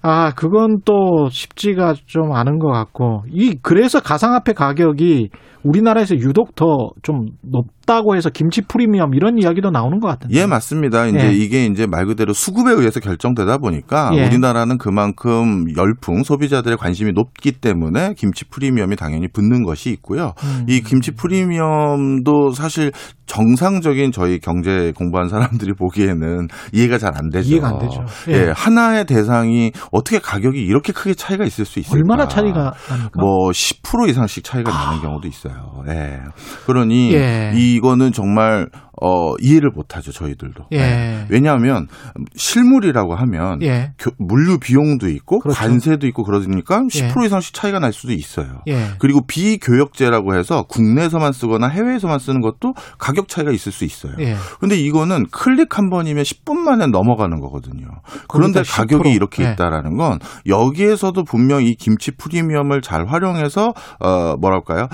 [0.02, 3.24] 아, 그건 또 쉽지가 좀 않은 것 같고.
[3.32, 5.30] 이, 그래서 가상화폐 가격이
[5.64, 10.36] 우리나라에서 유독 더 좀 높 다고 해서 김치 프리미엄 이런 이야기도 나오는 것 같은데.
[10.40, 11.08] 예, 맞습니다.
[11.08, 11.32] 이제 예.
[11.34, 14.28] 이게 이제 말 그대로 수급에 의해서 결정되다 보니까 예.
[14.28, 20.34] 우리나라는 그만큼 열풍 소비자들의 관심이 높기 때문에 김치 프리미엄이 당연히 붙는 것이 있고요.
[20.44, 20.66] 음.
[20.70, 22.92] 이 김치 프리미엄도 사실
[23.26, 27.50] 정상적인 저희 경제 공부한 사람들이 보기에는 이해가 잘 안 되죠.
[27.50, 28.04] 이해가 안 되죠.
[28.28, 28.34] 예.
[28.34, 28.54] 예.
[28.56, 31.96] 하나의 대상이 어떻게 가격이 이렇게 크게 차이가 있을 수 있을까?
[31.96, 33.12] 얼마나 차이가 납니까?
[33.20, 35.84] 뭐10% 이상씩 차이가 나는 경우도 있어요.
[35.88, 36.20] 예.
[36.66, 37.54] 그러니 예.
[37.78, 38.68] 이거는 정말
[39.00, 40.66] 어 이해를 못 하죠, 저희들도.
[40.74, 41.26] 예.
[41.30, 41.88] 왜냐하면
[42.36, 43.94] 실물이라고 하면 예.
[44.00, 45.60] 교- 물류 비용도 있고 그렇죠.
[45.60, 47.26] 관세도 있고 그러니까 10% 예.
[47.28, 48.62] 이상씩 차이가 날 수도 있어요.
[48.68, 48.88] 예.
[48.98, 54.14] 그리고 비교역제라고 해서 국내에서만 쓰거나 해외에서만 쓰는 것도 가격 차이가 있을 수 있어요.
[54.20, 54.36] 예.
[54.60, 57.88] 근데 이거는 클릭 한 번이면 10분 만에 넘어가는 거거든요.
[58.28, 59.16] 그런데 가격이 10%.
[59.16, 59.52] 이렇게 예.
[59.52, 60.18] 있다라는 건
[60.48, 64.88] 여기에서도 분명 이 김치 프리미엄을 잘 활용해서 어 뭐랄까요?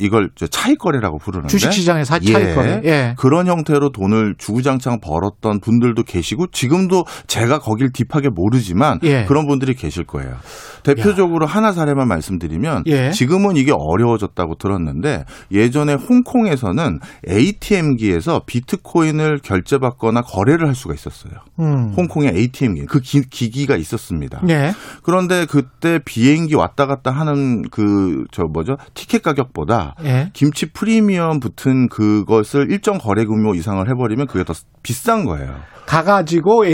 [0.00, 2.32] 아, 이걸 저 차익거래라고 부르는데 주식시장의 사- 예.
[2.32, 2.80] 차익거래.
[2.84, 3.14] 예.
[3.18, 9.24] 그런 형태로 돈을 주구장창 벌었던 분들도 계시고 지금도 제가 거길 딥하게 모르지만 예.
[9.24, 10.36] 그런 분들이 계실 거예요.
[10.84, 13.10] 대표적으로 하나 사례만 말씀드리면 예.
[13.10, 21.32] 지금은 이게 어려워졌다고 들었는데 예전에 홍콩에서는 ATM기에서 비트코인을 결제받거나 거래를 할 수가 있었어요.
[21.60, 21.92] 음.
[21.96, 24.40] 홍콩에 ATM기 그 기, 기기가 있었습니다.
[24.48, 24.72] 예.
[25.02, 30.30] 그런데 그때 비행기 왔다 갔다 하는 그 저 뭐죠 티켓 가격보다 예.
[30.32, 35.56] 김치 프리미엄 붙은 그것을 일정 거래 규모 이상을 해버리면 그게 더 비싼 거예요.
[35.86, 36.66] 가가지고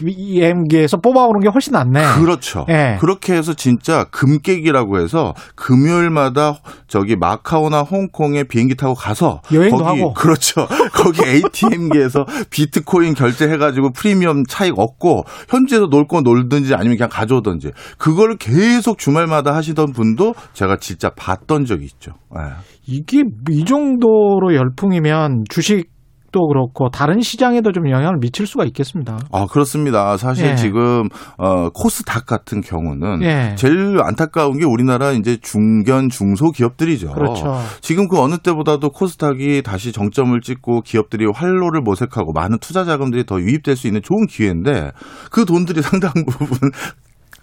[0.00, 2.02] ATM기에서 뽑아오는 게 훨씬 낫네.
[2.18, 2.64] 그렇죠.
[2.70, 2.96] 예.
[2.98, 6.54] 그렇게 해서 진짜 금깨기라고 해서 금요일마다
[6.88, 10.14] 저기 마카오나 홍콩에 비행기 타고 가서 여행도 거기 하고.
[10.14, 10.66] 그렇죠.
[10.94, 18.36] 거기 ATM기에서 비트코인 결제해가지고 프리미엄 차익 얻고 현지에서 놀 거 놀든지 아니면 그냥 가져오든지 그걸
[18.36, 22.12] 계속 주말마다 하시던 분도 제가 진짜 봤던 적이 있죠.
[22.38, 22.54] 예.
[22.86, 29.18] 이게 이 정도로 열풍이면 주식도 그렇고 다른 시장에도 좀 영향을 미칠 수가 있겠습니다.
[29.32, 30.16] 아, 그렇습니다.
[30.16, 30.56] 사실 예.
[30.56, 33.54] 지금, 어, 코스닥 같은 경우는 예.
[33.56, 37.12] 제일 안타까운 게 우리나라 이제 중견, 중소 기업들이죠.
[37.12, 37.58] 그렇죠.
[37.80, 43.38] 지금 그 어느 때보다도 코스닥이 다시 정점을 찍고 기업들이 활로를 모색하고 많은 투자 자금들이 더
[43.38, 44.92] 유입될 수 있는 좋은 기회인데
[45.30, 46.70] 그 돈들이 상당 부분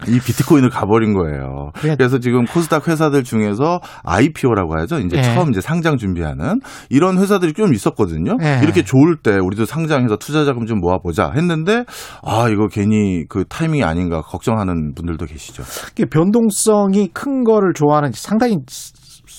[0.08, 1.70] 이 비트코인을 가버린 거예요.
[1.74, 1.94] 그래.
[1.96, 4.98] 그래서 지금 코스닥 회사들 중에서 IPO라고 하죠.
[4.98, 5.22] 이제 예.
[5.22, 8.36] 처음 이제 상장 준비하는 이런 회사들이 좀 있었거든요.
[8.42, 8.60] 예.
[8.62, 11.84] 이렇게 좋을 때 우리도 상장해서 투자 자금 좀 모아보자 했는데
[12.22, 15.62] 아 이거 괜히 그 타이밍이 아닌가 걱정하는 분들도 계시죠.
[16.10, 18.56] 변동성이 큰 거를 좋아하는 상당히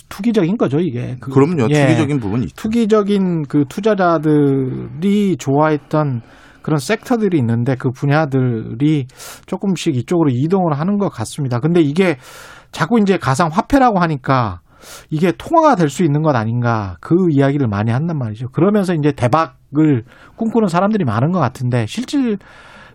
[0.09, 1.15] 투기적인 거죠 이게.
[1.19, 1.67] 그- 그럼요.
[1.69, 1.85] 예.
[1.85, 2.55] 투기적인 부분이 있죠.
[2.55, 6.21] 투기적인 그 투자자들이 좋아했던
[6.61, 9.07] 그런 섹터들이 있는데 그 분야들이
[9.45, 11.59] 조금씩 이쪽으로 이동을 하는 것 같습니다.
[11.59, 12.17] 근데 이게
[12.71, 14.61] 자꾸 이제 가상 화폐라고 하니까
[15.09, 18.49] 이게 통화가 될 수 있는 것 아닌가 그 이야기를 많이 한단 말이죠.
[18.49, 20.03] 그러면서 이제 대박을
[20.37, 22.37] 꿈꾸는 사람들이 많은 것 같은데 실질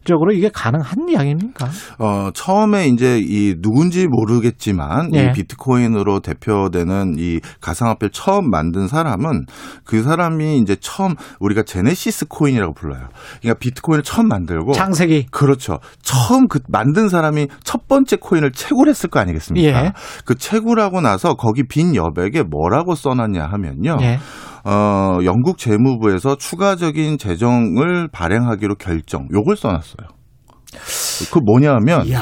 [0.07, 1.69] 적으로 이게 가능한 이야기입니까?
[1.99, 5.25] 어, 처음에 이제 이 누군지 모르겠지만 예.
[5.25, 9.47] 이 비트코인으로 대표되는 이 가상화폐를 처음 만든 사람은
[9.85, 13.09] 그 사람이 이제 처음 우리가 제네시스 코인이라고 불러요.
[13.41, 15.27] 그러니까 비트코인을 처음 만들고 창세기.
[15.31, 15.79] 그렇죠.
[16.03, 19.85] 처음 그 만든 사람이 첫 번째 코인을 채굴 했을 거 아니겠습니까?
[19.85, 19.93] 예.
[20.25, 23.99] 그 채굴하고 나서 거기 빈 여백에 뭐라고 써놨냐 하면요.
[24.01, 24.19] 예.
[24.69, 29.29] 어, 영국 재무부에서 추가적인 재정을 발행하기로 결정.
[29.33, 30.09] 요걸 써놨어요.
[31.33, 32.21] 그 뭐냐면 이야.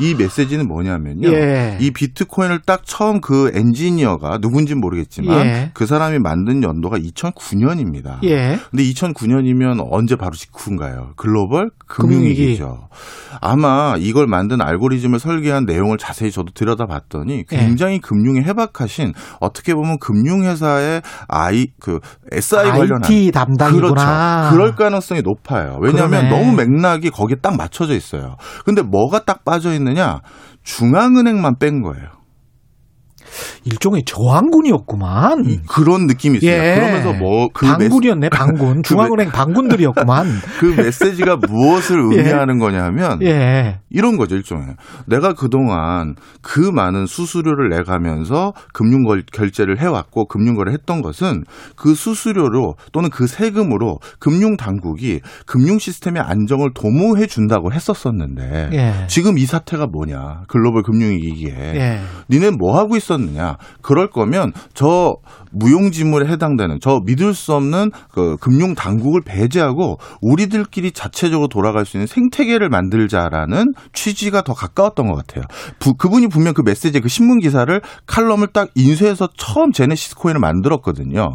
[0.00, 1.28] 이 메시지는 뭐냐면요.
[1.32, 1.78] 예.
[1.80, 5.70] 이 비트코인을 딱 처음 그 엔지니어가 누군지 모르겠지만 예.
[5.74, 8.18] 그 사람이 만든 연도가 2009년입니다.
[8.24, 8.58] 예.
[8.70, 11.12] 근데 2009년이면 언제 바로 직후인가요?
[11.16, 12.34] 글로벌 금융위기.
[12.34, 12.88] 금융위기죠.
[13.40, 17.56] 아마 이걸 만든 알고리즘을 설계한 내용을 자세히 저도 들여다봤더니 예.
[17.56, 22.00] 굉장히 금융에 해박하신 어떻게 보면 금융회사의 I 그
[22.32, 24.50] SI 관련한 IT 담당이구나.
[24.50, 24.56] 그렇죠.
[24.56, 25.78] 그럴 가능성이 높아요.
[25.80, 26.30] 왜냐하면 그러네.
[26.30, 28.36] 너무 맥락이 거기에 딱 맞춰져 있어요.
[28.64, 30.20] 근데 뭐가 딱 빠져 있 느냐?
[30.62, 32.08] 중앙은행만 뺀 거예요.
[33.64, 35.62] 일종의 저항군이었구만.
[35.68, 36.50] 그런 느낌이 있어요.
[36.52, 36.74] 예.
[36.74, 38.82] 그러면서 뭐 그 반군이었네, 반군.
[38.82, 40.26] 중앙은행 반군들이었구만.
[40.58, 42.18] 그 메시지가 무엇을 예.
[42.18, 43.80] 의미하는 거냐면 예.
[43.90, 44.74] 이런 거죠 일종의
[45.06, 51.02] 내가 그동안 그 많은 수수료를 내 가면서 금융 걸- 결제를 해 왔고 금융 거래 했던
[51.02, 51.44] 것은
[51.76, 59.06] 그 수수료로 또는 그 세금으로 금융 당국이 금융 시스템의 안정을 도모해 준다고 했었었는데 예.
[59.08, 62.00] 지금 이 사태가 뭐냐 글로벌 금융 위기에 예.
[62.30, 63.58] 니네 뭐 하고 있었 느냐?
[63.82, 65.16] 그럴 거면 저
[65.54, 72.06] 무용지물에 해당되는 저 믿을 수 없는 그 금융 당국을 배제하고 우리들끼리 자체적으로 돌아갈 수 있는
[72.06, 75.44] 생태계를 만들자라는 취지가 더 가까웠던 것 같아요.
[75.78, 81.32] 부- 그분이 분명 그 메시지 그 신문 기사를 칼럼을 딱 인쇄해서 처음 제네시스 코인을 만들었거든요.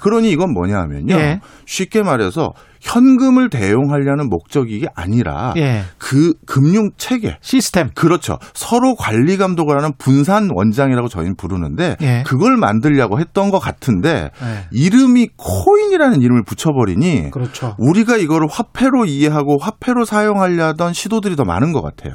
[0.00, 1.14] 그러니 이건 뭐냐 하면요.
[1.14, 1.40] 예.
[1.66, 5.82] 쉽게 말해서 현금을 대용하려는 목적이 아니라 예.
[5.98, 8.38] 그 금융 체계 시스템 그렇죠.
[8.54, 12.22] 서로 관리 감독을 하는 분산 원장이라고 저희는 부르는데 예.
[12.26, 14.66] 그걸 만들려고 했던 것 같은데 예.
[14.70, 17.74] 이름이 코인이라는 이름을 붙여버리니 그렇죠.
[17.78, 22.14] 우리가 이거를 화폐로 이해하고 화폐로 사용하려 던 시도들이 더 많은 것 같아요.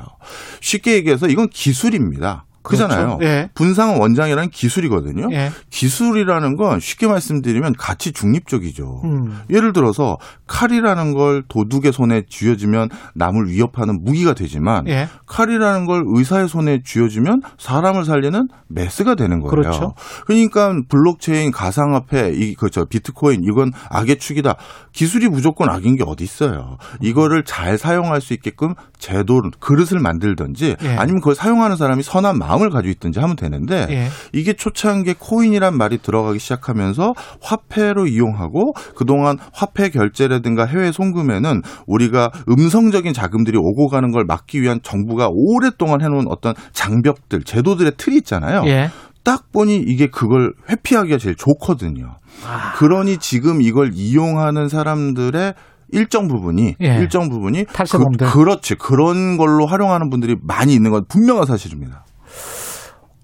[0.61, 2.45] 쉽게 얘기해서 이건 기술입니다.
[2.65, 3.17] 그잖아요.
[3.17, 3.23] 그렇죠.
[3.25, 3.49] 예.
[3.53, 5.29] 분산 원장이라는 기술이거든요.
[5.31, 5.51] 예.
[5.69, 9.01] 기술이라는 건 쉽게 말씀드리면 가치 중립적이죠.
[9.03, 9.39] 음.
[9.49, 10.17] 예를 들어서
[10.47, 15.07] 칼이라는 걸 도둑의 손에 쥐어주면 남을 위협하는 무기가 되지만 예.
[15.27, 19.49] 칼이라는 걸 의사의 손에 쥐어주면 사람을 살리는 메스가 되는 거예요.
[19.51, 19.93] 그렇죠.
[20.25, 24.55] 그러니까 블록체인, 가상화폐, 이그저 비트코인 이건 악의 축이다.
[24.95, 26.77] 기술이 무조건 악인 게 어디 있어요.
[27.01, 30.95] 이거를 잘 사용할 수 있게끔 제도 그릇을 만들든지 예.
[30.95, 34.07] 아니면 그걸 사용하는 사람이 선한 마음을 가지고 있든지 하면 되는데 예.
[34.31, 43.11] 이게 초창기에 코인이란 말이 들어가기 시작하면서 화폐로 이용하고 그동안 화폐 결제라든가 해외 송금에는 우리가 음성적인
[43.13, 48.63] 자금들이 오고 가는 걸 막기 위한 정부가 오랫동안 해놓은 어떤 장벽들, 제도들의 틀이 있잖아요.
[48.67, 48.89] 예.
[49.25, 52.15] 딱 보니 이게 그걸 회피하기가 제일 좋거든요.
[52.47, 52.73] 아.
[52.77, 55.53] 그러니 지금 이걸 이용하는 사람들의
[55.91, 56.95] 일정 부분이 예.
[56.97, 58.27] 일정 부분이 탈세범들.
[58.27, 62.05] 그, 그렇지 그런 걸로 활용하는 분들이 많이 있는 건 분명한 사실입니다.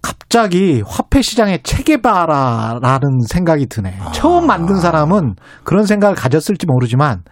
[0.01, 3.97] 갑자기 화폐 시장에 체계바라라는 생각이 드네.
[3.99, 4.11] 아.
[4.11, 7.23] 처음 만든 사람은 그런 생각을 가졌을지 모르지만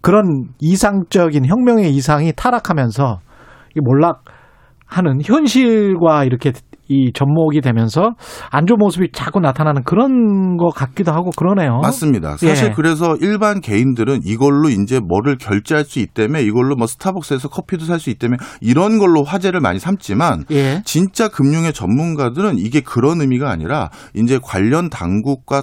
[0.00, 3.20] 그런 이상적인 혁명의 이상이 타락하면서
[3.76, 6.52] 이 몰락하는 현실과 이렇게
[6.88, 8.10] 이 접목이 되면서
[8.50, 11.80] 안 좋은 모습이 자꾸 나타나는 그런 것 같기도 하고 그러네요.
[11.82, 12.36] 맞습니다.
[12.36, 12.72] 사실 예.
[12.74, 18.10] 그래서 일반 개인들은 이걸로 이제 뭐를 결제할 수 있다며 이걸로 뭐 스타벅스에서 커피도 살 수
[18.10, 20.82] 있다며 이런 걸로 화제를 많이 삼지만 예.
[20.84, 25.62] 진짜 금융의 전문가들은 이게 그런 의미가 아니라 이제 관련 당국과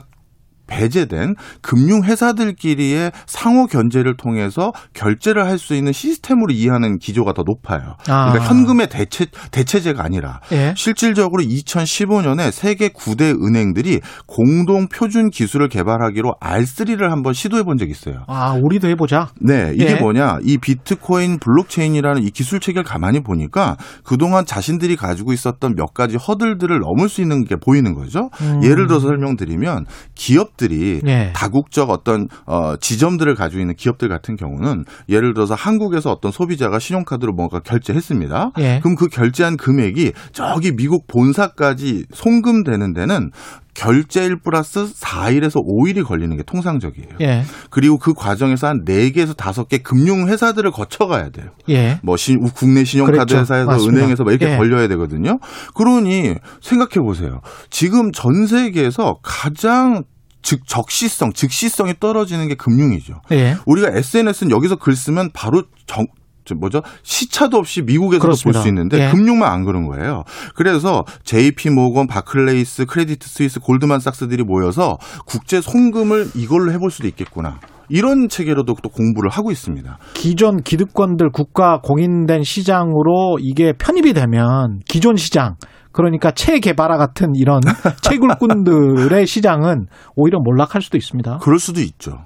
[0.68, 7.95] 배제된 금융회사들끼리의 상호 견제를 통해서 결제를 할 수 있는 시스템으로 이해하는 기조가 더 높아요.
[8.07, 8.31] 아.
[8.31, 10.73] 그러니까 현금의 대체, 대체제가 아니라 예.
[10.76, 18.23] 실질적으로 2015년에 세계 9대 은행들이 공동 표준 기술을 개발하기로 R3를 한번 시도해 본 적이 있어요.
[18.27, 19.30] 아, 우리도 해보자.
[19.40, 19.95] 네, 이게 예.
[19.95, 20.40] 뭐냐?
[20.44, 26.77] 이 비트코인 블록체인이라는 이 기술 체계를 가만히 보니까 그동안 자신들이 가지고 있었던 몇 가지 허들들을
[26.80, 28.30] 넘을 수 있는 게 보이는 거죠.
[28.41, 28.64] 음.
[28.64, 29.85] 예를 들어서 설명드리면
[30.15, 31.31] 기업 들이 예.
[31.35, 37.34] 다국적 어떤 어 지점들을 가지고 있는 기업들 같은 경우는 예를 들어서 한국에서 어떤 소비자가 신용카드로
[37.34, 38.51] 뭔가 결제했습니다.
[38.59, 38.80] 예.
[38.81, 43.31] 그럼 그 결제한 금액이 저기 미국 본사까지 송금되는 데는
[43.73, 47.07] 결제 일 플러스 4일에서 5일이 걸리는 게 통상적이에요.
[47.21, 47.43] 예.
[47.71, 51.47] 그리고 그 과정에서 한 4개에서 5개 금융회사들을 거쳐가야 돼요.
[51.69, 51.99] 예.
[52.03, 53.38] 뭐 신- 국내 신용카드 그랬죠.
[53.39, 53.97] 회사에서 맞습니다.
[54.01, 54.57] 은행에서 막 이렇게 예.
[54.57, 55.39] 걸려야 되거든요.
[55.73, 57.41] 그러니 생각해 보세요.
[57.71, 60.03] 지금 전 세계에서 가장
[60.44, 63.22] 즉 적시성, 즉시성이 떨어지는 게 금융이죠.
[63.32, 63.56] 예.
[63.65, 66.06] 우리가 SNS는 여기서 글 쓰면 바로 정,
[66.45, 66.82] 저 뭐죠?
[67.02, 68.53] 시차도 없이 미국에서도 볼.
[68.53, 69.11] 수 있는데 예.
[69.11, 70.24] 금융만 안 그런 거예요.
[70.53, 77.60] 그래서 JP 모건, 바클레이스, 크레디트 스위스, 골드만삭스들이 모여서 국제 송금을 이걸로 해볼 수도 있겠구나.
[77.89, 79.97] 이런 체계로도 또 공부를 하고 있습니다.
[80.14, 85.55] 기존 기득권들 국가 공인된 시장으로 이게 편입이 되면 기존 시장
[85.91, 87.61] 그러니까 체개발화 같은 이런
[88.01, 89.85] 채굴꾼들의 시장은
[90.15, 91.38] 오히려 몰락할 수도 있습니다.
[91.41, 92.18] 그럴 수도 있죠.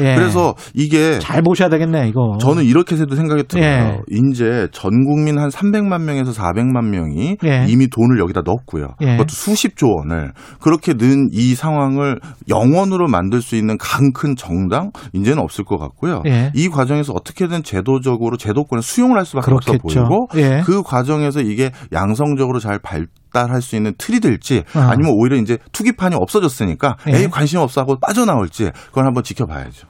[0.00, 0.14] 예.
[0.14, 2.36] 그래서 이게 잘 보셔야 되겠네 이거.
[2.40, 3.64] 저는 이렇게 해도 생각이 들어요.
[3.64, 4.00] 예.
[4.10, 7.66] 이제 전 국민 한 300만 명에서 400만 명이 예.
[7.68, 8.88] 이미 돈을 여기다 넣었고요.
[9.02, 9.12] 예.
[9.12, 12.18] 그것도 수십조 원을 그렇게 는 이 상황을
[12.48, 16.22] 영원으로 만들 수 있는 강 큰 정당 이제는 없을 것 같고요.
[16.26, 16.52] 예.
[16.54, 20.04] 이 과정에서 어떻게든 제도적으로 제도권을 수용을 할 수밖에 없어 그렇겠죠.
[20.04, 20.62] 보이고 예.
[20.64, 24.88] 그 과정에서 이게 양성적으로 잘 발 달할 수 있는 틀이 될지 아.
[24.92, 27.18] 아니면 오히려 이제 투기판이 없어졌으니까 예.
[27.18, 29.86] 에이 관심 없어 하고 빠져나올지 그건 한번 지켜봐야죠.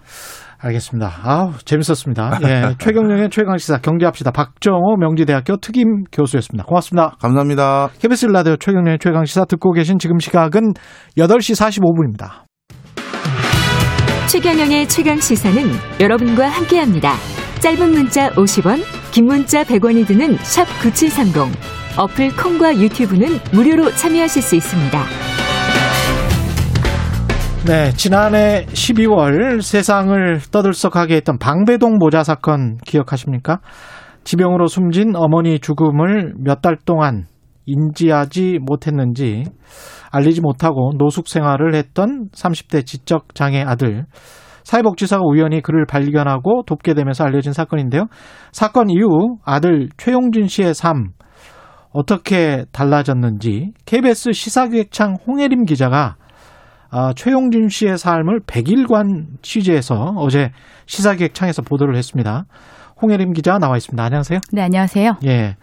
[0.58, 1.12] 알겠습니다.
[1.22, 2.40] 아우 재밌었습니다.
[2.48, 4.30] 예, 최경영의 최강 시사 경제합시다.
[4.30, 6.64] 박정호 명지대학교 특임 교수였습니다.
[6.64, 7.16] 고맙습니다.
[7.20, 7.90] 감사합니다.
[8.00, 10.72] KBS 라디오 최경영의 최강 시사 듣고 계신 지금 시각은
[11.18, 12.44] 8시 45분입니다.
[14.28, 15.62] 최경영의 최강 시사는
[16.00, 17.12] 여러분과 함께합니다.
[17.60, 21.83] 짧은 문자 50원, 긴 문자 100원이 드는 샵 9730.
[21.96, 24.98] 어플 콩과 유튜브는 무료로 참여하실 수 있습니다.
[27.66, 33.60] 네, 지난해 12월 세상을 떠들썩하게 했던 방배동 모자 사건 기억하십니까?
[34.24, 37.26] 지병으로 숨진 어머니 죽음을 몇 달 동안
[37.66, 39.44] 인지하지 못했는지
[40.10, 44.04] 알리지 못하고 노숙 생활을 했던 30대 지적 장애 아들
[44.64, 48.06] 사회복지사가 우연히 그를 발견하고 돕게 되면서 알려진 사건인데요.
[48.52, 51.12] 사건 이후 아들 최용준 씨의 삶
[51.94, 56.16] 어떻게 달라졌는지 KBS 시사기획창 홍혜림 기자가
[56.90, 60.50] 아, 최용준 씨의 삶을 100일간 취재해서 어제
[60.86, 62.44] 시사기획창에서 보도를 했습니다.
[63.00, 64.02] 홍혜림 기자 나와 있습니다.
[64.04, 64.40] 안녕하세요.
[64.52, 65.14] 네, 안녕하세요.
[65.24, 65.56] 예.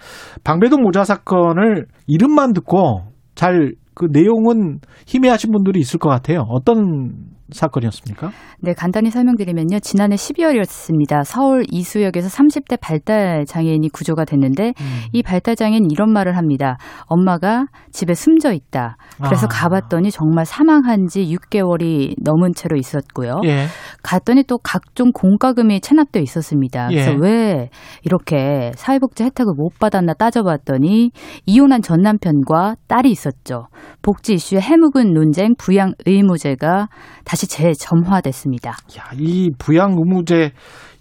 [0.43, 3.03] 방배동 모자 사건을 이름만 듣고
[3.35, 6.45] 잘 그 내용은 희미하신 분들이 있을 것 같아요.
[6.49, 7.11] 어떤
[7.51, 8.31] 사건이었습니까?
[8.59, 9.79] 네, 간단히 설명드리면요.
[9.79, 11.23] 지난해 12월이었습니다.
[11.23, 14.99] 서울 이수역에서 30대 발달 장애인이 구조가 됐는데 음.
[15.11, 16.77] 이 발달 장애인 이런 말을 합니다.
[17.05, 18.97] 엄마가 집에 숨져 있다.
[19.23, 19.49] 그래서 아.
[19.49, 23.41] 가봤더니 정말 사망한 지 6개월이 넘은 채로 있었고요.
[23.45, 23.65] 예.
[24.03, 26.87] 갔더니 또 각종 공과금이 체납돼 있었습니다.
[26.87, 27.17] 그래서 예.
[27.19, 27.69] 왜
[28.03, 31.11] 이렇게 사회복지 혜택을 못 받았나 따져봤더니
[31.45, 33.67] 이혼한 전 남편과 딸이 있었죠.
[34.01, 36.87] 복지 이슈의 해묵은 논쟁, 부양 의무제가
[37.25, 38.69] 다시 재점화됐습니다.
[38.71, 40.51] 야, 이 부양 의무제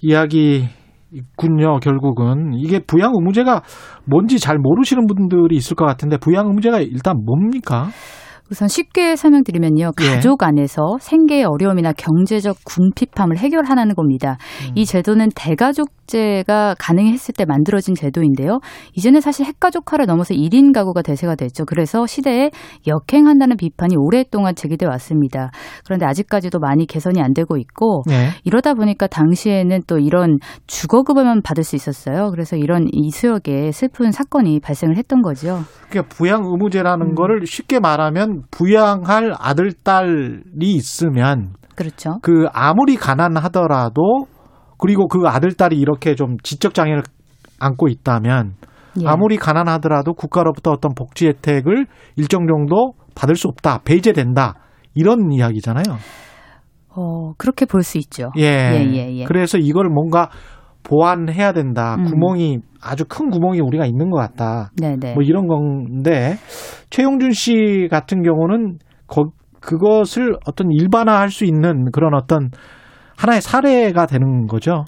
[0.00, 0.64] 이야기
[1.12, 2.52] 있군요, 결국은.
[2.54, 3.62] 이게 부양 의무제가
[4.06, 7.88] 뭔지 잘 모르시는 분들이 있을 것 같은데 부양 의무제가 일단 뭡니까?
[8.50, 9.92] 우선 쉽게 설명드리면요.
[10.00, 10.06] 예.
[10.06, 14.38] 가족 안에서 생계의 어려움이나 경제적 궁핍함을 해결하라는 겁니다.
[14.68, 14.72] 음.
[14.74, 18.58] 이 제도는 대가족제가 가능했을 때 만들어진 제도인데요.
[18.94, 21.64] 이제는 사실 핵가족화를 넘어서 1인 가구가 대세가 됐죠.
[21.64, 22.50] 그래서 시대에
[22.88, 25.52] 역행한다는 비판이 오랫동안 제기돼 왔습니다.
[25.84, 28.30] 그런데 아직까지도 많이 개선이 안 되고 있고 네.
[28.42, 32.30] 이러다 보니까 당시에는 또 이런 주거급여만 받을 수 있었어요.
[32.32, 35.60] 그래서 이런 이수역에 슬픈 사건이 발생을 했던 거죠.
[35.88, 37.14] 그러니까 부양 의무제라는 음.
[37.14, 42.18] 거를 쉽게 말하면 부양할 아들 딸이 있으면 그렇죠.
[42.22, 44.26] 그 아무리 가난하더라도
[44.78, 47.02] 그리고 그 아들 딸이 이렇게 좀 지적 장애를
[47.58, 48.54] 안고 있다면
[49.00, 49.06] 예.
[49.06, 51.86] 아무리 가난하더라도 국가로부터 어떤 복지 혜택을
[52.16, 54.54] 일정 정도 받을 수 없다 배제된다
[54.94, 55.84] 이런 이야기잖아요.
[56.96, 58.30] 어, 그렇게 볼 수 있죠.
[58.36, 58.42] 예.
[58.42, 59.24] 예, 예, 예.
[59.24, 60.28] 그래서 이걸 뭔가
[60.82, 61.96] 보완해야 된다.
[61.98, 62.04] 음.
[62.04, 64.70] 구멍이 아주 큰 구멍이 우리가 있는 것 같다.
[64.80, 65.14] 네네.
[65.14, 66.36] 뭐 이런 건데
[66.90, 69.30] 최용준 씨 같은 경우는 거,
[69.60, 72.50] 그것을 어떤 일반화할 수 있는 그런 어떤
[73.16, 74.84] 하나의 사례가 되는 거죠.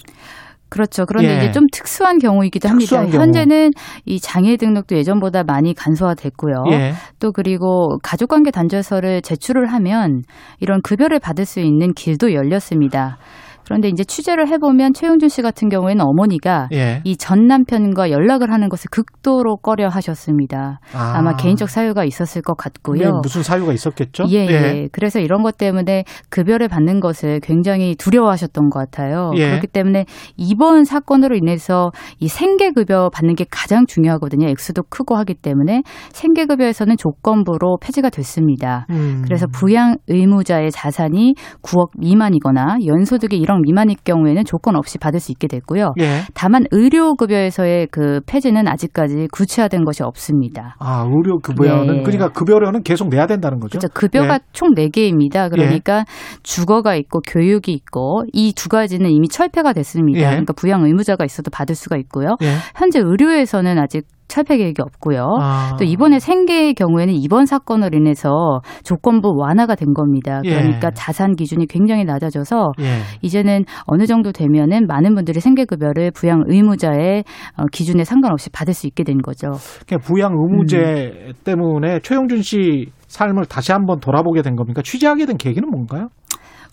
[0.71, 1.05] 그렇죠.
[1.05, 1.37] 그런데 예.
[1.37, 2.81] 이제 좀 특수한 경우이기도 합니다.
[2.81, 3.23] 특수한 경우.
[3.23, 3.73] 현재는
[4.07, 6.65] 이 장애 등록도 예전보다 많이 간소화됐고요.
[6.71, 6.93] 예.
[7.19, 10.23] 또 그리고 가족관계 단절서를 제출을 하면
[10.61, 13.19] 이런 급여를 받을 수 있는 길도 열렸습니다.
[13.65, 17.01] 그런데 이제 취재를 해보면 최용준 씨 같은 경우에는 어머니가 예.
[17.05, 20.81] 이전 남편과 연락을 하는 것을 극도로 꺼려 하셨습니다.
[20.95, 21.13] 아.
[21.17, 21.23] 아.
[21.23, 23.01] 마 개인적 사유가 있었을 것 같고요.
[23.01, 24.25] 네, 무슨 사유가 있었겠죠?
[24.31, 24.89] 예, 예.
[24.93, 29.31] 그래서 이런 것 때문에 급여를 받는 것을 굉장히 두려워하셨던 것 같아요.
[29.37, 29.49] 예.
[29.51, 30.07] 그렇기 때문에
[30.37, 34.49] 이번 사건으로 인해서 이 생계급여 받는 게 가장 중요하거든요.
[34.49, 35.83] 액수도 크고 하기 때문에
[36.13, 38.87] 생계급여에서는 조건부로 폐지가 됐습니다.
[38.91, 39.23] 음.
[39.25, 45.47] 그래서 부양 의무자의 자산이 9억 미만이거나 연소득이 1억 미만일 경우에는 조건 없이 받을 수 있게
[45.49, 45.93] 됐고요.
[46.01, 46.23] 예.
[46.33, 50.77] 다만 의료급여에서의 그 폐지는 아직까지 구체화된 것이 없습니다.
[50.79, 52.03] 아, 의료 급여는 네.
[52.03, 53.79] 그러니까 급여료는 계속 내야 된다는 거죠.
[53.79, 53.93] 그렇죠.
[53.93, 54.39] 급여가 예.
[54.53, 55.51] 총 4개입니다.
[55.51, 56.05] 그러니까
[56.43, 60.21] 주거가 있고 교육이 있고 이 두 가지는 이미 철폐가 됐습니다.
[60.21, 60.25] 예.
[60.27, 62.37] 그러니까 부양 의무자가 있어도 받을 수가 있고요.
[62.43, 62.55] 예.
[62.77, 65.37] 현재 의료에서는 아직 철폐 계획이 없고요.
[65.41, 65.77] 아.
[65.79, 70.41] 또 이번에 생계의 경우에는 이번 사건으로 인해서 조건부 완화가 된 겁니다.
[70.45, 70.55] 예.
[70.55, 72.85] 그러니까 자산 기준이 굉장히 낮아져서 예.
[73.21, 77.25] 이제는 어느 정도 되면은 많은 분들이 생계급여를 부양 의무자의
[77.59, 79.51] 어, 기준에 상관없이 받을 수 있게 된 거죠.
[79.87, 81.33] 그러니까 부양 의무제 음.
[81.45, 84.81] 때문에 최용준 씨 삶을 다시 한번 돌아보게 된 겁니까?
[84.83, 86.09] 취재하게 된 계기는 뭔가요?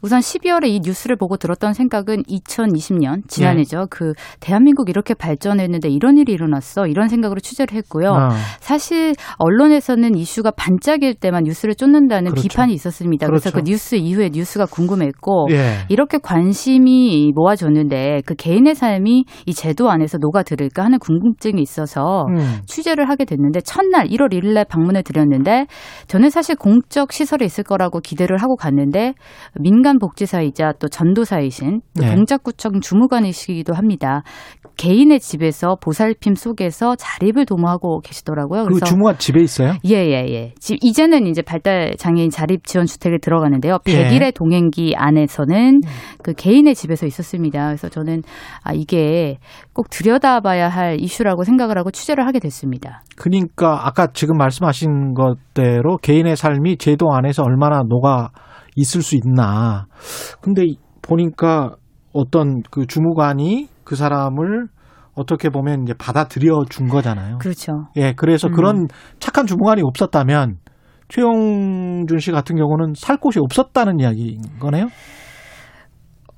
[0.01, 3.81] 우선 12월에 이 뉴스를 보고 들었던 생각은 2020년 지난해죠.
[3.81, 3.85] 예.
[3.89, 8.09] 그 대한민국 이렇게 발전했는데 이런 일이 일어났어 이런 생각으로 취재를 했고요.
[8.09, 8.29] 어.
[8.59, 12.47] 사실 언론에서는 이슈가 반짝일 때만 뉴스를 쫓는다는 그렇죠.
[12.47, 13.27] 비판이 있었습니다.
[13.27, 13.65] 그래서 그렇죠.
[13.65, 15.85] 그 뉴스 이후에 뉴스가 궁금했고 예.
[15.89, 22.59] 이렇게 관심이 모아졌는데 그 개인의 삶이 이 제도 안에서 녹아들을까 하는 궁금증이 있어서 음.
[22.65, 25.65] 취재를 하게 됐는데 첫날 1월 1일 날 방문을 드렸는데
[26.07, 29.13] 저는 사실 공적 시설에 있을 거라고 기대를 하고 갔는데
[29.59, 32.13] 민간 복지사이자 또 전도사이신 또 네.
[32.15, 34.21] 동작구청 주무관이시기도 합니다.
[34.77, 38.65] 개인의 집에서 보살핌 속에서 자립을 도모하고 계시더라고요.
[38.65, 39.73] 그 주무관 집에 있어요?
[39.83, 40.33] 예예예.
[40.33, 43.79] 예, 지- 이제는 이제 발달 장애인 자립 지원 주택에 들어가는데요.
[43.87, 44.09] 예.
[44.09, 45.79] 100일의 동행기 안에서는
[46.23, 47.65] 그 개인의 집에서 있었습니다.
[47.67, 48.21] 그래서 저는
[48.63, 49.37] 아 이게
[49.73, 53.03] 꼭 들여다봐야 할 이슈라고 생각을 하고 취재를 하게 됐습니다.
[53.17, 58.29] 그러니까 아까 지금 말씀하신 것대로 개인의 삶이 제도 안에서 얼마나 녹아
[58.75, 59.85] 있을 수 있나.
[60.41, 61.75] 근데 이- 보니까
[62.13, 64.67] 어떤 그 주무관이 그 사람을
[65.15, 67.37] 어떻게 보면 이제 받아들여 준 거잖아요.
[67.39, 67.73] 그렇죠.
[67.97, 68.53] 예, 그래서 음.
[68.53, 68.87] 그런
[69.19, 70.57] 착한 주무관이 없었다면
[71.09, 74.87] 최용준 씨 같은 경우는 살 곳이 없었다는 이야기인 거네요.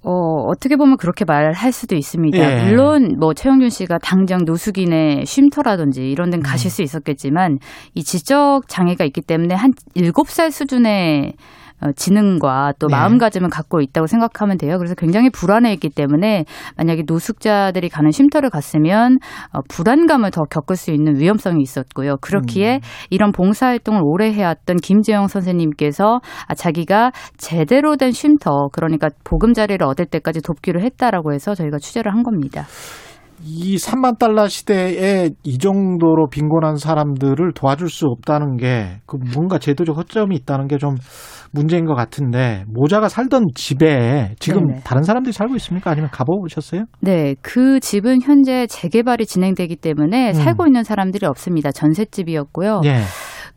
[0.03, 0.11] 어,
[0.47, 2.37] 어떻게 보면 그렇게 말할 수도 있습니다.
[2.37, 2.63] 예.
[2.65, 7.59] 물론 뭐 최영준 씨가 당장 노숙인의 쉼터라든지 이런 데는 가실 수 있었겠지만
[7.93, 11.60] 이 지적 장애가 있기 때문에 한 7살 수준의 어,
[11.95, 12.95] 지능과 또 네.
[12.95, 14.77] 마음가짐을 갖고 있다고 생각하면 돼요.
[14.77, 16.45] 그래서 굉장히 불안해했기 때문에
[16.77, 19.17] 만약에 노숙자들이 가는 쉼터를 갔으면
[19.53, 22.17] 어, 불안감을 더 겪을 수 있는 위험성이 있었고요.
[22.21, 30.05] 그렇기에 이런 봉사활동을 오래 해왔던 김재영 선생님께서 아, 자기가 제대로 된 쉼터 그러니까 보금자리를 얻을
[30.05, 32.65] 때까지 돕기로 했다라고 해서 저희가 취재를 한 겁니다.
[33.43, 39.95] 이 3만 달러 시대에 이 정도로 빈곤한 사람들을 도와줄 수 없다는 게 그 뭔가 제도적
[39.97, 40.95] 허점이 있다는 게 좀
[41.53, 44.79] 문제인 것 같은데 모자가 살던 집에 지금 네네.
[44.85, 45.91] 다른 사람들이 살고 있습니까?
[45.91, 46.85] 아니면 가보셨어요?
[47.01, 50.33] 네, 그 집은 현재 재개발이 진행되기 때문에 음.
[50.33, 51.71] 살고 있는 사람들이 없습니다.
[51.71, 52.81] 전셋집이었고요.
[52.85, 53.01] 예.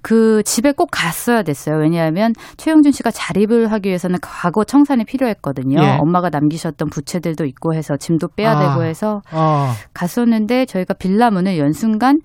[0.04, 1.78] 그 집에 꼭 갔어야 됐어요.
[1.80, 5.82] 왜냐하면 최영준 씨가 자립을 하기 위해서는 과거 청산이 필요했거든요.
[5.82, 5.98] 예.
[5.98, 8.68] 엄마가 남기셨던 부채들도 있고 해서 짐도 빼야 아.
[8.68, 9.70] 되고 해서 어.
[9.94, 12.18] 갔었는데 저희가 빌라 문을 연 순간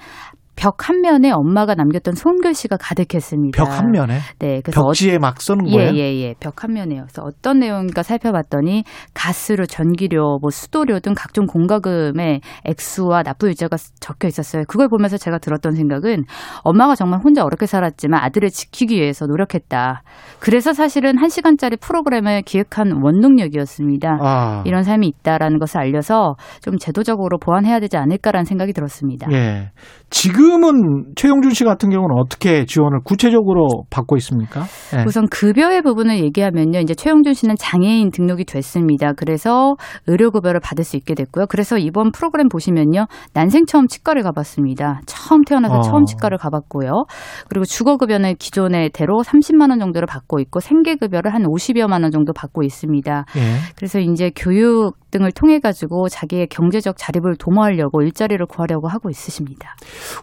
[0.60, 3.64] 벽 한 면에 엄마가 남겼던 손글씨가 가득했습니다.
[3.64, 5.94] 벽 한 면에 네, 그래서 벽지에 막 쓰는 거예요.
[5.94, 6.34] 예, 예, 예.
[6.40, 7.04] 벽 한 면에요.
[7.04, 8.84] 그래서 어떤 내용인가 살펴봤더니
[9.14, 14.64] 가스료, 전기료, 뭐 수도료 등 각종 공과금의 액수와 납부 일자가 적혀 있었어요.
[14.68, 16.26] 그걸 보면서 제가 들었던 생각은
[16.64, 20.04] 엄마가 정말 혼자 어렵게 살았지만 아들을 지키기 위해서 노력했다.
[20.40, 24.18] 그래서 사실은 한 시간짜리 프로그램을 기획한 원동력이었습니다.
[24.22, 24.64] 아.
[24.66, 29.32] 이런 삶이 있다라는 것을 알려서 좀 제도적으로 보완해야 되지 않을까라는 생각이 들었습니다.
[29.32, 29.72] 예.
[30.10, 34.64] 지금은 최용준 씨 같은 경우는 어떻게 지원을 구체적으로 받고 있습니까?
[34.98, 35.04] 예.
[35.06, 36.80] 우선 급여의 부분을 얘기하면요.
[36.80, 39.14] 이제 최용준 씨는 장애인 등록이 됐습니다.
[39.14, 39.76] 그래서
[40.08, 41.46] 의료급여를 받을 수 있게 됐고요.
[41.48, 43.06] 그래서 이번 프로그램 보시면요.
[43.34, 45.02] 난생 처음 치과를 가봤습니다.
[45.06, 45.82] 처음 태어나서 어.
[45.82, 47.06] 처음 치과를 가봤고요.
[47.48, 52.64] 그리고 주거급여는 기존의 대로 30만 원 정도를 받고 있고 생계급여를 한 50여만 원 정도 받고
[52.64, 53.26] 있습니다.
[53.38, 53.42] 예.
[53.76, 59.76] 그래서 이제 교육 등을 통해 가지고 자기의 경제적 자립을 도모하려고 일자리를 구하려고 하고 있으십니다.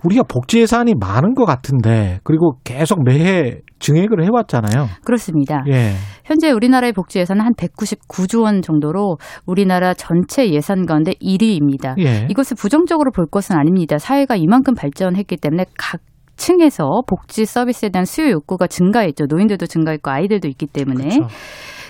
[0.04, 4.86] 우리가 복지 예산이 많은 것 같은데 그리고 계속 매해 증액을 해왔잖아요.
[5.04, 5.62] 그렇습니다.
[5.68, 5.92] 예.
[6.24, 11.98] 현재 우리나라의 복지 예산은 한 199조 원 정도로 우리나라 전체 예산 가운데 1위입니다.
[11.98, 12.26] 예.
[12.30, 13.98] 이것을 부정적으로 볼 것은 아닙니다.
[13.98, 16.00] 사회가 이만큼 발전했기 때문에 각
[16.36, 19.24] 층에서 복지 서비스에 대한 수요 욕구가 증가했죠.
[19.28, 21.26] 노인들도 증가했고 아이들도 있기 때문에 그렇죠.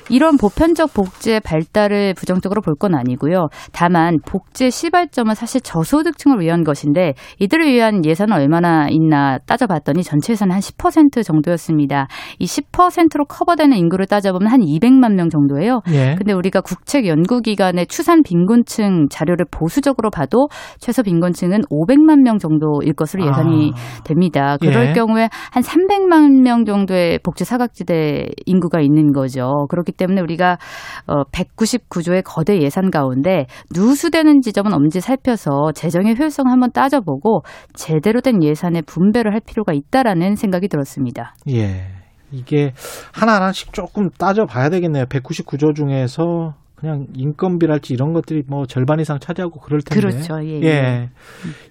[0.09, 3.49] 이런 보편적 복지의 발달을 부정적으로 볼 건 아니고요.
[3.73, 10.53] 다만 복지의 시발점은 사실 저소득층을 위한 것인데 이들을 위한 예산은 얼마나 있나 따져봤더니 전체 예산은
[10.53, 12.07] 한 10% 정도였습니다.
[12.39, 15.81] 이 10%로 커버되는 인구를 따져보면 한 200만 명 정도예요.
[15.89, 16.16] 예.
[16.19, 23.27] 근데 우리가 국책 연구기관의 추산 빈곤층 자료를 보수적으로 봐도 최소 빈곤층은 500만 명 정도일 것으로
[23.27, 23.73] 예상이
[24.05, 24.59] 됩니다.
[24.61, 24.93] 그럴 예.
[24.93, 29.66] 경우에 한 300만 명 정도의 복지 사각지대 인구가 있는 거죠.
[29.70, 30.59] 그렇기 때문에 우리가
[31.06, 37.43] 어 199조의 거대 예산 가운데 누수되는 지점은 엄지 살펴서 재정의 효율성을 한번 따져보고
[37.74, 41.35] 제대로 된 예산의 분배를 할 필요가 있다라는 생각이 들었습니다.
[41.51, 41.86] 예.
[42.32, 42.73] 이게
[43.12, 45.05] 하나하나씩 조금 따져봐야 되겠네요.
[45.05, 50.01] 199조 중에서 그냥 인건비랄지 이런 것들이 뭐 절반 이상 차지하고 그럴 텐데.
[50.01, 50.44] 그렇죠.
[50.44, 51.09] 예, 예.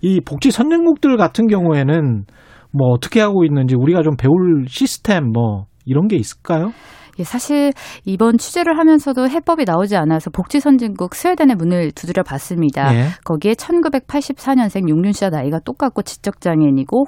[0.02, 2.26] 이 복지 선진국들 같은 경우에는
[2.72, 6.72] 뭐 어떻게 하고 있는지 우리가 좀 배울 시스템 뭐 이런 게 있을까요?
[7.20, 7.72] 예, 사실
[8.04, 12.94] 이번 취재를 하면서도 해법이 나오지 않아서 복지 선진국 스웨덴의 문을 두드려 봤습니다.
[12.94, 13.08] 예.
[13.24, 17.06] 거기에 1984년생 용륜 씨와 나이가 똑같고 지적 장애인이고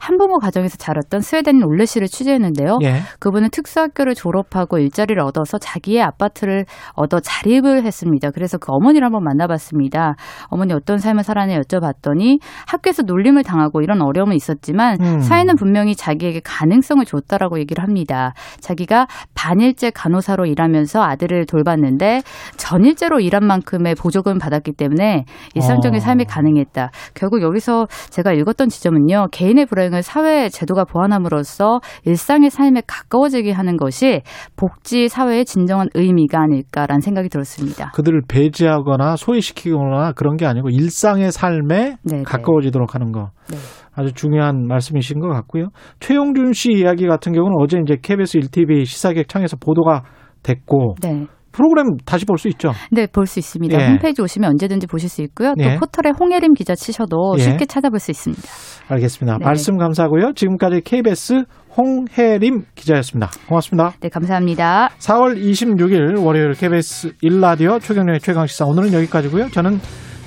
[0.00, 2.78] 한부모 가정에서 자랐던 스웨덴인 올레 씨를 취재했는데요.
[2.82, 3.00] 예.
[3.18, 8.30] 그분은 특수학교를 졸업하고 일자리를 얻어서 자기의 아파트를 얻어 자립을 했습니다.
[8.30, 10.16] 그래서 그 어머니를 한번 만나봤습니다.
[10.48, 15.20] 어머니 어떤 삶을 살았냐 여쭤봤더니 학교에서 놀림을 당하고 이런 어려움은 있었지만 음.
[15.20, 18.34] 사회는 분명히 자기에게 가능성을 줬다라고 얘기를 합니다.
[18.60, 19.06] 자기가
[19.46, 22.22] 반일제 간호사로 일하면서 아들을 돌봤는데
[22.56, 25.24] 전일제로 일한 만큼의 보조금을 받았기 때문에
[25.54, 26.00] 일상적인 어.
[26.00, 26.90] 삶이 가능했다.
[27.14, 29.28] 결국 여기서 제가 읽었던 지점은요.
[29.30, 34.22] 개인의 불행을 사회 제도가 보완함으로써 일상의 삶에 가까워지게 하는 것이
[34.56, 37.92] 복지 사회의 진정한 의미가 아닐까라는 생각이 들었습니다.
[37.94, 43.30] 그들을 배제하거나 소외시키거나 그런 게 아니고 일상의 삶에 네, 가까워지도록 하는 거.
[43.48, 43.58] 네.
[43.96, 45.68] 아주 중요한 말씀이신 것 같고요.
[46.00, 50.02] 최용준 씨 이야기 같은 경우는 어제 이제 KBS 1TV 시사객 창에서 보도가
[50.42, 51.26] 됐고 네.
[51.52, 52.72] 프로그램 다시 볼 수 있죠.
[52.92, 53.80] 네, 볼 수 있습니다.
[53.80, 53.86] 예.
[53.88, 55.54] 홈페이지 오시면 언제든지 보실 수 있고요.
[55.58, 55.76] 또 예.
[55.76, 57.42] 포털에 홍예림 기자 치셔도 예.
[57.42, 58.42] 쉽게 찾아볼 수 있습니다.
[58.88, 59.38] 알겠습니다.
[59.38, 59.44] 네.
[59.44, 60.32] 말씀 감사하고요.
[60.34, 61.44] 지금까지 KBS
[61.74, 63.30] 홍혜림 기자였습니다.
[63.48, 63.92] 고맙습니다.
[64.00, 64.90] 네, 감사합니다.
[64.98, 69.48] 4월 26일 월요일 KBS 1라디오 최경련의 최강시사 오늘은 여기까지고요.
[69.48, 69.78] 저는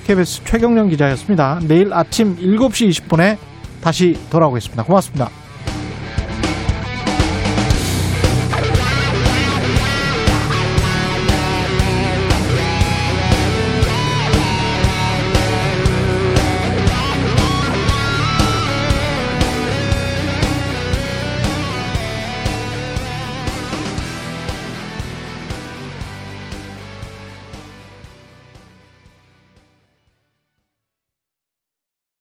[0.06, 1.60] KBS 최경련 기자였습니다.
[1.68, 3.36] 내일 아침 7시 20분에
[3.82, 4.82] 다시 돌아오겠습니다.
[4.84, 5.30] 고맙습니다.